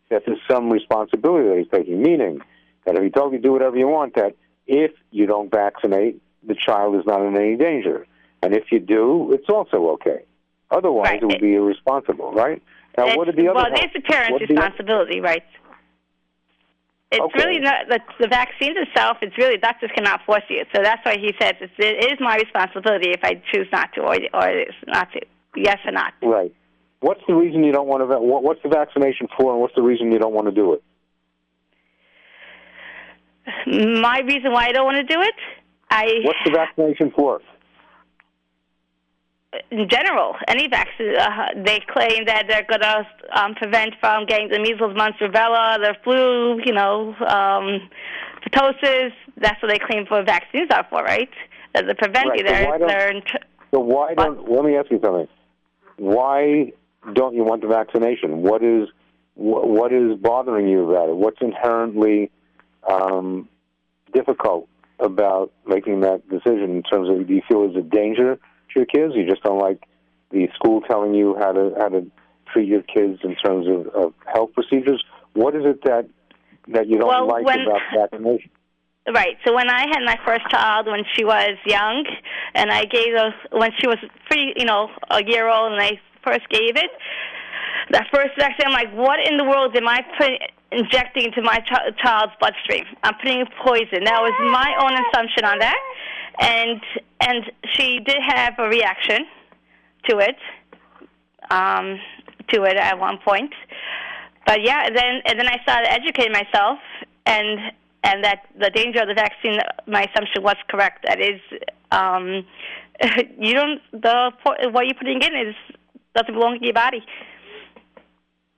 that 0.09 0.23
there's 0.25 0.39
some 0.49 0.69
responsibility 0.69 1.49
that 1.49 1.57
he's 1.57 1.67
taking, 1.71 2.01
meaning 2.01 2.41
that 2.85 2.95
if 2.95 3.03
he 3.03 3.09
told 3.09 3.33
you 3.33 3.39
do 3.39 3.51
whatever 3.51 3.77
you 3.77 3.87
want, 3.87 4.15
that 4.15 4.35
if 4.67 4.91
you 5.11 5.25
don't 5.25 5.51
vaccinate, 5.51 6.21
the 6.47 6.55
child 6.55 6.95
is 6.95 7.05
not 7.05 7.21
in 7.21 7.35
any 7.35 7.55
danger. 7.55 8.05
And 8.41 8.55
if 8.55 8.71
you 8.71 8.79
do, 8.79 9.31
it's 9.33 9.49
also 9.49 9.89
okay. 9.91 10.23
Otherwise, 10.71 11.09
Right. 11.11 11.21
it 11.21 11.25
would 11.25 11.41
be 11.41 11.55
irresponsible, 11.55 12.31
right? 12.31 12.61
Now, 12.97 13.15
what 13.15 13.27
are 13.27 13.33
the 13.33 13.47
other 13.49 13.55
well, 13.55 13.65
health- 13.65 13.83
it's 13.83 13.93
the 13.93 14.01
parent's 14.01 14.31
what 14.31 14.41
are 14.41 14.47
the 14.47 14.53
responsibility, 14.53 15.19
right? 15.19 15.43
It's 17.11 17.21
Okay. 17.21 17.43
really 17.45 17.59
not 17.59 17.89
the, 17.89 17.99
the 18.21 18.27
vaccines 18.29 18.77
itself. 18.77 19.17
It's 19.21 19.37
really 19.37 19.57
doctors 19.57 19.91
cannot 19.93 20.23
force 20.25 20.43
you. 20.49 20.63
So 20.73 20.81
that's 20.81 21.05
why 21.05 21.17
he 21.17 21.35
says 21.39 21.55
it's, 21.59 21.73
it 21.77 22.11
is 22.13 22.19
my 22.21 22.37
responsibility 22.37 23.11
if 23.11 23.19
I 23.23 23.41
choose 23.51 23.67
not 23.71 23.93
to, 23.95 24.01
or 24.01 24.15
or 24.33 24.65
not 24.87 25.11
to. 25.11 25.21
Yes 25.55 25.77
or 25.85 25.91
not. 25.91 26.13
Right. 26.21 26.53
What's 27.01 27.21
the 27.27 27.33
reason 27.33 27.63
you 27.63 27.71
don't 27.71 27.87
want 27.87 28.07
to? 28.07 28.19
What's 28.19 28.61
the 28.63 28.69
vaccination 28.69 29.27
for, 29.37 29.51
and 29.51 29.61
what's 29.61 29.75
the 29.75 29.81
reason 29.81 30.11
you 30.11 30.19
don't 30.19 30.33
want 30.33 30.47
to 30.47 30.51
do 30.53 30.73
it? 30.73 30.83
My 34.01 34.19
reason 34.19 34.51
why 34.51 34.67
I 34.67 34.71
don't 34.71 34.85
want 34.85 34.97
to 34.97 35.13
do 35.15 35.19
it, 35.21 35.33
I 35.89 36.19
What's 36.23 36.39
the 36.45 36.51
vaccination 36.51 37.11
for? 37.15 37.41
in 39.69 39.89
general, 39.89 40.35
any 40.47 40.67
vaccine, 40.69 41.13
uh, 41.17 41.47
they 41.65 41.81
claim 41.91 42.23
that 42.25 42.45
they're 42.47 42.63
going 42.69 42.79
to 42.81 43.05
um, 43.37 43.53
prevent 43.55 43.93
from 43.99 44.25
getting 44.25 44.47
the 44.47 44.59
measles, 44.59 44.95
mumps, 44.95 45.19
rubella, 45.19 45.77
the 45.77 45.93
flu, 46.05 46.61
you 46.63 46.71
know, 46.71 47.13
um, 47.27 47.89
pertussis. 48.53 49.11
That's 49.37 49.61
what 49.61 49.69
they 49.69 49.79
claim 49.79 50.05
for 50.05 50.23
vaccines 50.23 50.69
are 50.71 50.85
for, 50.89 51.03
right? 51.03 51.29
That 51.73 51.85
they 51.85 51.93
prevent 51.95 52.29
Right, 52.29 52.39
you. 52.39 52.47
so 52.47 52.53
why 52.69 52.77
don't- 52.77 52.87
they're 52.87 53.21
tr- 53.21 53.37
So 53.71 53.79
why 53.79 54.13
don't? 54.13 54.49
Let 54.49 54.63
me 54.65 54.75
ask 54.77 54.89
you 54.91 54.99
something. 55.03 55.27
Why 56.01 56.73
don't 57.13 57.35
you 57.35 57.43
want 57.43 57.61
the 57.61 57.67
vaccination? 57.67 58.41
What 58.41 58.63
is 58.63 58.89
wh- 59.35 59.69
what 59.77 59.93
is 59.93 60.17
bothering 60.17 60.67
you 60.67 60.89
about 60.89 61.09
it? 61.09 61.15
What's 61.15 61.37
inherently 61.41 62.31
um, 62.89 63.47
difficult 64.11 64.67
about 64.99 65.51
making 65.67 65.99
that 65.99 66.27
decision 66.27 66.71
in 66.77 66.81
terms 66.81 67.07
of 67.07 67.27
do 67.27 67.33
you 67.35 67.43
feel 67.47 67.67
there's 67.71 67.85
a 67.85 67.87
danger 67.87 68.37
to 68.37 68.73
your 68.75 68.87
kids? 68.87 69.13
You 69.15 69.29
just 69.29 69.43
don't 69.43 69.59
like 69.59 69.83
the 70.31 70.47
school 70.55 70.81
telling 70.81 71.13
you 71.13 71.35
how 71.37 71.51
to 71.51 71.71
how 71.77 71.89
to 71.89 72.09
treat 72.51 72.67
your 72.67 72.81
kids 72.81 73.19
in 73.23 73.35
terms 73.35 73.67
of, 73.67 73.85
of 73.93 74.13
health 74.25 74.53
procedures. 74.55 75.03
What 75.33 75.55
is 75.55 75.65
it 75.65 75.83
that 75.83 76.09
that 76.69 76.87
you 76.87 76.97
don't 76.97 77.09
Well, 77.09 77.27
like 77.27 77.45
when- 77.45 77.61
about 77.61 77.81
vaccination? 77.95 78.49
Right. 79.07 79.37
So 79.45 79.53
when 79.53 79.69
I 79.69 79.87
had 79.91 80.03
my 80.05 80.17
first 80.23 80.47
child, 80.49 80.85
when 80.85 81.03
she 81.15 81.25
was 81.25 81.57
young, 81.65 82.05
and 82.53 82.71
I 82.71 82.85
gave 82.85 83.15
those 83.15 83.33
when 83.51 83.71
she 83.79 83.87
was 83.87 83.97
pretty, 84.27 84.53
you 84.55 84.65
know, 84.65 84.89
a 85.09 85.23
year 85.23 85.49
old, 85.49 85.73
and 85.73 85.81
I 85.81 85.99
first 86.23 86.47
gave 86.49 86.75
it, 86.75 86.91
that 87.91 88.07
first 88.13 88.29
vaccine, 88.37 88.67
I'm 88.67 88.73
like, 88.73 88.93
what 88.93 89.19
in 89.19 89.37
the 89.37 89.43
world 89.43 89.75
am 89.75 89.87
I 89.87 90.05
putting, 90.17 90.37
injecting 90.71 91.25
into 91.25 91.41
my 91.41 91.57
ch- 91.59 91.97
child's 92.01 92.33
bloodstream? 92.39 92.85
I'm 93.03 93.15
putting 93.15 93.45
poison. 93.65 94.03
That 94.03 94.21
was 94.21 94.33
my 94.51 94.75
own 94.79 94.93
assumption 94.93 95.45
on 95.45 95.59
that, 95.59 95.79
and 96.39 96.81
and 97.21 97.51
she 97.73 97.99
did 97.99 98.17
have 98.21 98.53
a 98.59 98.69
reaction 98.69 99.25
to 100.09 100.19
it, 100.19 100.37
um, 101.49 101.99
to 102.49 102.63
it 102.63 102.77
at 102.77 102.99
one 102.99 103.17
point. 103.17 103.53
But 104.45 104.61
yeah, 104.61 104.89
then 104.89 105.21
and 105.25 105.39
then 105.39 105.47
I 105.47 105.57
started 105.63 105.91
educating 105.91 106.33
myself, 106.33 106.77
and 107.25 107.73
and 108.03 108.23
that 108.23 108.47
the 108.59 108.69
danger 108.69 109.01
of 109.01 109.07
the 109.07 109.13
vaccine, 109.13 109.59
my 109.87 110.03
assumption 110.03 110.43
was 110.43 110.55
correct. 110.69 111.05
That 111.07 111.19
is, 111.21 111.39
um, 111.91 112.45
you 113.37 113.53
don't 113.53 113.81
the 113.91 114.31
what 114.71 114.85
you're 114.85 114.95
putting 114.95 115.21
in 115.21 115.47
is 115.47 115.55
doesn't 116.15 116.33
belong 116.33 116.59
to 116.59 116.65
your 116.65 116.73
body. 116.73 117.03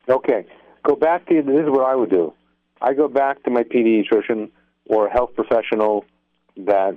Okay, 0.10 0.46
go 0.84 0.96
back 0.96 1.28
to 1.28 1.42
this 1.42 1.64
is 1.64 1.70
what 1.70 1.86
I 1.86 1.96
would 1.96 2.10
do. 2.10 2.34
I 2.82 2.94
go 2.94 3.08
back 3.08 3.44
to 3.44 3.52
my 3.52 3.64
pediatrician 3.64 4.50
or 4.86 5.10
health 5.10 5.32
professional 5.36 6.06
that 6.58 6.96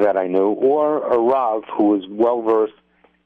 that 0.00 0.16
I 0.16 0.26
knew, 0.26 0.48
or 0.48 1.06
a 1.12 1.18
Rav 1.18 1.62
who 1.76 1.96
is 1.96 2.04
well 2.08 2.42
versed 2.42 2.74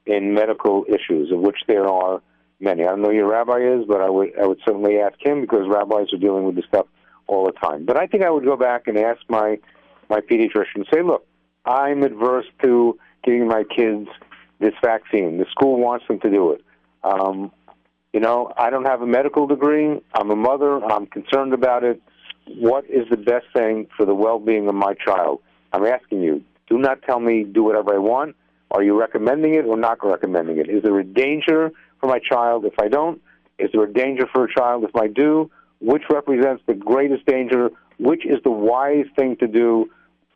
in 0.05 0.33
medical 0.33 0.85
issues, 0.87 1.31
of 1.31 1.39
which 1.39 1.57
there 1.67 1.87
are 1.87 2.21
many. 2.59 2.83
I 2.83 2.87
don't 2.87 3.01
know 3.01 3.09
who 3.09 3.15
your 3.15 3.29
rabbi 3.29 3.57
is, 3.57 3.85
but 3.87 4.01
I 4.01 4.09
would 4.09 4.29
I 4.39 4.45
would 4.45 4.59
certainly 4.65 4.99
ask 4.99 5.15
him 5.23 5.41
because 5.41 5.67
rabbis 5.67 6.13
are 6.13 6.19
dealing 6.19 6.45
with 6.45 6.55
this 6.55 6.65
stuff 6.65 6.85
all 7.31 7.45
the 7.45 7.53
time. 7.53 7.85
But 7.85 7.97
I 7.97 8.07
think 8.07 8.23
I 8.23 8.29
would 8.29 8.43
go 8.43 8.57
back 8.57 8.87
and 8.87 8.97
ask 8.97 9.21
my 9.29 9.57
my 10.09 10.19
pediatrician, 10.19 10.83
say, 10.93 11.01
look, 11.01 11.25
I'm 11.65 12.03
adverse 12.03 12.45
to 12.63 12.99
giving 13.23 13.47
my 13.47 13.63
kids 13.63 14.09
this 14.59 14.73
vaccine. 14.83 15.37
The 15.37 15.45
school 15.49 15.79
wants 15.79 16.05
them 16.09 16.19
to 16.19 16.29
do 16.29 16.51
it. 16.51 16.61
Um, 17.05 17.49
you 18.11 18.19
know, 18.19 18.51
I 18.57 18.69
don't 18.69 18.85
have 18.85 19.01
a 19.01 19.07
medical 19.07 19.47
degree. 19.47 20.01
I'm 20.13 20.29
a 20.29 20.35
mother. 20.35 20.83
I'm 20.83 21.05
concerned 21.05 21.53
about 21.53 21.85
it. 21.85 22.01
What 22.57 22.83
is 22.89 23.07
the 23.09 23.15
best 23.15 23.45
thing 23.53 23.87
for 23.95 24.05
the 24.05 24.13
well-being 24.13 24.67
of 24.67 24.75
my 24.75 24.95
child? 24.95 25.39
I'm 25.71 25.85
asking 25.85 26.21
you. 26.21 26.43
Do 26.67 26.77
not 26.77 27.01
tell 27.03 27.21
me 27.21 27.45
do 27.45 27.63
whatever 27.63 27.95
I 27.95 27.99
want. 27.99 28.35
Are 28.71 28.83
you 28.83 28.99
recommending 28.99 29.53
it 29.53 29.65
or 29.65 29.77
not 29.77 29.99
recommending 30.03 30.57
it? 30.57 30.69
Is 30.69 30.83
there 30.83 30.99
a 30.99 31.05
danger 31.05 31.71
for 32.01 32.07
my 32.07 32.19
child 32.19 32.65
if 32.65 32.73
I 32.79 32.89
don't? 32.89 33.21
Is 33.59 33.69
there 33.71 33.83
a 33.83 33.93
danger 33.93 34.27
for 34.33 34.43
a 34.43 34.53
child 34.53 34.83
if 34.83 34.95
I 34.95 35.07
do? 35.07 35.49
Which 35.81 36.03
represents 36.09 36.63
the 36.67 36.73
greatest 36.73 37.25
danger, 37.25 37.69
which 37.97 38.25
is 38.25 38.39
the 38.43 38.51
wise 38.51 39.05
thing 39.15 39.35
to 39.37 39.47
do. 39.47 39.89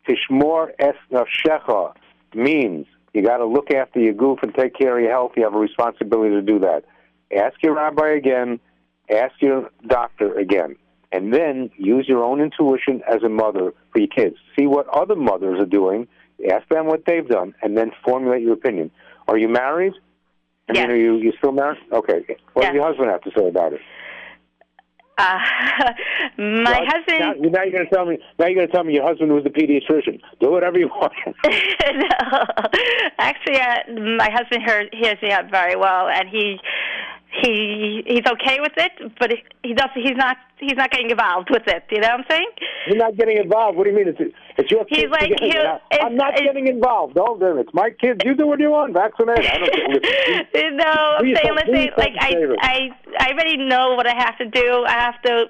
Tishmor 0.08 0.70
es 0.80 0.96
nafshecha 1.12 1.94
means 2.34 2.88
you 3.14 3.24
got 3.24 3.38
to 3.38 3.46
look 3.46 3.72
after 3.72 4.00
your 4.00 4.14
guf 4.14 4.44
and 4.44 4.54
take 4.54 4.76
care 4.76 4.98
of 4.98 5.02
your 5.02 5.12
health. 5.12 5.32
You 5.36 5.44
have 5.44 5.56
a 5.56 5.60
responsibility 5.60 6.36
to 6.36 6.42
do 6.42 6.60
that. 6.60 6.84
Ask 7.36 7.62
your 7.64 7.76
rabbi 7.76 8.10
again, 8.10 8.60
ask 9.10 9.34
your 9.40 9.72
doctor 9.88 10.38
again, 10.38 10.76
and 11.12 11.34
then 11.34 11.72
use 11.78 12.08
your 12.08 12.24
own 12.24 12.42
intuition 12.42 13.02
as 13.08 13.24
a 13.24 13.30
mother 13.30 13.74
for 13.92 14.00
your 14.00 14.10
kids. 14.10 14.36
See 14.58 14.68
what 14.68 14.88
other 14.90 15.16
mothers 15.16 15.60
are 15.60 15.66
doing, 15.66 16.08
ask 16.52 16.68
them 16.70 16.86
what 16.88 17.06
they've 17.06 17.28
done, 17.28 17.56
and 17.62 17.78
then 17.78 17.92
formulate 18.04 18.42
your 18.42 18.54
opinion. 18.54 18.92
Are 19.28 19.38
you 19.38 19.48
married? 19.48 19.94
I 20.70 20.74
yes. 20.74 20.88
mean, 20.88 20.92
are 20.96 21.00
you 21.00 21.16
you 21.18 21.34
still 21.38 21.52
married? 21.52 21.80
Okay. 21.92 22.26
What 22.54 22.64
yes. 22.64 22.70
does 22.70 22.74
your 22.74 22.88
husband 22.88 23.10
have 23.10 23.22
to 23.22 23.32
say 23.38 23.48
about 23.48 23.74
it? 23.74 23.82
Uh, 25.18 25.40
my 26.38 26.82
husband. 26.88 27.42
Now, 27.42 27.50
now 27.50 27.64
you're 27.64 27.72
going 27.72 27.88
to 27.88 27.94
tell 27.94 28.06
me. 28.06 28.18
Now 28.38 28.48
you're 28.48 28.56
going 28.56 28.68
to 28.68 28.74
tell 28.74 28.84
me 28.84 28.94
your 28.94 29.08
husband 29.08 29.32
was 29.32 29.46
a 29.46 29.50
pediatrician. 29.50 30.20
Do 30.42 30.52
whatever 30.52 30.78
you 30.78 30.88
want. 30.88 31.14
no, 31.46 32.46
actually, 33.18 33.60
uh, 33.60 34.18
my 34.18 34.30
husband 34.30 34.64
heard, 34.64 34.90
hears 34.94 35.22
me 35.22 35.32
out 35.32 35.50
very 35.50 35.76
well, 35.76 36.10
and 36.10 36.28
he 36.28 36.60
he 37.42 38.04
he's 38.06 38.26
okay 38.26 38.60
with 38.60 38.74
it, 38.78 38.92
but 39.20 39.32
he, 39.64 39.74
does 39.74 39.90
he's 39.94 40.16
not 40.16 40.38
he's 40.60 40.76
not 40.76 40.92
getting 40.92 41.10
involved 41.10 41.50
with 41.50 41.64
it. 41.68 41.84
You 41.92 42.00
know 42.02 42.10
what 42.10 42.20
I'm 42.22 42.26
saying? 42.30 42.50
You're 42.88 42.98
not 42.98 43.18
getting 43.18 43.38
involved. 43.38 43.78
What 43.78 43.86
do 43.86 43.90
you 43.90 43.96
mean? 43.96 44.08
It's 44.08 44.34
it's 44.58 44.72
your 44.72 44.86
He's 44.88 45.00
kids 45.00 45.12
like, 45.12 45.32
I'm 46.02 46.16
not 46.16 46.36
getting 46.36 46.68
involved. 46.68 47.16
Don't 47.16 47.40
do 47.40 47.58
it. 47.58 47.62
It's 47.62 47.74
my 47.74 47.90
kids. 47.90 48.22
You 48.24 48.36
do 48.36 48.48
what 48.48 48.60
you 48.60 48.72
want. 48.72 48.94
Vaccinate. 48.94 49.40
I 49.40 49.58
don't 49.58 50.04
care. 50.54 50.72
no, 50.72 50.86
I'm 50.86 51.24
saying, 51.24 51.36
yourself- 51.36 51.56
let's 51.56 51.70
say, 51.70 51.92
like 51.98 52.14
I. 52.20 52.36
I, 52.60 52.90
I 53.20 53.32
already 53.32 53.58
know 53.58 53.96
what 53.96 54.08
I 54.08 54.16
have 54.16 54.38
to 54.38 54.46
do. 54.46 54.86
I 54.88 54.92
have 54.92 55.22
to 55.24 55.46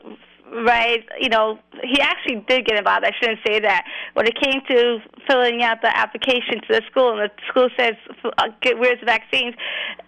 write. 0.52 1.06
You 1.20 1.30
know, 1.30 1.60
he 1.84 2.00
actually 2.02 2.44
did 2.48 2.66
get 2.66 2.78
involved. 2.78 3.06
I 3.06 3.12
shouldn't 3.20 3.40
say 3.46 3.60
that. 3.60 3.86
When 4.14 4.28
it 4.28 4.36
came 4.42 4.62
to 4.70 5.00
filling 5.28 5.64
out 5.64 5.82
the 5.82 5.96
application 5.96 6.62
to 6.68 6.68
the 6.70 6.82
school, 6.90 7.20
and 7.20 7.30
the 7.30 7.32
school 7.50 7.70
says, 7.78 7.96
uh, 8.24 8.48
"Where's 8.78 9.00
the 9.00 9.06
vaccines?" 9.06 9.56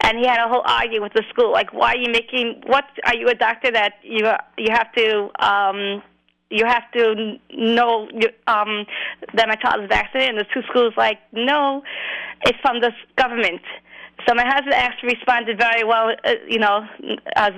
and 0.02 0.18
he 0.18 0.26
had 0.26 0.40
a 0.40 0.48
whole 0.48 0.64
argument 0.66 1.14
with 1.14 1.24
the 1.24 1.30
school, 1.30 1.52
like, 1.52 1.74
"Why 1.74 1.94
are 1.94 1.98
you 1.98 2.12
making? 2.12 2.64
What 2.66 2.86
are 3.06 3.16
you 3.16 3.28
a 3.28 3.36
doctor 3.36 3.72
that 3.72 3.96
you 4.04 4.30
you 4.58 4.72
have 4.72 4.92
to?" 4.94 5.30
um 5.40 6.04
you 6.50 6.66
have 6.66 6.90
to 6.94 7.38
know 7.52 8.08
um, 8.48 8.86
that 9.34 9.48
my 9.48 9.56
child 9.56 9.84
is 9.84 9.90
vaccinated. 9.90 10.38
And 10.38 10.40
the 10.40 10.46
two 10.54 10.62
schools 10.70 10.94
like, 10.96 11.20
no, 11.34 11.84
it's 12.46 12.58
from 12.62 12.80
the 12.80 12.92
government. 13.18 13.62
So 14.28 14.36
my 14.36 14.46
husband 14.46 14.74
actually 14.74 15.16
responded 15.16 15.58
very 15.58 15.84
well, 15.84 16.12
uh, 16.24 16.34
you 16.48 16.60
know, 16.60 16.86
uh, 17.36 17.52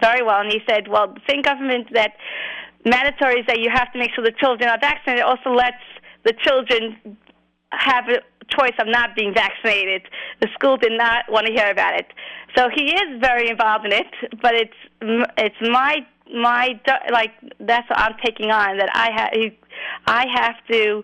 very 0.00 0.22
well, 0.22 0.40
and 0.40 0.52
he 0.52 0.60
said, 0.68 0.86
well, 0.86 1.08
the 1.08 1.20
same 1.28 1.42
government 1.42 1.88
that 1.92 2.12
mandatory 2.84 3.40
is 3.40 3.46
that 3.46 3.58
you 3.58 3.68
have 3.72 3.92
to 3.92 3.98
make 3.98 4.10
sure 4.14 4.22
the 4.24 4.32
children 4.38 4.68
are 4.68 4.78
vaccinated 4.78 5.24
also 5.24 5.50
lets 5.50 5.82
the 6.24 6.32
children 6.44 7.16
have 7.70 8.04
a 8.08 8.20
choice 8.48 8.74
of 8.78 8.86
not 8.86 9.16
being 9.16 9.34
vaccinated. 9.34 10.02
The 10.40 10.48
school 10.54 10.76
did 10.76 10.92
not 10.92 11.24
want 11.28 11.46
to 11.46 11.52
hear 11.52 11.70
about 11.70 11.98
it. 11.98 12.06
So 12.56 12.68
he 12.74 12.92
is 12.92 13.20
very 13.20 13.48
involved 13.48 13.86
in 13.86 13.92
it, 13.92 14.40
but 14.40 14.54
it's 14.54 14.80
it's 15.38 15.56
my 15.62 16.06
my 16.32 16.80
like 17.10 17.32
that's 17.60 17.88
what 17.88 17.98
I'm 17.98 18.14
taking 18.24 18.50
on 18.50 18.78
that 18.78 18.90
I 18.94 19.10
have 19.16 19.52
I 20.06 20.26
have 20.34 20.56
to 20.70 21.02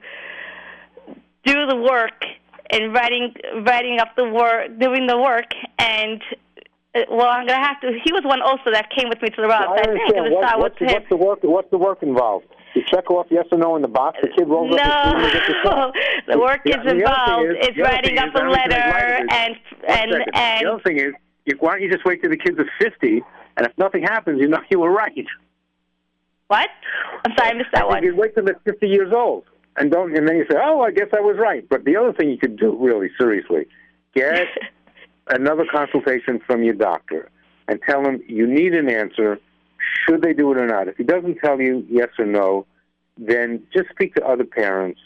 do 1.44 1.66
the 1.66 1.76
work 1.76 2.22
and 2.70 2.92
writing 2.92 3.34
writing 3.66 3.98
up 4.00 4.08
the 4.16 4.24
work 4.28 4.78
doing 4.78 5.06
the 5.06 5.16
work 5.18 5.46
and 5.78 6.22
uh, 6.94 7.00
well 7.10 7.26
I'm 7.28 7.46
gonna 7.46 7.64
have 7.64 7.80
to 7.82 7.92
he 8.04 8.12
was 8.12 8.22
one 8.24 8.40
also 8.42 8.70
that 8.72 8.90
came 8.90 9.08
with 9.08 9.20
me 9.22 9.30
to 9.30 9.36
the 9.42 9.48
route. 9.48 9.68
I 9.68 9.76
so 9.76 9.90
I 9.90 9.94
think 9.94 10.00
I'm 10.16 10.24
understand. 10.24 10.24
gonna 10.24 10.34
What, 10.34 10.44
start 10.46 10.58
what's, 10.60 10.80
with 10.80 10.90
him. 10.90 10.94
what's 10.94 11.08
the 11.10 11.16
work? 11.16 11.38
What's 11.42 11.70
the 11.70 11.78
work 11.78 12.02
involved? 12.02 12.46
You 12.74 12.82
check 12.90 13.10
off 13.10 13.26
yes 13.30 13.46
or 13.50 13.58
no 13.58 13.76
in 13.76 13.82
the 13.82 13.88
box. 13.88 14.18
The 14.22 14.28
kid 14.28 14.46
rolls 14.48 14.74
up 14.78 15.16
sleeve 15.18 15.32
gets 15.32 15.46
the 15.64 15.70
No, 15.70 15.92
the 16.28 16.38
work 16.38 16.60
is 16.66 16.74
thing 16.76 17.00
involved. 17.00 17.50
is- 17.50 17.56
It's 17.68 17.78
writing 17.78 18.18
up 18.18 18.28
is, 18.28 18.40
a 18.40 18.44
I 18.44 18.48
letter 18.48 18.74
and 19.30 19.56
and 19.88 20.12
and 20.34 20.62
the 20.66 20.70
other 20.72 20.82
thing 20.82 20.98
is, 20.98 21.12
why 21.60 21.72
don't 21.72 21.82
you 21.82 21.90
just 21.90 22.04
wait 22.04 22.20
till 22.20 22.30
the 22.30 22.36
kids 22.36 22.58
are 22.58 22.68
50, 22.78 23.22
and 23.56 23.66
if 23.66 23.72
nothing 23.78 24.02
happens, 24.02 24.40
you 24.40 24.48
know 24.48 24.58
you 24.70 24.78
were 24.80 24.90
right. 24.92 25.26
what? 26.48 26.68
I'm 27.24 27.32
sorry, 27.36 27.50
I 27.50 27.54
missed 27.54 27.70
that 27.72 27.88
one. 27.88 28.02
You 28.04 28.14
wait 28.14 28.34
till 28.34 28.44
they're 28.44 28.60
50 28.64 28.86
years 28.86 29.12
old, 29.14 29.44
and 29.78 29.90
don't, 29.90 30.16
and 30.16 30.28
then 30.28 30.36
you 30.36 30.46
say, 30.50 30.56
"Oh, 30.60 30.80
I 30.80 30.90
guess 30.90 31.08
I 31.12 31.20
was 31.20 31.36
right." 31.38 31.68
But 31.68 31.84
the 31.84 31.96
other 31.96 32.12
thing 32.12 32.30
you 32.30 32.38
could 32.38 32.58
do, 32.58 32.76
really 32.78 33.10
seriously, 33.18 33.66
get 34.14 34.46
another 35.28 35.64
consultation 35.70 36.40
from 36.46 36.62
your 36.62 36.74
doctor 36.74 37.30
and 37.68 37.80
tell 37.88 38.04
him 38.04 38.22
you 38.26 38.46
need 38.46 38.74
an 38.74 38.88
answer. 38.90 39.38
Should 40.06 40.22
they 40.22 40.32
do 40.32 40.50
it 40.52 40.58
or 40.58 40.66
not? 40.66 40.88
If 40.88 40.96
he 40.96 41.04
doesn't 41.04 41.36
tell 41.36 41.60
you 41.60 41.86
yes 41.88 42.08
or 42.18 42.26
no, 42.26 42.66
then 43.16 43.62
just 43.72 43.88
speak 43.90 44.14
to 44.16 44.24
other 44.24 44.44
parents, 44.44 45.00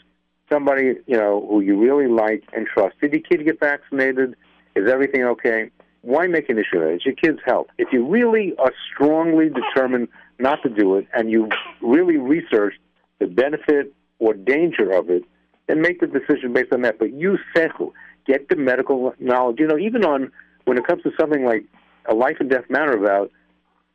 somebody 0.51 0.95
you 1.05 1.17
know 1.17 1.45
who 1.49 1.61
you 1.61 1.79
really 1.79 2.07
like 2.07 2.43
and 2.53 2.67
trust. 2.67 2.99
Did 3.01 3.13
your 3.13 3.21
kid 3.21 3.45
get 3.45 3.59
vaccinated? 3.59 4.35
Is 4.75 4.89
everything 4.89 5.23
okay? 5.23 5.69
Why 6.01 6.27
make 6.27 6.49
an 6.49 6.57
issue 6.57 6.77
of 6.77 6.83
it? 6.83 6.95
It's 6.95 7.05
your 7.05 7.15
kid's 7.15 7.39
health. 7.45 7.67
If 7.77 7.93
you 7.93 8.05
really 8.05 8.53
are 8.57 8.73
strongly 8.93 9.49
determined 9.49 10.09
not 10.39 10.61
to 10.63 10.69
do 10.69 10.97
it 10.97 11.07
and 11.13 11.31
you 11.31 11.49
really 11.81 12.17
researched 12.17 12.79
the 13.19 13.27
benefit 13.27 13.93
or 14.23 14.33
danger 14.33 14.89
of 14.91 15.09
it, 15.09 15.23
then 15.67 15.81
make 15.81 15.99
the 15.99 16.07
decision 16.07 16.53
based 16.53 16.71
on 16.73 16.81
that. 16.81 16.97
But 16.97 17.13
use 17.13 17.39
sechel. 17.55 17.91
Get 18.25 18.47
the 18.49 18.55
medical 18.55 19.13
knowledge. 19.19 19.59
You 19.59 19.67
know, 19.67 19.77
even 19.77 20.05
on 20.05 20.31
when 20.65 20.77
it 20.77 20.87
comes 20.87 21.03
to 21.03 21.11
something 21.19 21.43
like 21.43 21.65
a 22.05 22.13
life 22.13 22.37
and 22.39 22.49
death 22.49 22.69
matter 22.69 22.93
about 22.93 23.31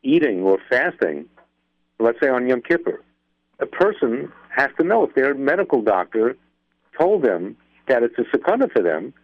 eating 0.02 0.42
or 0.42 0.58
fasting, 0.68 1.26
let's 1.98 2.20
say 2.20 2.28
on 2.28 2.46
Yom 2.46 2.60
Kippur, 2.62 3.02
a 3.58 3.66
person 3.66 4.30
has 4.54 4.70
to 4.78 4.84
know 4.84 5.04
if 5.04 5.14
their 5.14 5.34
medical 5.34 5.82
doctor 5.82 6.36
told 6.98 7.22
them 7.22 7.56
that 7.88 8.02
it's 8.02 8.18
a 8.18 8.36
sakana 8.36 8.70
for 8.70 8.82
them, 8.82 9.14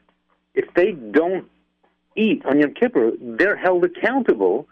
if 0.54 0.72
they 0.74 0.92
don't 0.92 1.46
eat 2.16 2.44
on 2.46 2.60
Yom 2.60 2.72
Kippur, 2.72 3.12
they're 3.20 3.56
held 3.56 3.84
accountable 3.84 4.66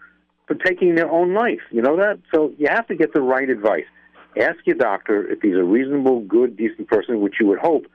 for 0.46 0.54
taking 0.54 0.94
their 0.94 1.10
own 1.10 1.34
life. 1.34 1.60
You 1.70 1.82
know 1.82 1.96
that? 1.96 2.18
So 2.34 2.52
you 2.58 2.68
have 2.68 2.86
to 2.88 2.94
get 2.94 3.12
the 3.12 3.20
right 3.20 3.48
advice. 3.48 3.84
Ask 4.36 4.58
your 4.64 4.76
doctor 4.76 5.26
if 5.30 5.40
he's 5.42 5.56
a 5.56 5.64
reasonable, 5.64 6.20
good, 6.20 6.56
decent 6.56 6.88
person, 6.88 7.20
which 7.20 7.34
you 7.40 7.46
would 7.46 7.58
hope 7.58 7.86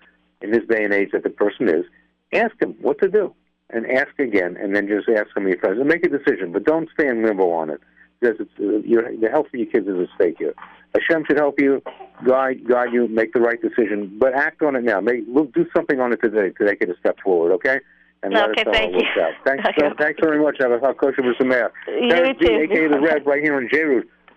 in 0.41 0.51
this 0.51 0.63
day 0.69 0.83
and 0.83 0.93
age 0.93 1.09
that 1.13 1.23
the 1.23 1.29
person 1.29 1.67
is. 1.67 1.85
Ask 2.33 2.61
him 2.61 2.75
what 2.81 2.99
to 3.01 3.09
do, 3.09 3.33
and 3.69 3.89
ask 3.89 4.17
again, 4.19 4.57
and 4.61 4.75
then 4.75 4.87
just 4.87 5.09
ask 5.09 5.35
him 5.35 5.47
your 5.47 5.57
friends 5.57 5.79
and 5.79 5.87
make 5.87 6.05
a 6.05 6.09
decision. 6.09 6.51
But 6.51 6.65
don't 6.65 6.89
stay 6.93 7.07
in 7.07 7.23
limbo 7.23 7.49
on 7.51 7.69
it. 7.69 7.81
because 8.19 8.35
it's, 8.39 8.51
uh, 8.59 8.85
your, 8.87 9.15
the 9.17 9.29
health 9.29 9.47
of 9.47 9.53
your 9.53 9.67
kids 9.67 9.87
is 9.87 9.99
at 9.99 10.15
stake 10.15 10.35
here. 10.37 10.53
Hashem 10.93 11.25
should 11.27 11.37
help 11.37 11.59
you, 11.59 11.81
guide, 12.25 12.67
guide 12.67 12.93
you, 12.93 13.07
make 13.07 13.33
the 13.33 13.41
right 13.41 13.61
decision, 13.61 14.17
but 14.19 14.33
act 14.33 14.61
on 14.61 14.75
it 14.75 14.83
now. 14.83 14.99
Make, 14.99 15.23
look, 15.27 15.53
do 15.53 15.65
something 15.75 15.99
on 15.99 16.13
it 16.13 16.21
today 16.21 16.49
to 16.49 16.65
take 16.65 16.81
it 16.81 16.89
a 16.89 16.97
step 16.99 17.17
forward, 17.23 17.53
okay? 17.53 17.79
And 18.23 18.33
let 18.33 18.49
okay, 18.51 18.63
thank 18.71 18.75
how 18.75 18.83
it 18.83 18.93
works 18.93 19.17
out. 19.21 19.31
Thanks, 19.45 19.63
okay. 19.69 19.89
so, 19.89 19.95
thanks 19.99 20.19
very 20.21 20.41
much, 20.41 20.57
Abba 20.59 20.93
Kosher 20.95 21.21
Mayor. 21.45 21.71
You 21.87 22.33
too. 22.33 22.67
aka 22.71 22.87
the 22.87 22.99
Rev, 22.99 23.25
right 23.25 23.43
here 23.43 23.59
in 23.59 23.69
J 23.71 23.83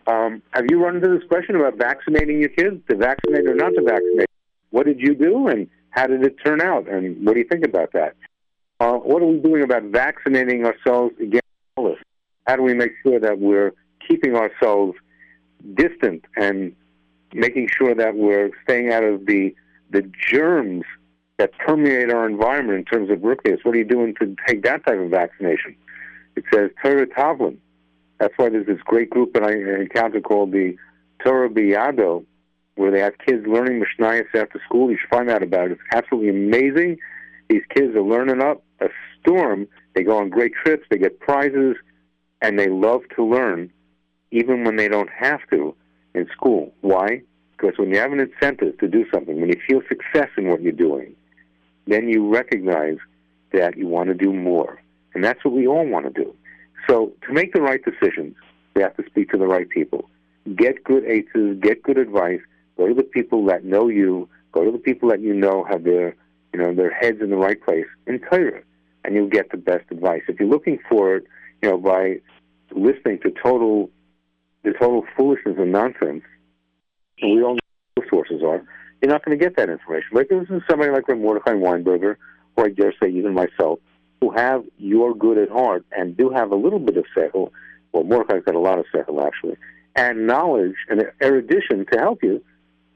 Um, 0.07 0.43
have 0.53 0.67
you 0.71 0.83
run 0.83 0.97
into 0.97 1.09
this 1.09 1.27
question 1.29 1.57
about 1.57 1.77
vaccinating 1.77 2.41
your 2.41 2.49
kids, 2.49 2.81
to 2.89 2.97
vaccinate 2.97 3.47
or 3.47 3.55
not 3.55 3.71
to 3.71 3.83
vaccinate? 3.83 4.29
What 4.71 4.87
did 4.87 5.01
you 5.01 5.15
do, 5.15 5.49
and 5.49 5.69
how 5.91 6.07
did 6.07 6.25
it 6.25 6.37
turn 6.45 6.61
out, 6.61 6.89
and 6.89 7.25
what 7.25 7.35
do 7.35 7.41
you 7.41 7.47
think 7.47 7.65
about 7.65 7.93
that? 7.93 8.15
Uh, 8.79 8.95
what 8.95 9.23
are 9.23 9.27
we 9.27 9.39
doing 9.39 9.63
about 9.63 9.83
vaccinating 9.85 10.65
ourselves 10.65 11.15
against 11.21 11.45
illness? 11.77 11.99
How 12.47 12.57
do 12.57 12.63
we 12.63 12.75
make 12.75 12.93
sure 13.03 13.21
that 13.21 13.39
we're 13.39 13.75
keeping 14.07 14.35
ourselves 14.35 14.97
distant 15.75 16.25
and 16.37 16.75
making 17.33 17.69
sure 17.69 17.95
that 17.95 18.17
we're 18.17 18.51
staying 18.65 18.93
out 18.93 19.05
of 19.05 19.27
the 19.27 19.55
the 19.91 20.09
germs 20.29 20.85
that 21.39 21.51
permeate 21.59 22.11
our 22.11 22.29
environment 22.29 22.79
in 22.79 22.85
terms 22.85 23.11
of 23.11 23.23
rickets. 23.23 23.65
What 23.65 23.75
are 23.75 23.79
you 23.79 23.85
doing 23.85 24.15
to 24.21 24.37
take 24.47 24.63
that 24.65 24.85
type 24.87 25.01
of 25.01 25.11
vaccination? 25.11 25.75
It 26.37 26.45
says 26.53 26.71
Torah 26.83 27.07
Tavlin. 27.07 27.57
That's 28.21 28.35
why 28.37 28.51
there's 28.51 28.67
this 28.67 28.81
great 28.85 29.09
group 29.09 29.33
that 29.33 29.43
I 29.43 29.53
encountered 29.81 30.25
called 30.25 30.53
the 30.53 30.77
Torah 31.25 31.49
Biyado, 31.49 32.25
where 32.77 32.91
they 32.91 33.01
have 33.01 33.15
kids 33.27 33.47
learning 33.47 33.83
Mishnayos 33.83 34.27
after 34.35 34.61
school. 34.67 34.91
You 34.91 34.99
should 35.01 35.09
find 35.09 35.31
out 35.31 35.43
about 35.43 35.71
it. 35.71 35.73
It's 35.73 35.81
absolutely 35.93 36.29
amazing. 36.29 36.99
These 37.49 37.63
kids 37.75 37.97
are 37.97 38.03
learning 38.03 38.43
up 38.43 38.63
a 38.81 38.89
storm. 39.19 39.67
They 39.95 40.03
go 40.03 40.19
on 40.19 40.29
great 40.29 40.53
trips. 40.55 40.85
They 40.91 40.99
get 40.99 41.19
prizes, 41.19 41.77
and 42.43 42.59
they 42.59 42.69
love 42.69 43.01
to 43.17 43.25
learn 43.25 43.73
even 44.31 44.65
when 44.65 44.77
they 44.77 44.87
don't 44.87 45.11
have 45.11 45.41
to 45.51 45.75
in 46.15 46.29
school. 46.29 46.73
Why? 46.83 47.23
Because 47.53 47.79
when 47.79 47.89
you 47.91 47.99
have 47.99 48.13
an 48.13 48.21
incentive 48.21 48.79
to 48.79 48.87
do 48.89 49.07
something, 49.13 49.41
when 49.41 49.49
you 49.49 49.61
feel 49.67 49.81
success 49.89 50.29
in 50.37 50.49
what 50.49 50.63
you're 50.63 50.73
doing, 50.73 51.17
then 51.87 52.09
you 52.09 52.29
recognize 52.29 52.99
that 53.53 53.79
you 53.79 53.87
want 53.87 54.09
to 54.09 54.15
do 54.15 54.33
more. 54.33 54.81
And 55.15 55.25
that's 55.25 55.43
what 55.45 55.55
we 55.55 55.67
all 55.67 55.87
want 55.87 56.05
to 56.07 56.25
do. 56.25 56.35
So 56.89 57.13
to 57.27 57.33
make 57.33 57.53
the 57.53 57.61
right 57.61 57.81
decisions, 57.85 58.37
we 58.75 58.83
have 58.83 58.97
to 58.97 59.05
speak 59.07 59.31
to 59.31 59.39
the 59.39 59.47
right 59.47 59.69
people. 59.69 60.09
Get 60.57 60.85
good 60.85 61.05
answers, 61.05 61.59
get 61.61 61.83
good 61.83 61.99
advice, 61.99 62.41
go 62.77 62.89
to 62.89 62.95
the 62.95 63.03
people 63.03 63.45
that 63.47 63.65
know 63.65 63.89
you, 63.89 64.29
go 64.53 64.65
to 64.65 64.71
the 64.71 64.79
people 64.79 65.09
that 65.11 65.21
you 65.21 65.35
know 65.35 65.65
have 65.65 65.85
their 65.85 66.17
you 66.53 66.61
know, 66.61 66.75
their 66.75 66.93
heads 66.93 67.21
in 67.21 67.31
the 67.31 67.37
right 67.37 67.61
place 67.63 67.87
in 68.07 68.19
Torah, 68.21 68.63
and 69.05 69.15
you'll 69.15 69.29
get 69.29 69.51
the 69.51 69.57
best 69.57 69.85
advice. 69.91 70.23
If 70.29 70.41
you're 70.41 70.49
looking 70.49 70.79
for 70.89 71.17
it, 71.17 71.25
you 71.63 71.71
know, 71.71 71.79
by 71.79 72.21
listening 72.73 73.21
to 73.21 73.33
total 73.43 73.91
the 74.63 74.73
total 74.73 75.05
foolishness 75.17 75.57
and 75.59 75.73
nonsense, 75.73 76.23
and 77.21 77.37
we 77.37 77.43
all 77.43 77.55
know 77.55 77.61
what 77.95 78.05
the 78.05 78.11
sources 78.11 78.43
are, 78.43 78.63
you're 79.01 79.11
not 79.11 79.25
going 79.25 79.39
to 79.39 79.43
get 79.43 79.57
that 79.57 79.71
information. 79.71 80.09
But 80.13 80.27
if 80.29 80.49
this 80.49 80.57
is 80.57 80.63
somebody 80.69 80.91
like 80.91 81.09
Mordechai 81.09 81.53
Weinberger, 81.53 82.17
or 82.57 82.67
I 82.67 82.71
dare 82.71 82.93
say 83.01 83.09
even 83.09 83.33
myself, 83.33 83.79
who 84.21 84.31
have 84.31 84.65
your 84.79 85.15
good 85.15 85.39
at 85.39 85.49
heart 85.49 85.85
and 85.93 86.17
do 86.17 86.31
have 86.31 86.53
a 86.53 86.57
little 86.57 86.79
bit 86.79 86.97
of 86.97 87.05
sechel. 87.17 87.51
Well, 87.93 88.05
Mordechai's 88.05 88.45
got 88.45 88.55
a 88.55 88.61
lot 88.61 88.79
of 88.79 88.87
sechel, 88.95 89.25
actually, 89.27 89.57
and 89.97 90.27
knowledge 90.27 90.77
and 90.89 91.03
erudition 91.23 91.87
to 91.93 91.99
help 91.99 92.23
you. 92.23 92.43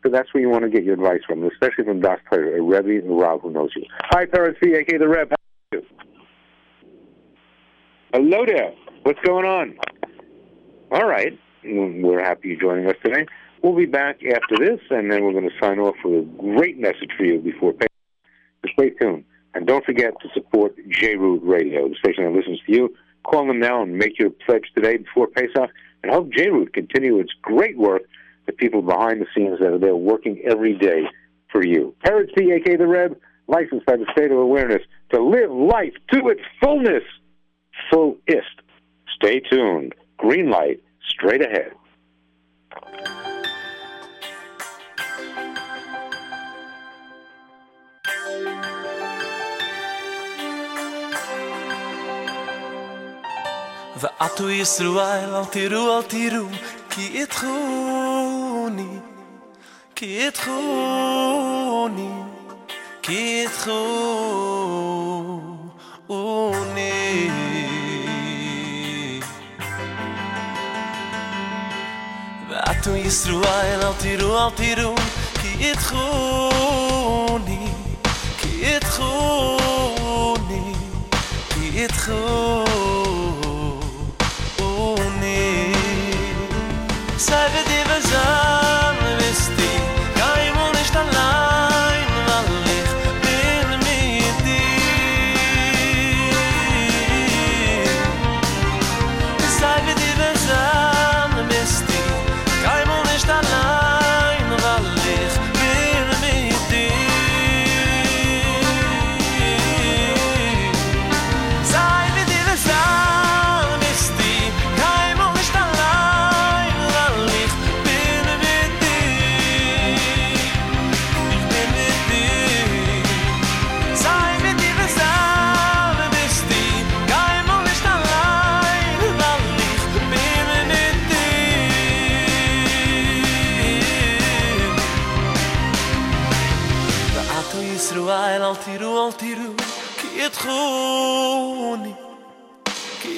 So 0.05 0.11
that's 0.11 0.33
where 0.35 0.43
you 0.43 0.51
want 0.51 0.65
to 0.65 0.71
get 0.71 0.85
your 0.85 0.95
advice 0.95 1.23
from, 1.27 1.43
especially 1.45 1.85
from 1.85 2.01
Das 2.01 2.21
Torah, 2.31 2.59
a 2.59 2.63
Rebbe, 2.63 3.07
a 3.07 3.15
Rav 3.15 3.41
who 3.41 3.51
knows 3.51 3.71
you. 3.75 3.85
Hi, 4.11 4.27
V, 4.27 4.75
aka 4.75 4.99
the 4.99 5.09
Reb. 5.09 5.31
How 5.31 5.79
are 5.79 5.81
you? 5.81 5.87
Hello 8.13 8.45
there. 8.45 8.75
What's 9.03 9.21
going 9.21 9.47
on? 9.47 9.79
All 10.93 11.09
right. 11.09 11.39
We're 11.65 12.23
happy 12.23 12.49
you're 12.49 12.61
joining 12.61 12.87
us 12.87 12.97
today. 13.03 13.27
We'll 13.63 13.75
be 13.75 13.87
back 13.87 14.21
after 14.23 14.59
this, 14.59 14.81
and 14.91 15.11
then 15.11 15.25
we're 15.25 15.33
going 15.33 15.49
to 15.49 15.59
sign 15.59 15.79
off 15.79 15.97
with 16.05 16.23
a 16.23 16.27
great 16.39 16.79
message 16.79 17.11
for 17.17 17.25
you 17.25 17.39
before 17.39 17.73
pay. 17.73 17.87
So 18.63 18.73
stay 18.75 18.91
tuned. 18.91 19.25
And 19.55 19.67
don't 19.67 19.85
forget 19.85 20.15
to 20.21 20.29
support 20.35 20.77
J-Root 20.89 21.43
Radio, 21.45 21.89
the 21.89 21.95
station 21.95 22.25
that 22.25 22.33
listens 22.33 22.61
to 22.67 22.73
you. 22.73 22.97
Call 23.23 23.47
them 23.47 23.61
now 23.61 23.83
and 23.83 23.97
make 23.97 24.19
your 24.19 24.31
pledge 24.31 24.65
today 24.75 24.99
before 24.99 25.29
Pesach, 25.29 25.71
and 26.03 26.13
help 26.13 26.31
J-Root 26.33 26.75
continue 26.75 27.19
its 27.21 27.33
great 27.41 27.79
work, 27.79 28.03
the 28.47 28.53
people 28.53 28.83
behind 28.83 29.23
the 29.23 29.27
scenes 29.35 29.59
that 29.61 29.73
are 29.73 29.79
there 29.79 29.97
working 29.97 30.43
every 30.45 30.77
day 30.77 31.05
for 31.51 31.65
you. 31.65 31.95
C, 32.05 32.51
a.k.a. 32.51 32.77
The 32.77 32.87
Reb, 32.87 33.17
licensed 33.47 33.87
by 33.87 33.97
the 33.97 34.07
State 34.13 34.31
of 34.31 34.39
Awareness 34.39 34.83
to 35.13 35.23
live 35.23 35.51
life 35.51 35.95
to 36.13 36.29
its 36.29 36.43
fullness. 36.61 37.05
Fullest. 37.91 38.61
Stay 39.17 39.41
tuned. 39.41 39.95
Green 40.19 40.51
light 40.51 40.83
straight 41.09 41.43
ahead. 41.43 41.73
ואתו 54.05 54.51
ישרו 54.51 55.01
אל 55.01 55.35
אל 55.35 55.45
תראו 55.45 55.97
אל 55.97 56.03
תראו 56.03 56.47
כי 56.91 57.11
איתכוני 57.15 58.99
כי 59.95 60.27
איתכוני 60.27 62.11
כי 63.03 63.47
איתכוני 63.47 64.91
ואתו 72.51 72.97
ישרו 72.97 73.45
אל 73.45 73.83
אל 73.83 73.93
תראו 73.99 74.47
אל 74.47 74.51
תראו 74.51 74.95
כי 75.43 75.49
איתכוני 75.69 76.87
כי 78.39 78.65
איתכוני 78.67 79.95
כי 81.49 81.83
איתכוני 81.83 82.74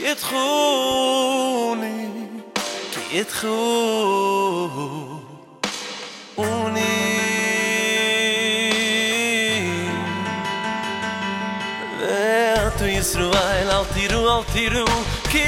ידחוני 0.06 2.06
כי 2.92 3.16
ידחוני 3.16 3.56
ואתו 12.00 12.84
ישראל 12.84 13.70
אל 13.70 13.84
תראו 13.94 14.38
אל 14.38 14.42
תראו 14.52 14.86
כי 15.30 15.38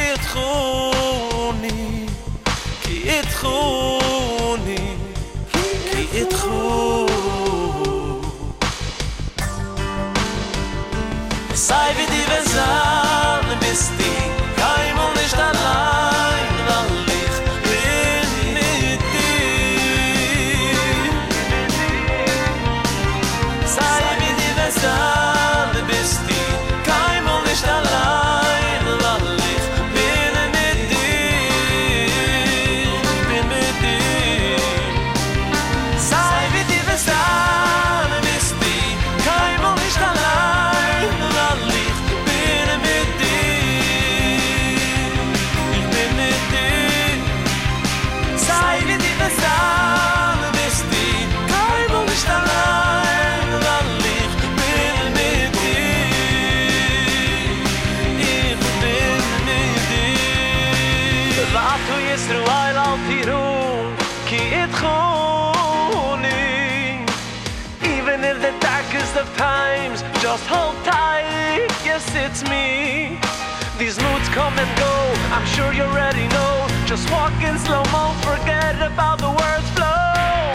come 74.39 74.57
and 74.57 74.73
go, 74.79 74.95
I'm 75.35 75.47
sure 75.55 75.73
you 75.73 75.83
already 75.83 76.27
know. 76.29 76.55
Just 76.87 77.11
walk 77.11 77.35
in 77.43 77.59
slow 77.59 77.83
mo, 77.95 78.05
forget 78.23 78.75
about 78.91 79.19
the 79.19 79.33
words 79.41 79.69
flow. 79.75 80.55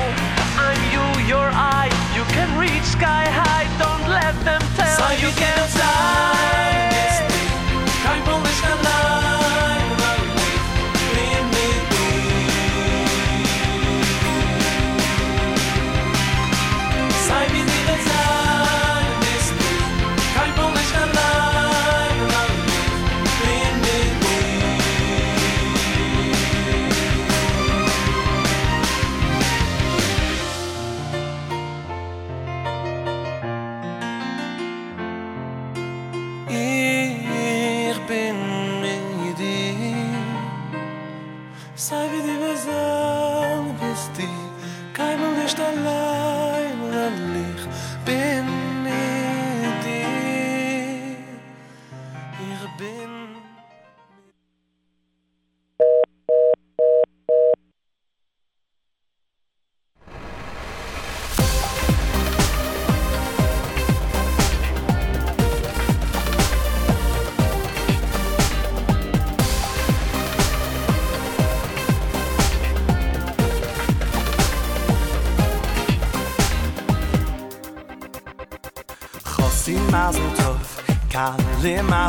I'm 0.65 0.79
you, 0.93 1.05
your 1.27 1.49
eye, 1.71 1.91
you 2.15 2.23
can 2.35 2.49
reach 2.57 2.87
sky 2.97 3.25
high. 3.39 3.67
Don't 3.83 4.05
let 4.19 4.35
them 4.47 4.61
tell 4.77 4.97
so 4.99 5.07
you 5.23 5.31
can't 5.35 5.69
fly. 5.75 6.92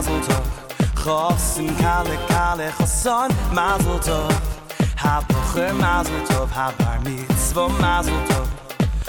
Mazel 0.04 0.20
tov. 0.20 0.44
Chosim 0.94 1.68
kale 1.76 2.16
kale 2.28 2.70
choson 2.78 3.30
mazel 3.52 3.98
tov. 3.98 4.32
Habocher 4.96 5.72
mazel 5.74 6.20
tov, 6.28 6.50
habar 6.50 6.98
mitzvah 7.04 7.68
mazel 7.80 8.20
tov. 8.28 8.46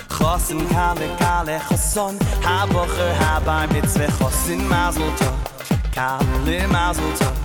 Chosim 0.09 0.61
kale 0.69 1.07
kale 1.19 1.59
choson, 1.67 2.17
habocher 2.41 3.13
habar 3.19 3.67
mitzvah 3.73 4.11
chosim 4.17 4.61
mazel 4.69 5.11
tov. 5.19 5.35
Kale 5.95 6.67
mazel 6.67 7.11
tov. 7.19 7.35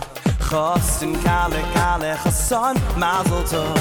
Chosim 0.48 1.14
kale 1.24 1.62
kale 1.74 2.16
choson 2.22 2.76
mazel 2.96 3.42
tov. 3.50 3.78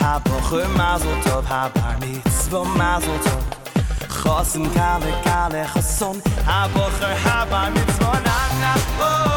Habocher 0.00 0.68
mazel 0.76 1.16
tov, 1.24 1.44
habar 1.44 1.96
mitzvah 2.00 2.64
mazel 2.76 3.18
tov. 3.24 3.42
Chosim 4.20 4.66
kale 4.74 5.12
kale 5.24 5.64
choson 5.72 6.16
Habocher 6.48 7.14
haba 7.24 7.70
mitzvah 7.74 8.29
na 8.60 8.74
oh 9.00 9.29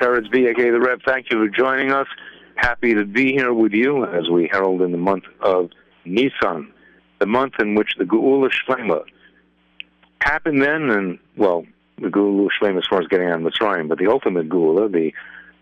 Peretz 0.00 0.30
B, 0.30 0.46
aka 0.46 0.70
the 0.70 0.80
Reb, 0.80 1.02
thank 1.04 1.30
you 1.30 1.38
for 1.38 1.48
joining 1.54 1.92
us. 1.92 2.06
Happy 2.56 2.94
to 2.94 3.04
be 3.04 3.32
here 3.32 3.52
with 3.52 3.72
you 3.72 4.06
as 4.06 4.30
we 4.30 4.48
herald 4.50 4.80
in 4.80 4.92
the 4.92 4.98
month 4.98 5.24
of 5.40 5.68
Nisan, 6.06 6.72
the 7.18 7.26
month 7.26 7.54
in 7.58 7.74
which 7.74 7.96
the 7.98 8.04
Geula 8.04 8.50
Shlema 8.50 9.04
happened 10.22 10.62
then, 10.62 10.88
and, 10.88 11.18
well, 11.36 11.66
the 11.98 12.08
Geula 12.08 12.48
Shlema 12.58 12.78
as 12.78 12.86
far 12.88 13.02
as 13.02 13.08
getting 13.08 13.28
out 13.28 13.42
of 13.42 13.52
Mitzrayim, 13.52 13.90
but 13.90 13.98
the 13.98 14.06
ultimate 14.06 14.48
Geula, 14.48 14.90
the, 14.90 15.12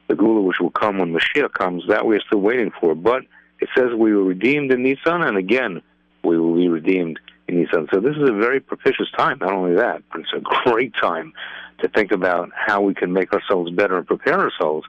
the 0.07 0.15
Geula 0.15 0.45
which 0.45 0.61
will 0.61 0.71
come 0.71 0.99
when 0.99 1.13
Mashiach 1.13 1.53
comes, 1.55 1.83
that 1.89 2.07
we're 2.07 2.21
still 2.21 2.41
waiting 2.41 2.71
for. 2.81 2.95
But 2.95 3.23
it 3.61 3.69
says 3.77 3.93
we 3.97 4.15
were 4.15 4.23
redeemed 4.23 4.71
in 4.71 4.85
Nisan, 4.85 5.23
and 5.23 5.37
again, 5.37 5.83
we 6.23 6.39
will 6.39 6.55
be 6.55 6.69
redeemed 6.69 7.19
in 7.49 7.57
Nisan. 7.57 7.89
So 7.93 7.99
this 7.99 8.17
is 8.17 8.29
a 8.29 8.35
very 8.35 8.61
propitious 8.61 9.11
time. 9.17 9.39
Not 9.41 9.53
only 9.53 9.75
that, 9.75 10.05
but 10.13 10.21
it's 10.21 10.33
a 10.33 10.41
great 10.41 10.95
time 10.95 11.33
to 11.79 11.89
think 11.89 12.13
about 12.13 12.51
how 12.55 12.81
we 12.81 12.95
can 12.95 13.13
make 13.13 13.33
ourselves 13.33 13.71
better 13.71 13.99
and 13.99 14.07
prepare 14.07 14.41
ourselves 14.41 14.87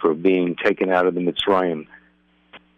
for 0.00 0.14
being 0.14 0.56
taken 0.56 0.90
out 0.90 1.06
of 1.06 1.14
the 1.14 1.20
Mitzrayim 1.20 1.86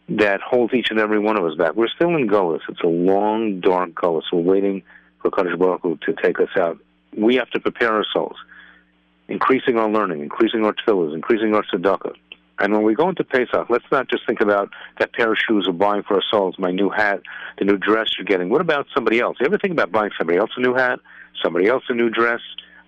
that 0.08 0.40
holds 0.40 0.74
each 0.74 0.90
and 0.90 1.00
every 1.00 1.18
one 1.18 1.38
of 1.38 1.44
us 1.44 1.56
back. 1.56 1.74
We're 1.74 1.88
still 1.88 2.14
in 2.16 2.28
Golis. 2.28 2.60
It's 2.68 2.82
a 2.82 2.88
long, 2.88 3.60
dark 3.60 3.94
Golis. 3.94 4.24
We're 4.32 4.40
waiting 4.40 4.82
for 5.22 5.30
Kadosh 5.30 5.58
Baruch 5.58 5.80
Hu 5.82 5.96
to 6.02 6.12
take 6.22 6.38
us 6.40 6.50
out. 6.56 6.78
We 7.16 7.36
have 7.36 7.48
to 7.50 7.60
prepare 7.60 7.94
ourselves, 7.94 8.36
increasing 9.28 9.78
our 9.78 9.88
learning, 9.88 10.20
increasing 10.20 10.64
our 10.64 10.74
tefillahs, 10.74 11.14
increasing 11.14 11.54
our 11.54 11.62
tzedakah. 11.62 12.14
And 12.58 12.72
when 12.72 12.82
we 12.82 12.94
go 12.94 13.08
into 13.08 13.24
Pesach, 13.24 13.68
let's 13.68 13.84
not 13.90 14.08
just 14.08 14.26
think 14.26 14.40
about 14.40 14.70
that 14.98 15.12
pair 15.12 15.32
of 15.32 15.38
shoes 15.38 15.66
we're 15.66 15.72
buying 15.72 16.02
for 16.02 16.14
ourselves, 16.14 16.58
my 16.58 16.70
new 16.70 16.88
hat, 16.88 17.20
the 17.58 17.64
new 17.64 17.76
dress 17.78 18.10
you're 18.16 18.26
getting. 18.26 18.48
What 18.48 18.60
about 18.60 18.86
somebody 18.94 19.18
else? 19.18 19.38
You 19.40 19.46
ever 19.46 19.58
think 19.58 19.72
about 19.72 19.90
buying 19.90 20.10
somebody 20.16 20.38
else 20.38 20.50
a 20.56 20.60
new 20.60 20.74
hat, 20.74 21.00
somebody 21.42 21.66
else 21.66 21.82
a 21.88 21.94
new 21.94 22.10
dress? 22.10 22.40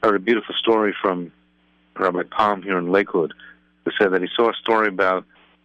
Heard 0.07 0.15
a 0.15 0.21
beautiful 0.21 0.55
story 0.55 0.95
from 1.03 1.33
Rabbi 1.99 2.23
Palm 2.31 2.63
here 2.63 2.79
in 2.79 2.93
Lakewood, 2.93 3.35
who 3.85 3.91
said 3.99 4.13
that 4.13 4.23
he 4.23 4.29
saw 4.37 4.51
a 4.51 4.55
story 4.55 4.87
about 4.87 5.25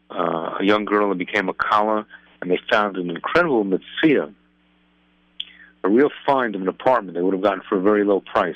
uh, 0.09 0.57
a 0.59 0.63
young 0.63 0.83
girl 0.83 1.09
that 1.09 1.19
became 1.19 1.47
a 1.47 1.53
kala, 1.53 2.07
and 2.41 2.49
they 2.49 2.57
found 2.67 2.97
an 2.97 3.11
incredible 3.11 3.63
metziah, 3.63 4.33
a 5.83 5.89
real 5.89 6.09
find 6.25 6.55
of 6.55 6.61
an 6.63 6.67
apartment 6.67 7.13
they 7.13 7.21
would 7.21 7.35
have 7.35 7.43
gotten 7.43 7.61
for 7.69 7.77
a 7.77 7.81
very 7.81 8.03
low 8.03 8.19
price. 8.19 8.55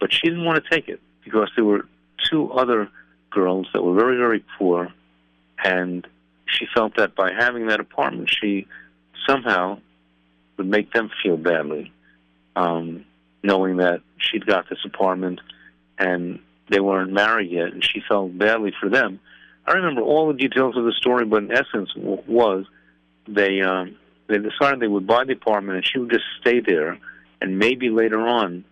But 0.00 0.12
she 0.12 0.28
didn't 0.28 0.44
want 0.44 0.62
to 0.62 0.70
take 0.70 0.90
it 0.90 1.00
because 1.24 1.48
there 1.56 1.64
were 1.64 1.86
two 2.28 2.52
other 2.52 2.90
girls 3.30 3.68
that 3.72 3.82
were 3.82 3.94
very, 3.94 4.18
very 4.18 4.44
poor, 4.58 4.92
and 5.64 6.06
she 6.44 6.66
felt 6.74 6.96
that 6.96 7.14
by 7.14 7.32
having 7.32 7.68
that 7.68 7.80
apartment, 7.80 8.28
she 8.28 8.66
somehow 9.26 9.78
would 10.58 10.66
make 10.66 10.92
them 10.92 11.10
feel 11.22 11.38
badly, 11.38 11.90
um, 12.54 13.06
knowing 13.42 13.78
that 13.78 14.00
she'd 14.18 14.46
got 14.46 14.68
this 14.68 14.78
apartment 14.84 15.40
and 15.98 16.40
they 16.68 16.80
weren't 16.80 17.12
married 17.12 17.50
yet, 17.50 17.72
and 17.72 17.84
she 17.84 18.00
felt 18.08 18.36
badly 18.36 18.72
for 18.80 18.88
them. 18.88 19.20
I 19.66 19.72
remember 19.72 20.02
all 20.02 20.28
the 20.28 20.38
details 20.38 20.76
of 20.76 20.84
the 20.84 20.92
story, 20.92 21.24
but 21.24 21.42
in 21.42 21.52
essence, 21.52 21.90
was 21.96 22.64
they 23.28 23.60
um, 23.60 23.96
they 24.28 24.38
decided 24.38 24.80
they 24.80 24.88
would 24.88 25.06
buy 25.06 25.24
the 25.24 25.32
apartment, 25.32 25.78
and 25.78 25.86
she 25.86 25.98
would 25.98 26.10
just 26.10 26.24
stay 26.40 26.60
there, 26.60 26.98
and 27.40 27.58
maybe 27.58 27.90
later 27.90 28.20
on 28.20 28.64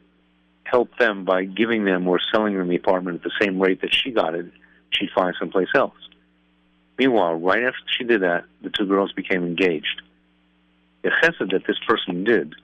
help 0.64 0.96
them 0.98 1.24
by 1.24 1.44
giving 1.44 1.84
them 1.84 2.06
or 2.06 2.20
selling 2.32 2.56
them 2.56 2.68
the 2.68 2.76
apartment 2.76 3.16
at 3.16 3.22
the 3.22 3.32
same 3.40 3.60
rate 3.60 3.80
that 3.80 3.94
she 3.94 4.10
got 4.10 4.34
it. 4.34 4.46
She'd 4.90 5.10
find 5.14 5.34
someplace 5.38 5.68
else. 5.74 5.94
Meanwhile, 6.98 7.34
right 7.34 7.62
after 7.62 7.80
she 7.96 8.04
did 8.04 8.22
that, 8.22 8.44
the 8.62 8.70
two 8.70 8.86
girls 8.86 9.12
became 9.12 9.44
engaged. 9.44 10.02
The 11.02 11.10
chesed 11.10 11.50
that 11.50 11.66
this 11.66 11.78
person 11.86 12.24
did 12.24 12.54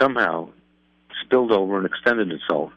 somehow 0.00 0.50
spilled 1.24 1.52
over 1.52 1.76
and 1.76 1.86
extended 1.86 2.30
itself 2.32 2.72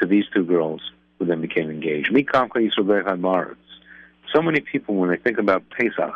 to 0.00 0.06
these 0.06 0.24
two 0.34 0.44
girls 0.44 0.80
who 1.18 1.24
then 1.24 1.40
became 1.40 1.70
engaged. 1.70 2.10
So 4.34 4.42
many 4.42 4.60
people, 4.60 4.96
when 4.96 5.10
they 5.10 5.16
think 5.16 5.38
about 5.38 5.64
Pesach, 5.70 6.14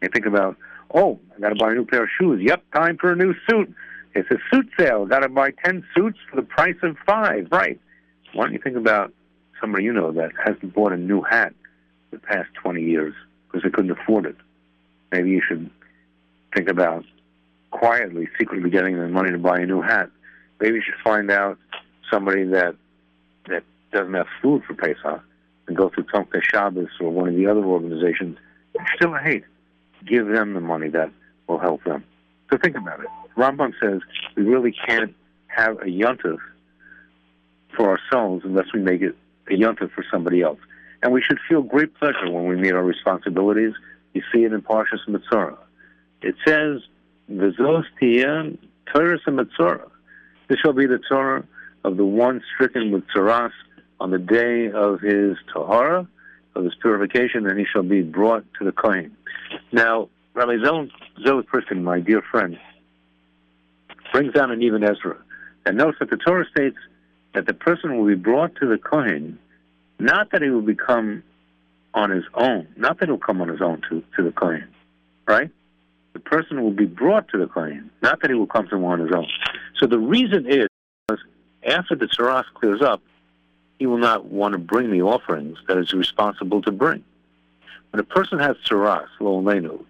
they 0.00 0.08
think 0.08 0.26
about, 0.26 0.56
oh, 0.92 1.18
I 1.36 1.40
got 1.40 1.50
to 1.50 1.54
buy 1.54 1.72
a 1.72 1.74
new 1.74 1.86
pair 1.86 2.04
of 2.04 2.10
shoes. 2.18 2.40
Yep, 2.42 2.64
time 2.74 2.98
for 2.98 3.12
a 3.12 3.16
new 3.16 3.34
suit. 3.48 3.72
It's 4.14 4.30
a 4.30 4.36
suit 4.50 4.68
sale. 4.78 5.06
Got 5.06 5.20
to 5.20 5.28
buy 5.28 5.52
10 5.64 5.84
suits 5.94 6.18
for 6.28 6.36
the 6.36 6.42
price 6.42 6.76
of 6.82 6.96
five. 7.06 7.48
Right. 7.50 7.78
Why 8.32 8.44
don't 8.44 8.52
you 8.52 8.58
think 8.58 8.76
about 8.76 9.12
somebody 9.60 9.84
you 9.84 9.92
know 9.92 10.12
that 10.12 10.32
hasn't 10.44 10.74
bought 10.74 10.92
a 10.92 10.96
new 10.96 11.22
hat 11.22 11.54
the 12.10 12.18
past 12.18 12.48
20 12.62 12.82
years 12.82 13.14
because 13.46 13.62
they 13.62 13.70
couldn't 13.70 13.90
afford 13.90 14.26
it? 14.26 14.36
Maybe 15.12 15.30
you 15.30 15.42
should 15.46 15.70
think 16.54 16.68
about 16.68 17.04
quietly, 17.70 18.28
secretly 18.38 18.70
getting 18.70 18.98
the 18.98 19.08
money 19.08 19.30
to 19.30 19.38
buy 19.38 19.60
a 19.60 19.66
new 19.66 19.82
hat. 19.82 20.10
Maybe 20.60 20.76
you 20.76 20.82
should 20.82 21.00
find 21.02 21.30
out 21.30 21.58
somebody 22.10 22.44
that 22.44 22.74
that 23.48 23.62
doesn't 23.92 24.14
have 24.14 24.26
food 24.42 24.64
for 24.64 24.74
Pesach 24.74 25.22
and 25.66 25.76
go 25.76 25.90
through 25.90 26.04
Tomchei 26.04 26.42
Shabbos 26.42 26.88
or 27.00 27.10
one 27.10 27.28
of 27.28 27.34
the 27.34 27.46
other 27.46 27.64
organizations, 27.64 28.38
still 28.94 29.14
a 29.14 29.18
hate. 29.18 29.44
Give 30.04 30.26
them 30.26 30.54
the 30.54 30.60
money 30.60 30.88
that 30.90 31.10
will 31.46 31.58
help 31.58 31.84
them. 31.84 32.04
So 32.50 32.58
think 32.58 32.76
about 32.76 33.00
it. 33.00 33.06
Rambam 33.36 33.72
says 33.80 34.00
we 34.36 34.44
really 34.44 34.72
can't 34.72 35.14
have 35.48 35.78
a 35.78 35.86
yontif 35.86 36.38
for 37.76 37.90
ourselves 37.90 38.44
unless 38.44 38.66
we 38.72 38.80
make 38.80 39.02
it 39.02 39.16
a 39.48 39.52
yontif 39.52 39.90
for 39.92 40.04
somebody 40.10 40.42
else. 40.42 40.58
And 41.02 41.12
we 41.12 41.22
should 41.22 41.38
feel 41.48 41.62
great 41.62 41.94
pleasure 41.94 42.30
when 42.30 42.46
we 42.46 42.56
meet 42.56 42.72
our 42.72 42.84
responsibilities. 42.84 43.74
You 44.14 44.22
see 44.32 44.44
it 44.44 44.52
in 44.52 44.62
Parshas 44.62 45.06
Mitzorah. 45.08 45.58
It 46.22 46.36
says, 46.46 46.82
"V'zos 47.30 47.84
tiyeh 48.00 48.56
Torah 48.86 49.18
Mitzorah." 49.26 49.90
This 50.48 50.58
shall 50.60 50.72
be 50.72 50.86
the 50.86 51.00
Torah 51.08 51.44
of 51.84 51.96
the 51.96 52.04
one 52.04 52.42
stricken 52.54 52.92
with 52.92 53.04
tzaras 53.08 53.52
on 54.00 54.10
the 54.10 54.18
day 54.18 54.70
of 54.70 55.00
his 55.00 55.36
tahara, 55.52 56.06
of 56.54 56.64
his 56.64 56.74
purification, 56.80 57.46
and 57.46 57.58
he 57.58 57.64
shall 57.64 57.82
be 57.82 58.02
brought 58.02 58.44
to 58.58 58.64
the 58.64 58.72
Kohen. 58.72 59.16
Now, 59.72 60.08
Rabbi 60.34 60.56
Zoe 60.62 61.42
Person, 61.42 61.82
my 61.82 62.00
dear 62.00 62.22
friend, 62.30 62.58
brings 64.12 64.34
down 64.34 64.50
an 64.50 64.62
Ibn 64.62 64.82
Ezra. 64.84 65.16
And 65.64 65.76
notice 65.76 65.96
that 66.00 66.10
the 66.10 66.16
Torah 66.16 66.46
states 66.50 66.76
that 67.34 67.46
the 67.46 67.54
person 67.54 67.98
will 67.98 68.06
be 68.06 68.14
brought 68.14 68.54
to 68.56 68.66
the 68.66 68.78
Kohen, 68.78 69.38
not 69.98 70.30
that 70.30 70.42
he 70.42 70.50
will 70.50 70.62
become 70.62 71.22
on 71.94 72.10
his 72.10 72.24
own, 72.34 72.68
not 72.76 73.00
that 73.00 73.08
he'll 73.08 73.18
come 73.18 73.40
on 73.40 73.48
his 73.48 73.60
own 73.60 73.82
to, 73.88 74.02
to 74.16 74.22
the 74.22 74.30
Kohen, 74.32 74.68
right? 75.26 75.50
The 76.16 76.20
person 76.20 76.62
will 76.62 76.70
be 76.70 76.86
brought 76.86 77.28
to 77.28 77.36
the 77.36 77.46
Kohen, 77.46 77.90
not 78.00 78.22
that 78.22 78.30
he 78.30 78.34
will 78.34 78.46
come 78.46 78.66
to 78.68 78.76
him 78.76 78.84
on 78.86 79.00
his 79.00 79.12
own. 79.12 79.28
So 79.78 79.86
the 79.86 79.98
reason 79.98 80.46
is, 80.50 80.66
after 81.62 81.94
the 81.94 82.06
Tzaras 82.06 82.46
clears 82.54 82.80
up, 82.80 83.02
he 83.78 83.84
will 83.84 83.98
not 83.98 84.24
want 84.24 84.52
to 84.52 84.58
bring 84.58 84.90
the 84.90 85.02
offerings 85.02 85.58
that 85.68 85.76
is 85.76 85.92
responsible 85.92 86.62
to 86.62 86.72
bring. 86.72 87.04
When 87.90 88.00
a 88.00 88.02
person 88.02 88.38
has 88.38 88.56
Tzaras, 88.66 89.08
lo 89.20 89.84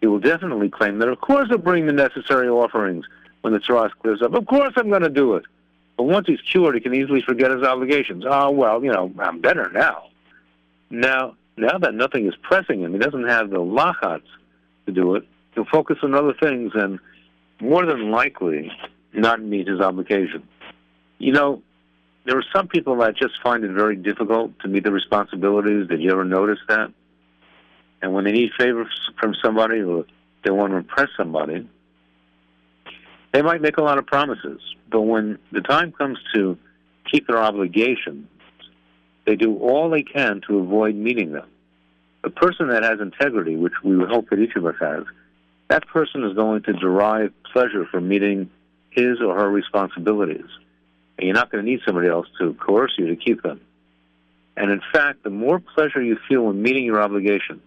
he 0.00 0.06
will 0.06 0.18
definitely 0.20 0.70
claim 0.70 1.00
that, 1.00 1.08
of 1.08 1.20
course, 1.20 1.48
he'll 1.50 1.58
bring 1.58 1.84
the 1.84 1.92
necessary 1.92 2.48
offerings 2.48 3.04
when 3.42 3.52
the 3.52 3.60
Tzaras 3.60 3.90
clears 4.00 4.22
up. 4.22 4.32
Of 4.32 4.46
course, 4.46 4.72
I'm 4.76 4.88
going 4.88 5.02
to 5.02 5.10
do 5.10 5.34
it. 5.34 5.44
But 5.98 6.04
once 6.04 6.26
he's 6.26 6.40
cured, 6.40 6.76
he 6.76 6.80
can 6.80 6.94
easily 6.94 7.20
forget 7.20 7.50
his 7.50 7.62
obligations. 7.62 8.24
Oh, 8.26 8.52
well, 8.52 8.82
you 8.82 8.90
know, 8.90 9.12
I'm 9.18 9.42
better 9.42 9.70
now. 9.70 10.04
Now, 10.88 11.36
now 11.58 11.76
that 11.76 11.92
nothing 11.92 12.26
is 12.26 12.34
pressing 12.36 12.80
him, 12.80 12.94
he 12.94 12.98
doesn't 12.98 13.28
have 13.28 13.50
the 13.50 13.58
lachats 13.58 14.22
to 14.86 14.92
do 14.92 15.14
it. 15.16 15.26
He'll 15.58 15.64
focus 15.64 15.98
on 16.04 16.14
other 16.14 16.34
things 16.40 16.70
and 16.76 17.00
more 17.60 17.84
than 17.84 18.12
likely 18.12 18.70
not 19.12 19.42
meet 19.42 19.66
his 19.66 19.80
obligation. 19.80 20.46
You 21.18 21.32
know, 21.32 21.62
there 22.24 22.38
are 22.38 22.44
some 22.54 22.68
people 22.68 22.96
that 22.98 23.16
just 23.16 23.42
find 23.42 23.64
it 23.64 23.72
very 23.72 23.96
difficult 23.96 24.56
to 24.60 24.68
meet 24.68 24.84
the 24.84 24.92
responsibilities. 24.92 25.88
Did 25.88 26.00
you 26.00 26.12
ever 26.12 26.24
notice 26.24 26.60
that? 26.68 26.92
And 28.00 28.14
when 28.14 28.22
they 28.22 28.30
need 28.30 28.50
favors 28.56 28.86
from 29.18 29.34
somebody 29.42 29.80
or 29.80 30.04
they 30.44 30.52
want 30.52 30.74
to 30.74 30.76
impress 30.76 31.08
somebody, 31.16 31.68
they 33.32 33.42
might 33.42 33.60
make 33.60 33.78
a 33.78 33.82
lot 33.82 33.98
of 33.98 34.06
promises. 34.06 34.60
But 34.88 35.00
when 35.00 35.40
the 35.50 35.62
time 35.62 35.90
comes 35.90 36.20
to 36.36 36.56
keep 37.10 37.26
their 37.26 37.38
obligations, 37.38 38.28
they 39.26 39.34
do 39.34 39.58
all 39.58 39.90
they 39.90 40.04
can 40.04 40.40
to 40.46 40.60
avoid 40.60 40.94
meeting 40.94 41.32
them. 41.32 41.48
A 42.22 42.30
person 42.30 42.68
that 42.68 42.84
has 42.84 43.00
integrity, 43.00 43.56
which 43.56 43.72
we 43.82 43.96
would 43.96 44.08
hope 44.08 44.30
that 44.30 44.38
each 44.38 44.54
of 44.54 44.64
us 44.64 44.76
has, 44.80 45.02
that 45.68 45.86
person 45.86 46.24
is 46.24 46.34
going 46.34 46.62
to 46.62 46.72
derive 46.72 47.32
pleasure 47.52 47.86
from 47.86 48.08
meeting 48.08 48.50
his 48.90 49.20
or 49.20 49.34
her 49.36 49.50
responsibilities. 49.50 50.46
And 51.18 51.26
you're 51.26 51.34
not 51.34 51.50
going 51.50 51.64
to 51.64 51.70
need 51.70 51.80
somebody 51.84 52.08
else 52.08 52.26
to 52.38 52.54
coerce 52.54 52.92
you 52.96 53.08
to 53.08 53.16
keep 53.16 53.42
them. 53.42 53.60
And 54.56 54.70
in 54.70 54.80
fact, 54.92 55.22
the 55.22 55.30
more 55.30 55.60
pleasure 55.60 56.02
you 56.02 56.18
feel 56.28 56.42
when 56.42 56.62
meeting 56.62 56.84
your 56.84 57.00
obligations, 57.00 57.62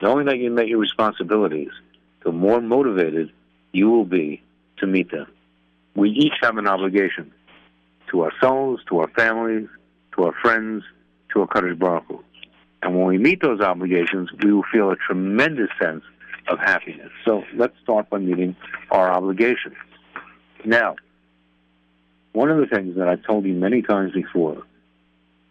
knowing 0.00 0.26
that 0.26 0.38
you 0.38 0.50
met 0.50 0.68
your 0.68 0.78
responsibilities, 0.78 1.70
the 2.24 2.32
more 2.32 2.60
motivated 2.60 3.32
you 3.72 3.90
will 3.90 4.04
be 4.04 4.42
to 4.78 4.86
meet 4.86 5.10
them. 5.10 5.26
We 5.94 6.10
each 6.10 6.34
have 6.42 6.56
an 6.56 6.68
obligation 6.68 7.32
to 8.10 8.24
ourselves, 8.24 8.82
to 8.88 9.00
our 9.00 9.08
families, 9.08 9.68
to 10.14 10.24
our 10.24 10.32
friends, 10.40 10.84
to 11.32 11.40
our 11.40 11.46
Kadosh 11.46 11.78
Baruch 11.78 12.04
Hu. 12.08 12.24
And 12.82 12.96
when 12.96 13.06
we 13.06 13.18
meet 13.18 13.42
those 13.42 13.60
obligations, 13.60 14.30
we 14.42 14.52
will 14.52 14.64
feel 14.72 14.90
a 14.90 14.96
tremendous 14.96 15.68
sense 15.80 16.02
of 16.50 16.58
happiness. 16.58 17.10
So 17.24 17.44
let's 17.54 17.74
start 17.82 18.10
by 18.10 18.18
meeting 18.18 18.56
our 18.90 19.10
obligations. 19.10 19.76
Now, 20.64 20.96
one 22.32 22.50
of 22.50 22.58
the 22.58 22.66
things 22.66 22.96
that 22.96 23.08
I've 23.08 23.22
told 23.22 23.44
you 23.44 23.54
many 23.54 23.82
times 23.82 24.12
before, 24.12 24.62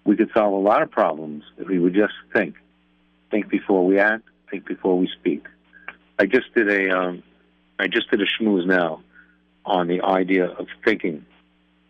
we 0.05 0.15
could 0.15 0.29
solve 0.33 0.53
a 0.53 0.57
lot 0.57 0.81
of 0.81 0.91
problems 0.91 1.43
if 1.57 1.67
we 1.67 1.79
would 1.79 1.93
just 1.93 2.13
think. 2.33 2.55
Think 3.31 3.49
before 3.49 3.85
we 3.85 3.97
act, 3.97 4.23
think 4.51 4.65
before 4.65 4.97
we 4.97 5.07
speak. 5.19 5.45
I 6.17 6.25
just 6.25 6.53
did 6.53 6.69
a, 6.69 6.95
um, 6.95 7.23
I 7.79 7.87
just 7.87 8.09
did 8.11 8.21
a 8.21 8.25
schmooze 8.25 8.65
now 8.65 9.01
on 9.65 9.87
the 9.87 10.01
idea 10.01 10.45
of 10.45 10.67
thinking. 10.83 11.25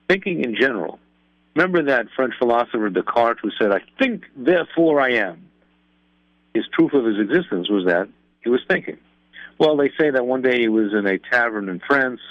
Thinking 0.08 0.44
in 0.44 0.56
general. 0.56 1.00
Remember 1.56 1.84
that 1.84 2.08
French 2.16 2.34
philosopher 2.38 2.90
Descartes 2.90 3.40
who 3.42 3.52
said, 3.60 3.72
I 3.72 3.82
think, 3.98 4.26
therefore 4.36 5.02
I 5.02 5.14
am. 5.14 5.50
His 6.54 6.66
proof 6.72 6.94
of 6.94 7.06
his 7.06 7.20
existence 7.20 7.70
was 7.70 7.86
that 7.86 8.10
he 8.42 8.50
was 8.50 8.62
thinking. 8.70 8.98
Well, 9.58 9.76
they 9.76 9.90
say 10.00 10.10
that 10.12 10.26
one 10.26 10.42
day 10.42 10.60
he 10.60 10.68
was 10.70 10.94
in 10.94 11.06
a 11.06 11.20
tavern 11.20 11.70
in 11.70 11.82
France, 11.86 12.22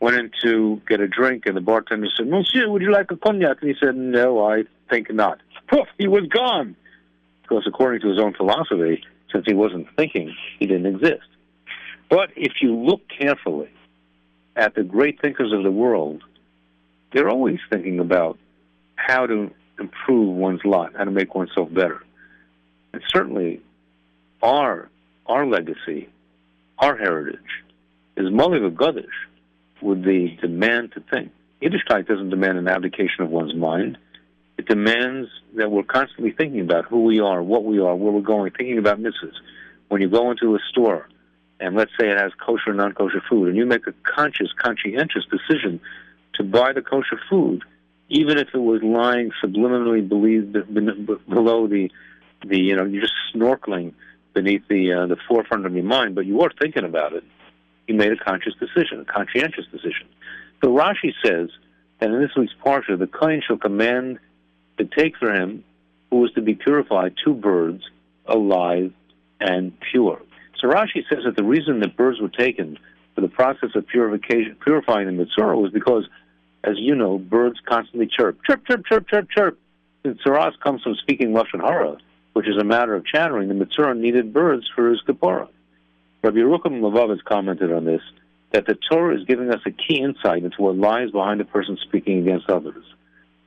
went 0.00 0.16
in 0.16 0.30
to 0.42 0.82
get 0.88 1.00
a 1.00 1.06
drink, 1.06 1.46
and 1.46 1.56
the 1.56 1.60
bartender 1.60 2.08
said, 2.16 2.26
Monsieur, 2.26 2.68
would 2.68 2.82
you 2.82 2.92
like 2.92 3.10
a 3.10 3.16
cognac? 3.16 3.58
And 3.60 3.70
he 3.70 3.76
said, 3.78 3.94
No, 3.94 4.44
I 4.44 4.64
think 4.90 5.12
not. 5.12 5.38
Poof, 5.68 5.86
he 5.98 6.08
was 6.08 6.26
gone. 6.26 6.76
Because 7.42 7.64
according 7.66 8.00
to 8.00 8.08
his 8.08 8.18
own 8.18 8.34
philosophy, 8.34 9.04
since 9.32 9.44
he 9.46 9.54
wasn't 9.54 9.86
thinking, 9.96 10.34
he 10.58 10.66
didn't 10.66 10.86
exist. 10.86 11.28
But 12.08 12.30
if 12.36 12.54
you 12.60 12.74
look 12.74 13.02
carefully 13.08 13.70
at 14.56 14.74
the 14.74 14.82
great 14.82 15.20
thinkers 15.20 15.52
of 15.52 15.62
the 15.62 15.70
world, 15.70 16.22
they're 17.12 17.28
always 17.28 17.58
thinking 17.70 17.98
about 17.98 18.38
how 18.96 19.26
to 19.26 19.50
improve 19.78 20.36
one's 20.36 20.64
lot, 20.64 20.92
how 20.96 21.04
to 21.04 21.10
make 21.10 21.34
oneself 21.34 21.72
better. 21.72 22.02
And 22.92 23.02
certainly, 23.08 23.60
our 24.42 24.88
our 25.26 25.46
legacy, 25.46 26.08
our 26.78 26.96
heritage, 26.96 27.38
is 28.16 28.26
Moliva 28.26 28.70
Godish 28.70 29.06
with 29.80 30.04
the 30.04 30.36
demand 30.40 30.92
to 30.92 31.00
think. 31.10 31.32
Yiddishkeit 31.62 32.06
doesn't 32.06 32.30
demand 32.30 32.58
an 32.58 32.68
abdication 32.68 33.24
of 33.24 33.30
one's 33.30 33.54
mind. 33.54 33.98
It 34.58 34.66
demands 34.68 35.28
that 35.56 35.70
we're 35.70 35.82
constantly 35.82 36.32
thinking 36.32 36.60
about 36.60 36.84
who 36.84 37.04
we 37.04 37.20
are, 37.20 37.42
what 37.42 37.64
we 37.64 37.80
are, 37.80 37.96
where 37.96 38.12
we're 38.12 38.20
going, 38.20 38.52
thinking 38.52 38.78
about 38.78 39.00
misses. 39.00 39.34
When 39.88 40.00
you 40.00 40.08
go 40.08 40.30
into 40.30 40.54
a 40.54 40.58
store, 40.70 41.08
and 41.58 41.74
let's 41.74 41.90
say 41.98 42.10
it 42.10 42.18
has 42.18 42.32
kosher 42.34 42.70
and 42.70 42.76
non-kosher 42.76 43.22
food, 43.28 43.48
and 43.48 43.56
you 43.56 43.66
make 43.66 43.86
a 43.86 43.94
conscious, 44.02 44.48
conscientious 44.56 45.24
decision 45.30 45.80
to 46.34 46.44
buy 46.44 46.72
the 46.72 46.82
kosher 46.82 47.20
food, 47.28 47.62
even 48.08 48.38
if 48.38 48.48
it 48.54 48.58
was 48.58 48.82
lying 48.82 49.32
subliminally 49.42 50.06
below 51.28 51.66
the, 51.66 51.90
the 52.46 52.58
you 52.58 52.76
know, 52.76 52.84
you're 52.84 53.02
just 53.02 53.14
snorkeling 53.34 53.94
beneath 54.34 54.66
the 54.68 54.92
uh, 54.92 55.06
the 55.06 55.16
forefront 55.28 55.64
of 55.66 55.74
your 55.74 55.84
mind, 55.84 56.14
but 56.14 56.26
you 56.26 56.40
are 56.42 56.50
thinking 56.60 56.84
about 56.84 57.12
it. 57.12 57.24
You 57.86 57.94
made 57.94 58.12
a 58.12 58.16
conscious 58.16 58.54
decision, 58.58 59.00
a 59.00 59.04
conscientious 59.04 59.66
decision. 59.70 60.08
So 60.62 60.70
Rashi 60.70 61.12
says 61.24 61.50
that 62.00 62.10
in 62.10 62.20
this 62.20 62.30
week's 62.36 62.54
parsha, 62.64 62.98
the 62.98 63.06
kohen 63.06 63.42
shall 63.46 63.58
command 63.58 64.18
to 64.78 64.84
take 64.84 65.16
for 65.16 65.32
him, 65.32 65.64
who 66.10 66.24
is 66.24 66.32
to 66.32 66.42
be 66.42 66.54
purified, 66.54 67.14
two 67.24 67.34
birds, 67.34 67.82
alive 68.26 68.92
and 69.40 69.72
pure. 69.92 70.20
So 70.60 70.68
Rashi 70.68 71.04
says 71.08 71.24
that 71.24 71.36
the 71.36 71.44
reason 71.44 71.80
that 71.80 71.96
birds 71.96 72.20
were 72.20 72.28
taken 72.28 72.78
for 73.14 73.20
the 73.20 73.28
process 73.28 73.70
of 73.74 73.86
purification, 73.86 74.56
purifying 74.60 75.06
the 75.06 75.12
mitzvah 75.12 75.56
was 75.56 75.70
because, 75.72 76.08
as 76.64 76.74
you 76.78 76.94
know, 76.94 77.18
birds 77.18 77.60
constantly 77.66 78.06
chirp, 78.06 78.38
chirp, 78.44 78.66
chirp, 78.66 78.86
chirp, 78.86 79.08
chirp, 79.08 79.30
chirp. 79.30 79.58
The 80.02 80.10
tzaras 80.10 80.58
comes 80.60 80.82
from 80.82 80.94
speaking 80.96 81.30
lashon 81.30 81.60
hara, 81.60 81.96
which 82.34 82.48
is 82.48 82.58
a 82.58 82.64
matter 82.64 82.94
of 82.94 83.06
chattering. 83.06 83.48
The 83.48 83.54
mitzvah 83.54 83.94
needed 83.94 84.32
birds 84.32 84.68
for 84.74 84.90
his 84.90 85.00
kapara. 85.08 85.48
Rabbi 86.22 86.36
Yerucham 86.36 86.80
Lavav 86.80 87.10
has 87.10 87.22
commented 87.22 87.72
on 87.72 87.84
this 87.84 88.02
that 88.52 88.66
the 88.66 88.78
Torah 88.88 89.16
is 89.16 89.24
giving 89.24 89.50
us 89.50 89.60
a 89.66 89.70
key 89.70 90.00
insight 90.00 90.44
into 90.44 90.62
what 90.62 90.76
lies 90.76 91.10
behind 91.10 91.40
a 91.40 91.44
person 91.44 91.76
speaking 91.82 92.18
against 92.18 92.48
others. 92.48 92.84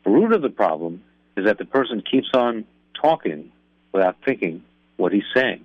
The 0.03 0.09
root 0.11 0.33
of 0.33 0.41
the 0.41 0.49
problem 0.49 1.03
is 1.37 1.45
that 1.45 1.57
the 1.57 1.65
person 1.65 2.01
keeps 2.01 2.29
on 2.33 2.65
talking 2.93 3.51
without 3.93 4.17
thinking 4.25 4.63
what 4.97 5.13
he's 5.13 5.23
saying. 5.33 5.63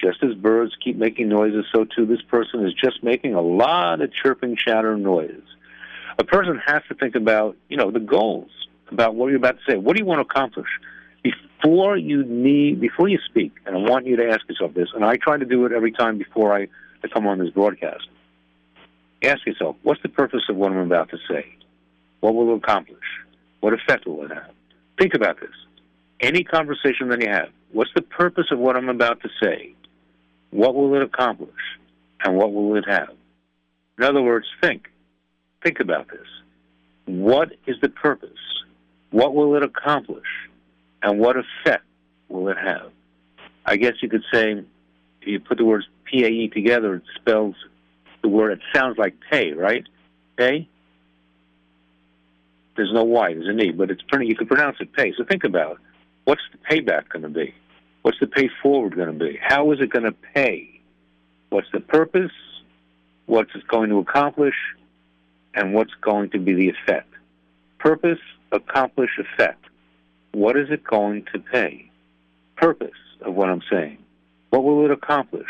Just 0.00 0.22
as 0.22 0.34
birds 0.34 0.72
keep 0.82 0.96
making 0.96 1.28
noises, 1.28 1.66
so 1.72 1.84
too 1.84 2.06
this 2.06 2.22
person 2.22 2.64
is 2.66 2.72
just 2.72 3.02
making 3.02 3.34
a 3.34 3.42
lot 3.42 4.00
of 4.00 4.12
chirping, 4.14 4.56
chatter 4.56 4.96
noise. 4.96 5.42
A 6.18 6.24
person 6.24 6.60
has 6.66 6.82
to 6.88 6.94
think 6.94 7.14
about, 7.14 7.56
you 7.68 7.76
know, 7.76 7.90
the 7.90 8.00
goals, 8.00 8.50
about 8.90 9.14
what 9.14 9.28
you're 9.28 9.36
about 9.36 9.58
to 9.58 9.72
say. 9.72 9.76
What 9.76 9.94
do 9.94 10.00
you 10.00 10.06
want 10.06 10.18
to 10.18 10.22
accomplish? 10.22 10.68
Before 11.62 11.96
you 11.96 12.24
need, 12.24 12.80
before 12.80 13.08
you 13.08 13.18
speak, 13.28 13.52
and 13.66 13.76
I 13.76 13.78
want 13.78 14.06
you 14.06 14.16
to 14.16 14.28
ask 14.30 14.48
yourself 14.48 14.74
this, 14.74 14.88
and 14.94 15.04
I 15.04 15.16
try 15.16 15.36
to 15.36 15.44
do 15.44 15.66
it 15.66 15.72
every 15.72 15.92
time 15.92 16.16
before 16.16 16.54
I, 16.54 16.68
I 17.04 17.08
come 17.08 17.26
on 17.26 17.38
this 17.38 17.50
broadcast. 17.50 18.08
Ask 19.22 19.44
yourself, 19.46 19.76
what's 19.82 20.00
the 20.02 20.08
purpose 20.08 20.42
of 20.48 20.56
what 20.56 20.72
I'm 20.72 20.78
about 20.78 21.10
to 21.10 21.18
say? 21.28 21.46
What 22.20 22.34
will 22.34 22.52
it 22.52 22.56
accomplish? 22.56 22.98
What 23.60 23.74
effect 23.74 24.06
will 24.06 24.24
it 24.24 24.32
have? 24.32 24.50
Think 24.98 25.14
about 25.14 25.40
this. 25.40 25.50
Any 26.20 26.44
conversation 26.44 27.08
that 27.08 27.20
you 27.20 27.28
have, 27.28 27.50
what's 27.72 27.92
the 27.94 28.02
purpose 28.02 28.46
of 28.50 28.58
what 28.58 28.76
I'm 28.76 28.88
about 28.88 29.20
to 29.22 29.28
say? 29.42 29.74
What 30.50 30.74
will 30.74 30.94
it 30.94 31.02
accomplish? 31.02 31.50
And 32.24 32.36
what 32.36 32.52
will 32.52 32.76
it 32.76 32.84
have? 32.88 33.10
In 33.98 34.04
other 34.04 34.22
words, 34.22 34.46
think. 34.62 34.88
Think 35.62 35.80
about 35.80 36.08
this. 36.08 36.26
What 37.06 37.52
is 37.66 37.76
the 37.82 37.88
purpose? 37.88 38.30
What 39.10 39.34
will 39.34 39.56
it 39.56 39.62
accomplish? 39.62 40.26
And 41.02 41.18
what 41.18 41.36
effect 41.36 41.84
will 42.28 42.48
it 42.48 42.58
have? 42.58 42.90
I 43.64 43.76
guess 43.76 43.94
you 44.02 44.08
could 44.08 44.24
say, 44.32 44.52
if 44.52 45.26
you 45.26 45.40
put 45.40 45.58
the 45.58 45.64
words 45.64 45.86
P-A-E 46.04 46.48
together, 46.48 46.96
it 46.96 47.02
spells 47.16 47.54
the 48.22 48.28
word, 48.28 48.52
it 48.52 48.60
sounds 48.74 48.98
like 48.98 49.14
pay, 49.30 49.52
right? 49.52 49.86
Pay? 50.36 50.68
There's 52.76 52.92
no 52.92 53.04
Y, 53.04 53.34
there's 53.34 53.48
an 53.48 53.60
E, 53.60 53.72
but 53.72 53.90
it's 53.90 54.02
pretty, 54.02 54.26
you 54.26 54.36
can 54.36 54.46
pronounce 54.46 54.76
it 54.80 54.92
pay. 54.92 55.12
So 55.16 55.24
think 55.24 55.44
about 55.44 55.72
it. 55.72 55.78
What's 56.24 56.42
the 56.52 56.58
payback 56.58 57.08
going 57.08 57.22
to 57.22 57.28
be? 57.28 57.54
What's 58.02 58.18
the 58.20 58.26
pay 58.26 58.48
forward 58.62 58.96
going 58.96 59.18
to 59.18 59.24
be? 59.24 59.38
How 59.42 59.70
is 59.72 59.80
it 59.80 59.90
going 59.90 60.04
to 60.04 60.14
pay? 60.34 60.80
What's 61.50 61.70
the 61.72 61.80
purpose? 61.80 62.32
What's 63.26 63.54
it 63.54 63.66
going 63.68 63.90
to 63.90 63.98
accomplish? 63.98 64.54
And 65.54 65.74
what's 65.74 65.92
going 66.00 66.30
to 66.30 66.38
be 66.38 66.54
the 66.54 66.68
effect? 66.70 67.12
Purpose, 67.78 68.20
accomplish, 68.52 69.10
effect. 69.18 69.64
What 70.32 70.56
is 70.56 70.70
it 70.70 70.84
going 70.84 71.26
to 71.32 71.38
pay? 71.40 71.90
Purpose 72.56 72.90
of 73.20 73.34
what 73.34 73.48
I'm 73.48 73.62
saying. 73.70 73.98
What 74.50 74.64
will 74.64 74.84
it 74.84 74.90
accomplish? 74.90 75.46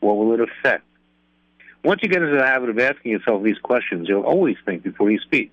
What 0.00 0.16
will 0.16 0.32
it 0.32 0.40
affect? 0.40 0.84
Once 1.84 2.00
you 2.02 2.08
get 2.08 2.22
into 2.22 2.36
the 2.36 2.44
habit 2.44 2.70
of 2.70 2.78
asking 2.78 3.12
yourself 3.12 3.42
these 3.42 3.58
questions, 3.58 4.08
you'll 4.08 4.22
always 4.22 4.56
think 4.64 4.82
before 4.82 5.10
you 5.10 5.18
speak. 5.20 5.52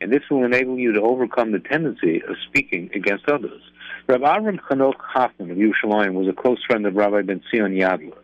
And 0.00 0.12
this 0.12 0.22
will 0.30 0.44
enable 0.44 0.78
you 0.78 0.92
to 0.92 1.00
overcome 1.00 1.52
the 1.52 1.58
tendency 1.58 2.22
of 2.22 2.36
speaking 2.46 2.90
against 2.94 3.28
others. 3.28 3.62
Rabbi 4.06 4.24
Avram 4.24 4.60
Chanoch 4.60 4.98
Hoffman 4.98 5.50
of 5.50 5.56
Yerushalayim 5.56 6.12
was 6.12 6.28
a 6.28 6.32
close 6.32 6.62
friend 6.64 6.86
of 6.86 6.94
Rabbi 6.94 7.22
Ben 7.22 7.42
Zion 7.50 7.72
Yadler. 7.72 8.18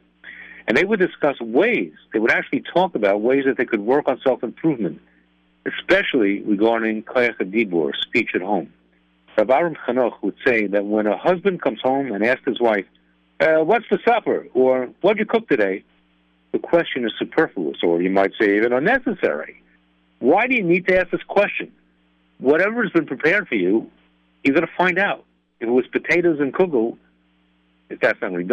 And 0.68 0.76
they 0.76 0.84
would 0.84 1.00
discuss 1.00 1.40
ways, 1.40 1.92
they 2.12 2.18
would 2.18 2.30
actually 2.30 2.60
talk 2.60 2.94
about 2.94 3.22
ways 3.22 3.44
that 3.46 3.56
they 3.56 3.64
could 3.64 3.80
work 3.80 4.06
on 4.06 4.20
self-improvement, 4.22 5.00
especially 5.66 6.42
regarding 6.42 7.02
Koyach 7.02 7.38
Dibor, 7.38 7.92
speech 8.00 8.30
at 8.34 8.42
home. 8.42 8.72
Rabbi 9.36 9.52
Avram 9.52 9.76
Chanoch 9.86 10.22
would 10.22 10.36
say 10.44 10.66
that 10.66 10.84
when 10.84 11.06
a 11.06 11.16
husband 11.16 11.62
comes 11.62 11.80
home 11.80 12.12
and 12.12 12.24
asks 12.24 12.44
his 12.46 12.60
wife, 12.60 12.84
uh, 13.40 13.64
what's 13.64 13.86
the 13.90 13.98
supper? 14.04 14.46
Or 14.54 14.90
what'd 15.00 15.18
you 15.18 15.26
cook 15.26 15.48
today? 15.48 15.84
The 16.52 16.58
question 16.58 17.04
is 17.04 17.12
superfluous, 17.18 17.78
or 17.82 18.02
you 18.02 18.10
might 18.10 18.32
say 18.38 18.56
even 18.56 18.72
unnecessary. 18.72 19.62
Why 20.18 20.46
do 20.46 20.54
you 20.54 20.62
need 20.62 20.86
to 20.88 20.98
ask 20.98 21.10
this 21.10 21.22
question? 21.26 21.72
Whatever 22.38 22.82
has 22.82 22.92
been 22.92 23.06
prepared 23.06 23.48
for 23.48 23.54
you, 23.54 23.90
you're 24.44 24.54
going 24.54 24.66
to 24.66 24.72
find 24.76 24.98
out. 24.98 25.24
If 25.60 25.68
it 25.68 25.72
was 25.72 25.86
potatoes 25.86 26.40
and 26.40 26.52
kugel, 26.52 26.98
if 27.88 28.00
that's 28.00 28.20
not 28.20 28.32
he 28.32 28.38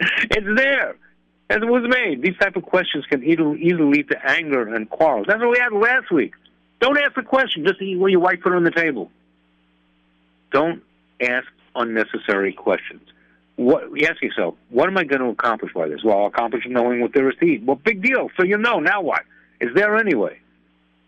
it's 0.00 0.56
there. 0.56 0.96
As 1.50 1.58
it 1.58 1.68
was 1.68 1.84
made. 1.88 2.22
These 2.22 2.36
type 2.38 2.56
of 2.56 2.62
questions 2.64 3.06
can 3.06 3.22
easily, 3.24 3.60
easily 3.62 3.98
lead 3.98 4.08
to 4.10 4.30
anger 4.30 4.74
and 4.74 4.88
quarrels. 4.90 5.26
That's 5.28 5.40
what 5.40 5.50
we 5.50 5.58
had 5.58 5.72
last 5.72 6.10
week. 6.10 6.34
Don't 6.80 6.98
ask 6.98 7.14
the 7.14 7.22
question. 7.22 7.64
Just 7.66 7.80
eat 7.80 7.98
what 7.98 8.10
your 8.10 8.20
wife 8.20 8.40
put 8.42 8.52
on 8.52 8.64
the 8.64 8.70
table. 8.70 9.10
Don't 10.50 10.82
ask 11.20 11.46
unnecessary 11.74 12.52
questions. 12.52 13.02
What 13.56 13.90
you 13.94 14.06
ask 14.06 14.22
yourself, 14.22 14.54
what 14.70 14.88
am 14.88 14.96
I 14.96 15.04
going 15.04 15.20
to 15.20 15.28
accomplish 15.28 15.72
by 15.74 15.88
this? 15.88 16.04
Well, 16.04 16.18
I'll 16.18 16.26
accomplish 16.26 16.64
knowing 16.68 17.00
what 17.00 17.12
there 17.12 17.28
is 17.28 17.36
to. 17.40 17.58
Well, 17.58 17.76
big 17.76 18.02
deal. 18.02 18.30
So 18.36 18.44
you 18.44 18.56
know. 18.56 18.78
Now 18.78 19.00
what? 19.00 19.22
Is 19.60 19.74
there 19.74 19.96
anyway? 19.96 20.38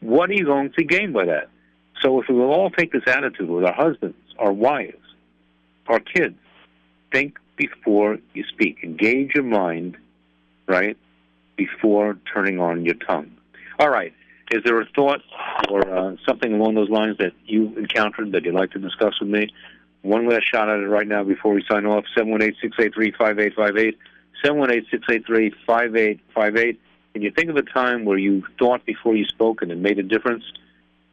What 0.01 0.31
are 0.31 0.35
you 0.35 0.45
going 0.45 0.73
to 0.73 0.85
gain 0.85 1.13
by 1.13 1.27
that? 1.27 1.49
So 2.01 2.21
if 2.21 2.29
we 2.29 2.35
will 2.35 2.51
all 2.51 2.71
take 2.71 2.93
this 2.93 3.03
attitude 3.07 3.49
with 3.49 3.65
our 3.65 3.75
husbands, 3.75 4.17
our 4.39 4.53
wives, 4.53 4.97
our 5.87 6.01
kids, 6.01 6.37
think 7.13 7.39
before 7.57 8.19
you 8.35 8.45
speak. 8.45 8.79
Engage 8.83 9.35
your 9.35 9.45
mind, 9.45 9.97
right, 10.67 10.97
before 11.57 12.17
turning 12.33 12.59
on 12.59 12.85
your 12.85 12.95
tongue. 12.95 13.31
All 13.79 13.91
right. 13.91 14.15
Is 14.51 14.63
there 14.65 14.81
a 14.81 14.87
thought 14.87 15.21
or 15.69 15.89
uh, 15.89 16.17
something 16.27 16.53
along 16.53 16.75
those 16.75 16.91
lines 16.91 17.19
that 17.19 17.33
you 17.47 17.73
encountered 17.77 18.33
that 18.33 18.45
you'd 18.45 18.55
like 18.55 18.73
to 18.73 18.81
discuss 18.81 19.21
with 19.21 19.29
me? 19.29 19.55
One 20.03 20.29
last 20.29 20.51
shot 20.51 20.69
at 20.69 20.81
it 20.81 20.89
right 20.89 21.07
now 21.07 21.23
before 21.23 21.55
we 21.55 21.65
sign 21.71 21.87
off. 21.87 22.05
718-683-5858. 22.17 23.95
718-683-5858. 24.45 26.79
Can 27.13 27.23
you 27.23 27.31
think 27.31 27.51
of 27.51 27.57
a 27.57 27.63
time 27.63 28.05
where 28.05 28.19
you 28.19 28.43
thought 28.59 28.85
before 28.85 29.15
you 29.15 29.25
spoke 29.27 29.63
and 29.63 29.71
it 29.71 29.79
made 29.79 30.01
a 30.01 30.03
difference? 30.03 30.43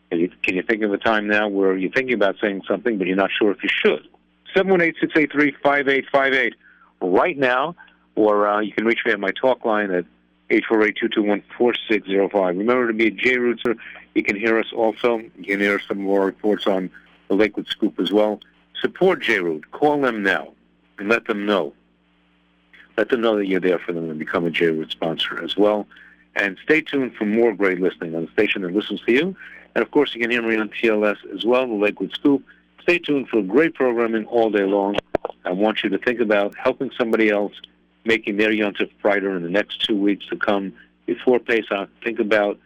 Can 0.09 0.19
you, 0.19 0.31
can 0.41 0.55
you 0.55 0.63
think 0.63 0.81
of 0.83 0.91
a 0.93 0.97
time 0.97 1.27
now 1.27 1.47
where 1.47 1.77
you're 1.77 1.91
thinking 1.91 2.15
about 2.15 2.37
saying 2.41 2.63
something 2.67 2.97
but 2.97 3.05
you're 3.07 3.15
not 3.15 3.29
sure 3.37 3.51
if 3.51 3.61
you 3.61 3.69
should? 3.69 4.07
718-683-5858 4.55 6.53
right 7.01 7.37
now, 7.37 7.75
or 8.15 8.47
uh, 8.47 8.61
you 8.61 8.71
can 8.71 8.85
reach 8.85 9.01
me 9.05 9.11
at 9.11 9.19
my 9.19 9.29
talk 9.31 9.65
line 9.65 9.91
at 9.91 10.05
848-221-4605. 10.49 12.57
Remember 12.57 12.87
to 12.87 12.93
be 12.93 13.07
a 13.07 13.11
J-Rootser. 13.11 13.77
You 14.15 14.23
can 14.23 14.35
hear 14.35 14.59
us 14.59 14.71
also. 14.73 15.19
You 15.37 15.45
can 15.45 15.59
hear 15.59 15.79
some 15.79 16.05
of 16.05 16.11
our 16.11 16.25
reports 16.25 16.67
on 16.67 16.89
the 17.27 17.35
Lakewood 17.35 17.67
Scoop 17.67 17.99
as 17.99 18.11
well. 18.11 18.39
Support 18.81 19.21
J-Root. 19.21 19.71
Call 19.71 20.01
them 20.01 20.23
now 20.23 20.53
and 20.97 21.09
let 21.09 21.25
them 21.25 21.45
know. 21.45 21.73
Let 22.97 23.09
them 23.09 23.21
know 23.21 23.37
that 23.37 23.47
you're 23.47 23.59
there 23.59 23.79
for 23.79 23.93
them 23.93 24.09
and 24.09 24.17
become 24.17 24.45
a 24.45 24.51
J-Root 24.51 24.91
sponsor 24.91 25.43
as 25.43 25.57
well. 25.57 25.87
And 26.35 26.57
stay 26.63 26.81
tuned 26.81 27.15
for 27.15 27.25
more 27.25 27.53
great 27.53 27.79
listening 27.79 28.15
on 28.15 28.25
the 28.25 28.31
station 28.31 28.61
that 28.61 28.73
listens 28.73 29.01
to 29.01 29.11
you. 29.11 29.35
And 29.75 29.83
of 29.83 29.91
course, 29.91 30.15
you 30.15 30.21
can 30.21 30.31
hear 30.31 30.41
me 30.41 30.57
on 30.57 30.69
TLS 30.69 31.17
as 31.35 31.45
well, 31.45 31.67
the 31.67 31.73
Lakewood 31.73 32.13
Scoop. 32.13 32.43
Stay 32.81 32.99
tuned 32.99 33.27
for 33.27 33.41
great 33.41 33.75
programming 33.75 34.25
all 34.25 34.49
day 34.49 34.63
long. 34.63 34.97
I 35.45 35.51
want 35.51 35.83
you 35.83 35.89
to 35.89 35.97
think 35.97 36.19
about 36.19 36.55
helping 36.57 36.91
somebody 36.97 37.29
else, 37.29 37.53
making 38.07 38.37
their 38.37 38.51
Yontif 38.51 38.89
brighter 39.01 39.35
in 39.35 39.43
the 39.43 39.49
next 39.49 39.81
two 39.85 39.95
weeks 39.95 40.25
to 40.27 40.37
come 40.37 40.73
before 41.05 41.39
Pesach. 41.39 41.89
Think 42.03 42.19
about 42.19 42.57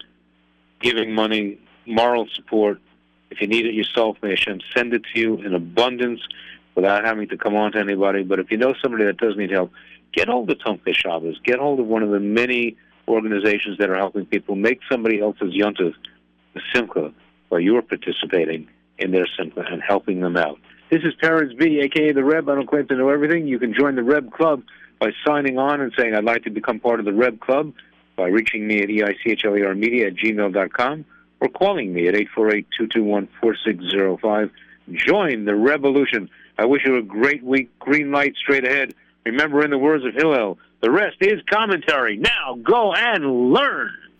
giving 0.80 1.14
money, 1.14 1.60
moral 1.86 2.28
support. 2.34 2.80
If 3.32 3.42
you 3.42 3.48
need 3.48 3.66
it 3.66 3.74
yourself, 3.74 4.18
may 4.22 4.30
Hashem 4.30 4.62
send 4.76 4.94
it 4.94 5.04
to 5.14 5.20
you 5.20 5.38
in 5.38 5.54
abundance 5.54 6.22
without 6.76 7.04
having 7.04 7.28
to 7.30 7.38
come 7.38 7.56
on 7.56 7.72
to 7.74 7.80
anybody. 7.80 8.24
But 8.24 8.40
if 8.40 8.52
you 8.52 8.58
know 8.58 8.74
somebody 8.82 9.06
that 9.06 9.18
does 9.18 9.36
need 9.36 9.52
help, 9.52 9.72
get 10.14 10.28
hold 10.28 10.50
of 10.50 10.58
Tomchei 10.60 10.96
Shabbos. 10.96 11.40
Get 11.44 11.60
hold 11.60 11.80
of 11.80 11.88
one 11.88 12.04
of 12.04 12.12
the 12.12 12.20
many 12.20 12.78
organizations 13.08 13.78
that 13.80 13.90
are 13.90 13.98
helping 13.98 14.26
people 14.26 14.56
make 14.56 14.80
somebody 14.90 15.20
else's 15.22 15.54
Yontif 15.54 15.94
the 16.54 16.62
Simcha 16.74 17.14
by 17.50 17.60
you're 17.60 17.82
participating 17.82 18.68
in 18.98 19.12
their 19.12 19.28
Simcha 19.38 19.62
and 19.62 19.82
helping 19.82 20.20
them 20.20 20.38
out. 20.38 20.60
This 20.90 21.04
is 21.04 21.14
Peretz 21.22 21.58
B, 21.58 21.80
aka 21.80 22.12
the 22.12 22.24
Reb. 22.24 22.50
I 22.50 22.56
don't 22.56 22.68
claim 22.68 22.88
to 22.88 22.96
know 22.96 23.10
everything. 23.10 23.48
You 23.48 23.60
can 23.60 23.74
join 23.74 23.96
the 23.96 24.04
Reb 24.04 24.32
Club 24.34 24.64
by 25.02 25.12
signing 25.26 25.58
on 25.58 25.82
and 25.82 25.92
saying, 25.98 26.16
I'd 26.16 26.24
like 26.24 26.44
to 26.44 26.52
become 26.52 26.80
part 26.80 27.00
of 27.00 27.08
the 27.08 27.12
Reb 27.12 27.42
Club 27.42 27.74
by 28.16 28.28
reaching 28.28 28.68
me 28.68 28.84
at 28.84 28.90
EICHLER 28.90 29.76
media 29.76 30.06
at 30.08 30.16
gmail.com 30.16 31.06
or 31.40 31.50
calling 31.50 31.92
me 31.92 32.08
at 32.08 32.14
848-221-4605. 32.14 34.52
Join 34.94 35.46
the 35.46 35.56
revolution. 35.56 36.30
I 36.60 36.66
wish 36.66 36.86
you 36.86 36.98
a 36.98 37.02
great 37.02 37.42
week. 37.44 37.72
Green 37.80 38.12
light 38.12 38.36
straight 38.36 38.64
ahead. 38.64 38.94
Remember, 39.26 39.64
in 39.64 39.72
the 39.72 39.80
words 39.80 40.06
of 40.06 40.14
Hillel, 40.14 40.60
the 40.82 40.92
rest 40.92 41.18
is 41.22 41.42
commentary. 41.50 42.18
Now 42.18 42.60
go 42.62 42.94
and 42.94 43.52
learn. 43.52 43.90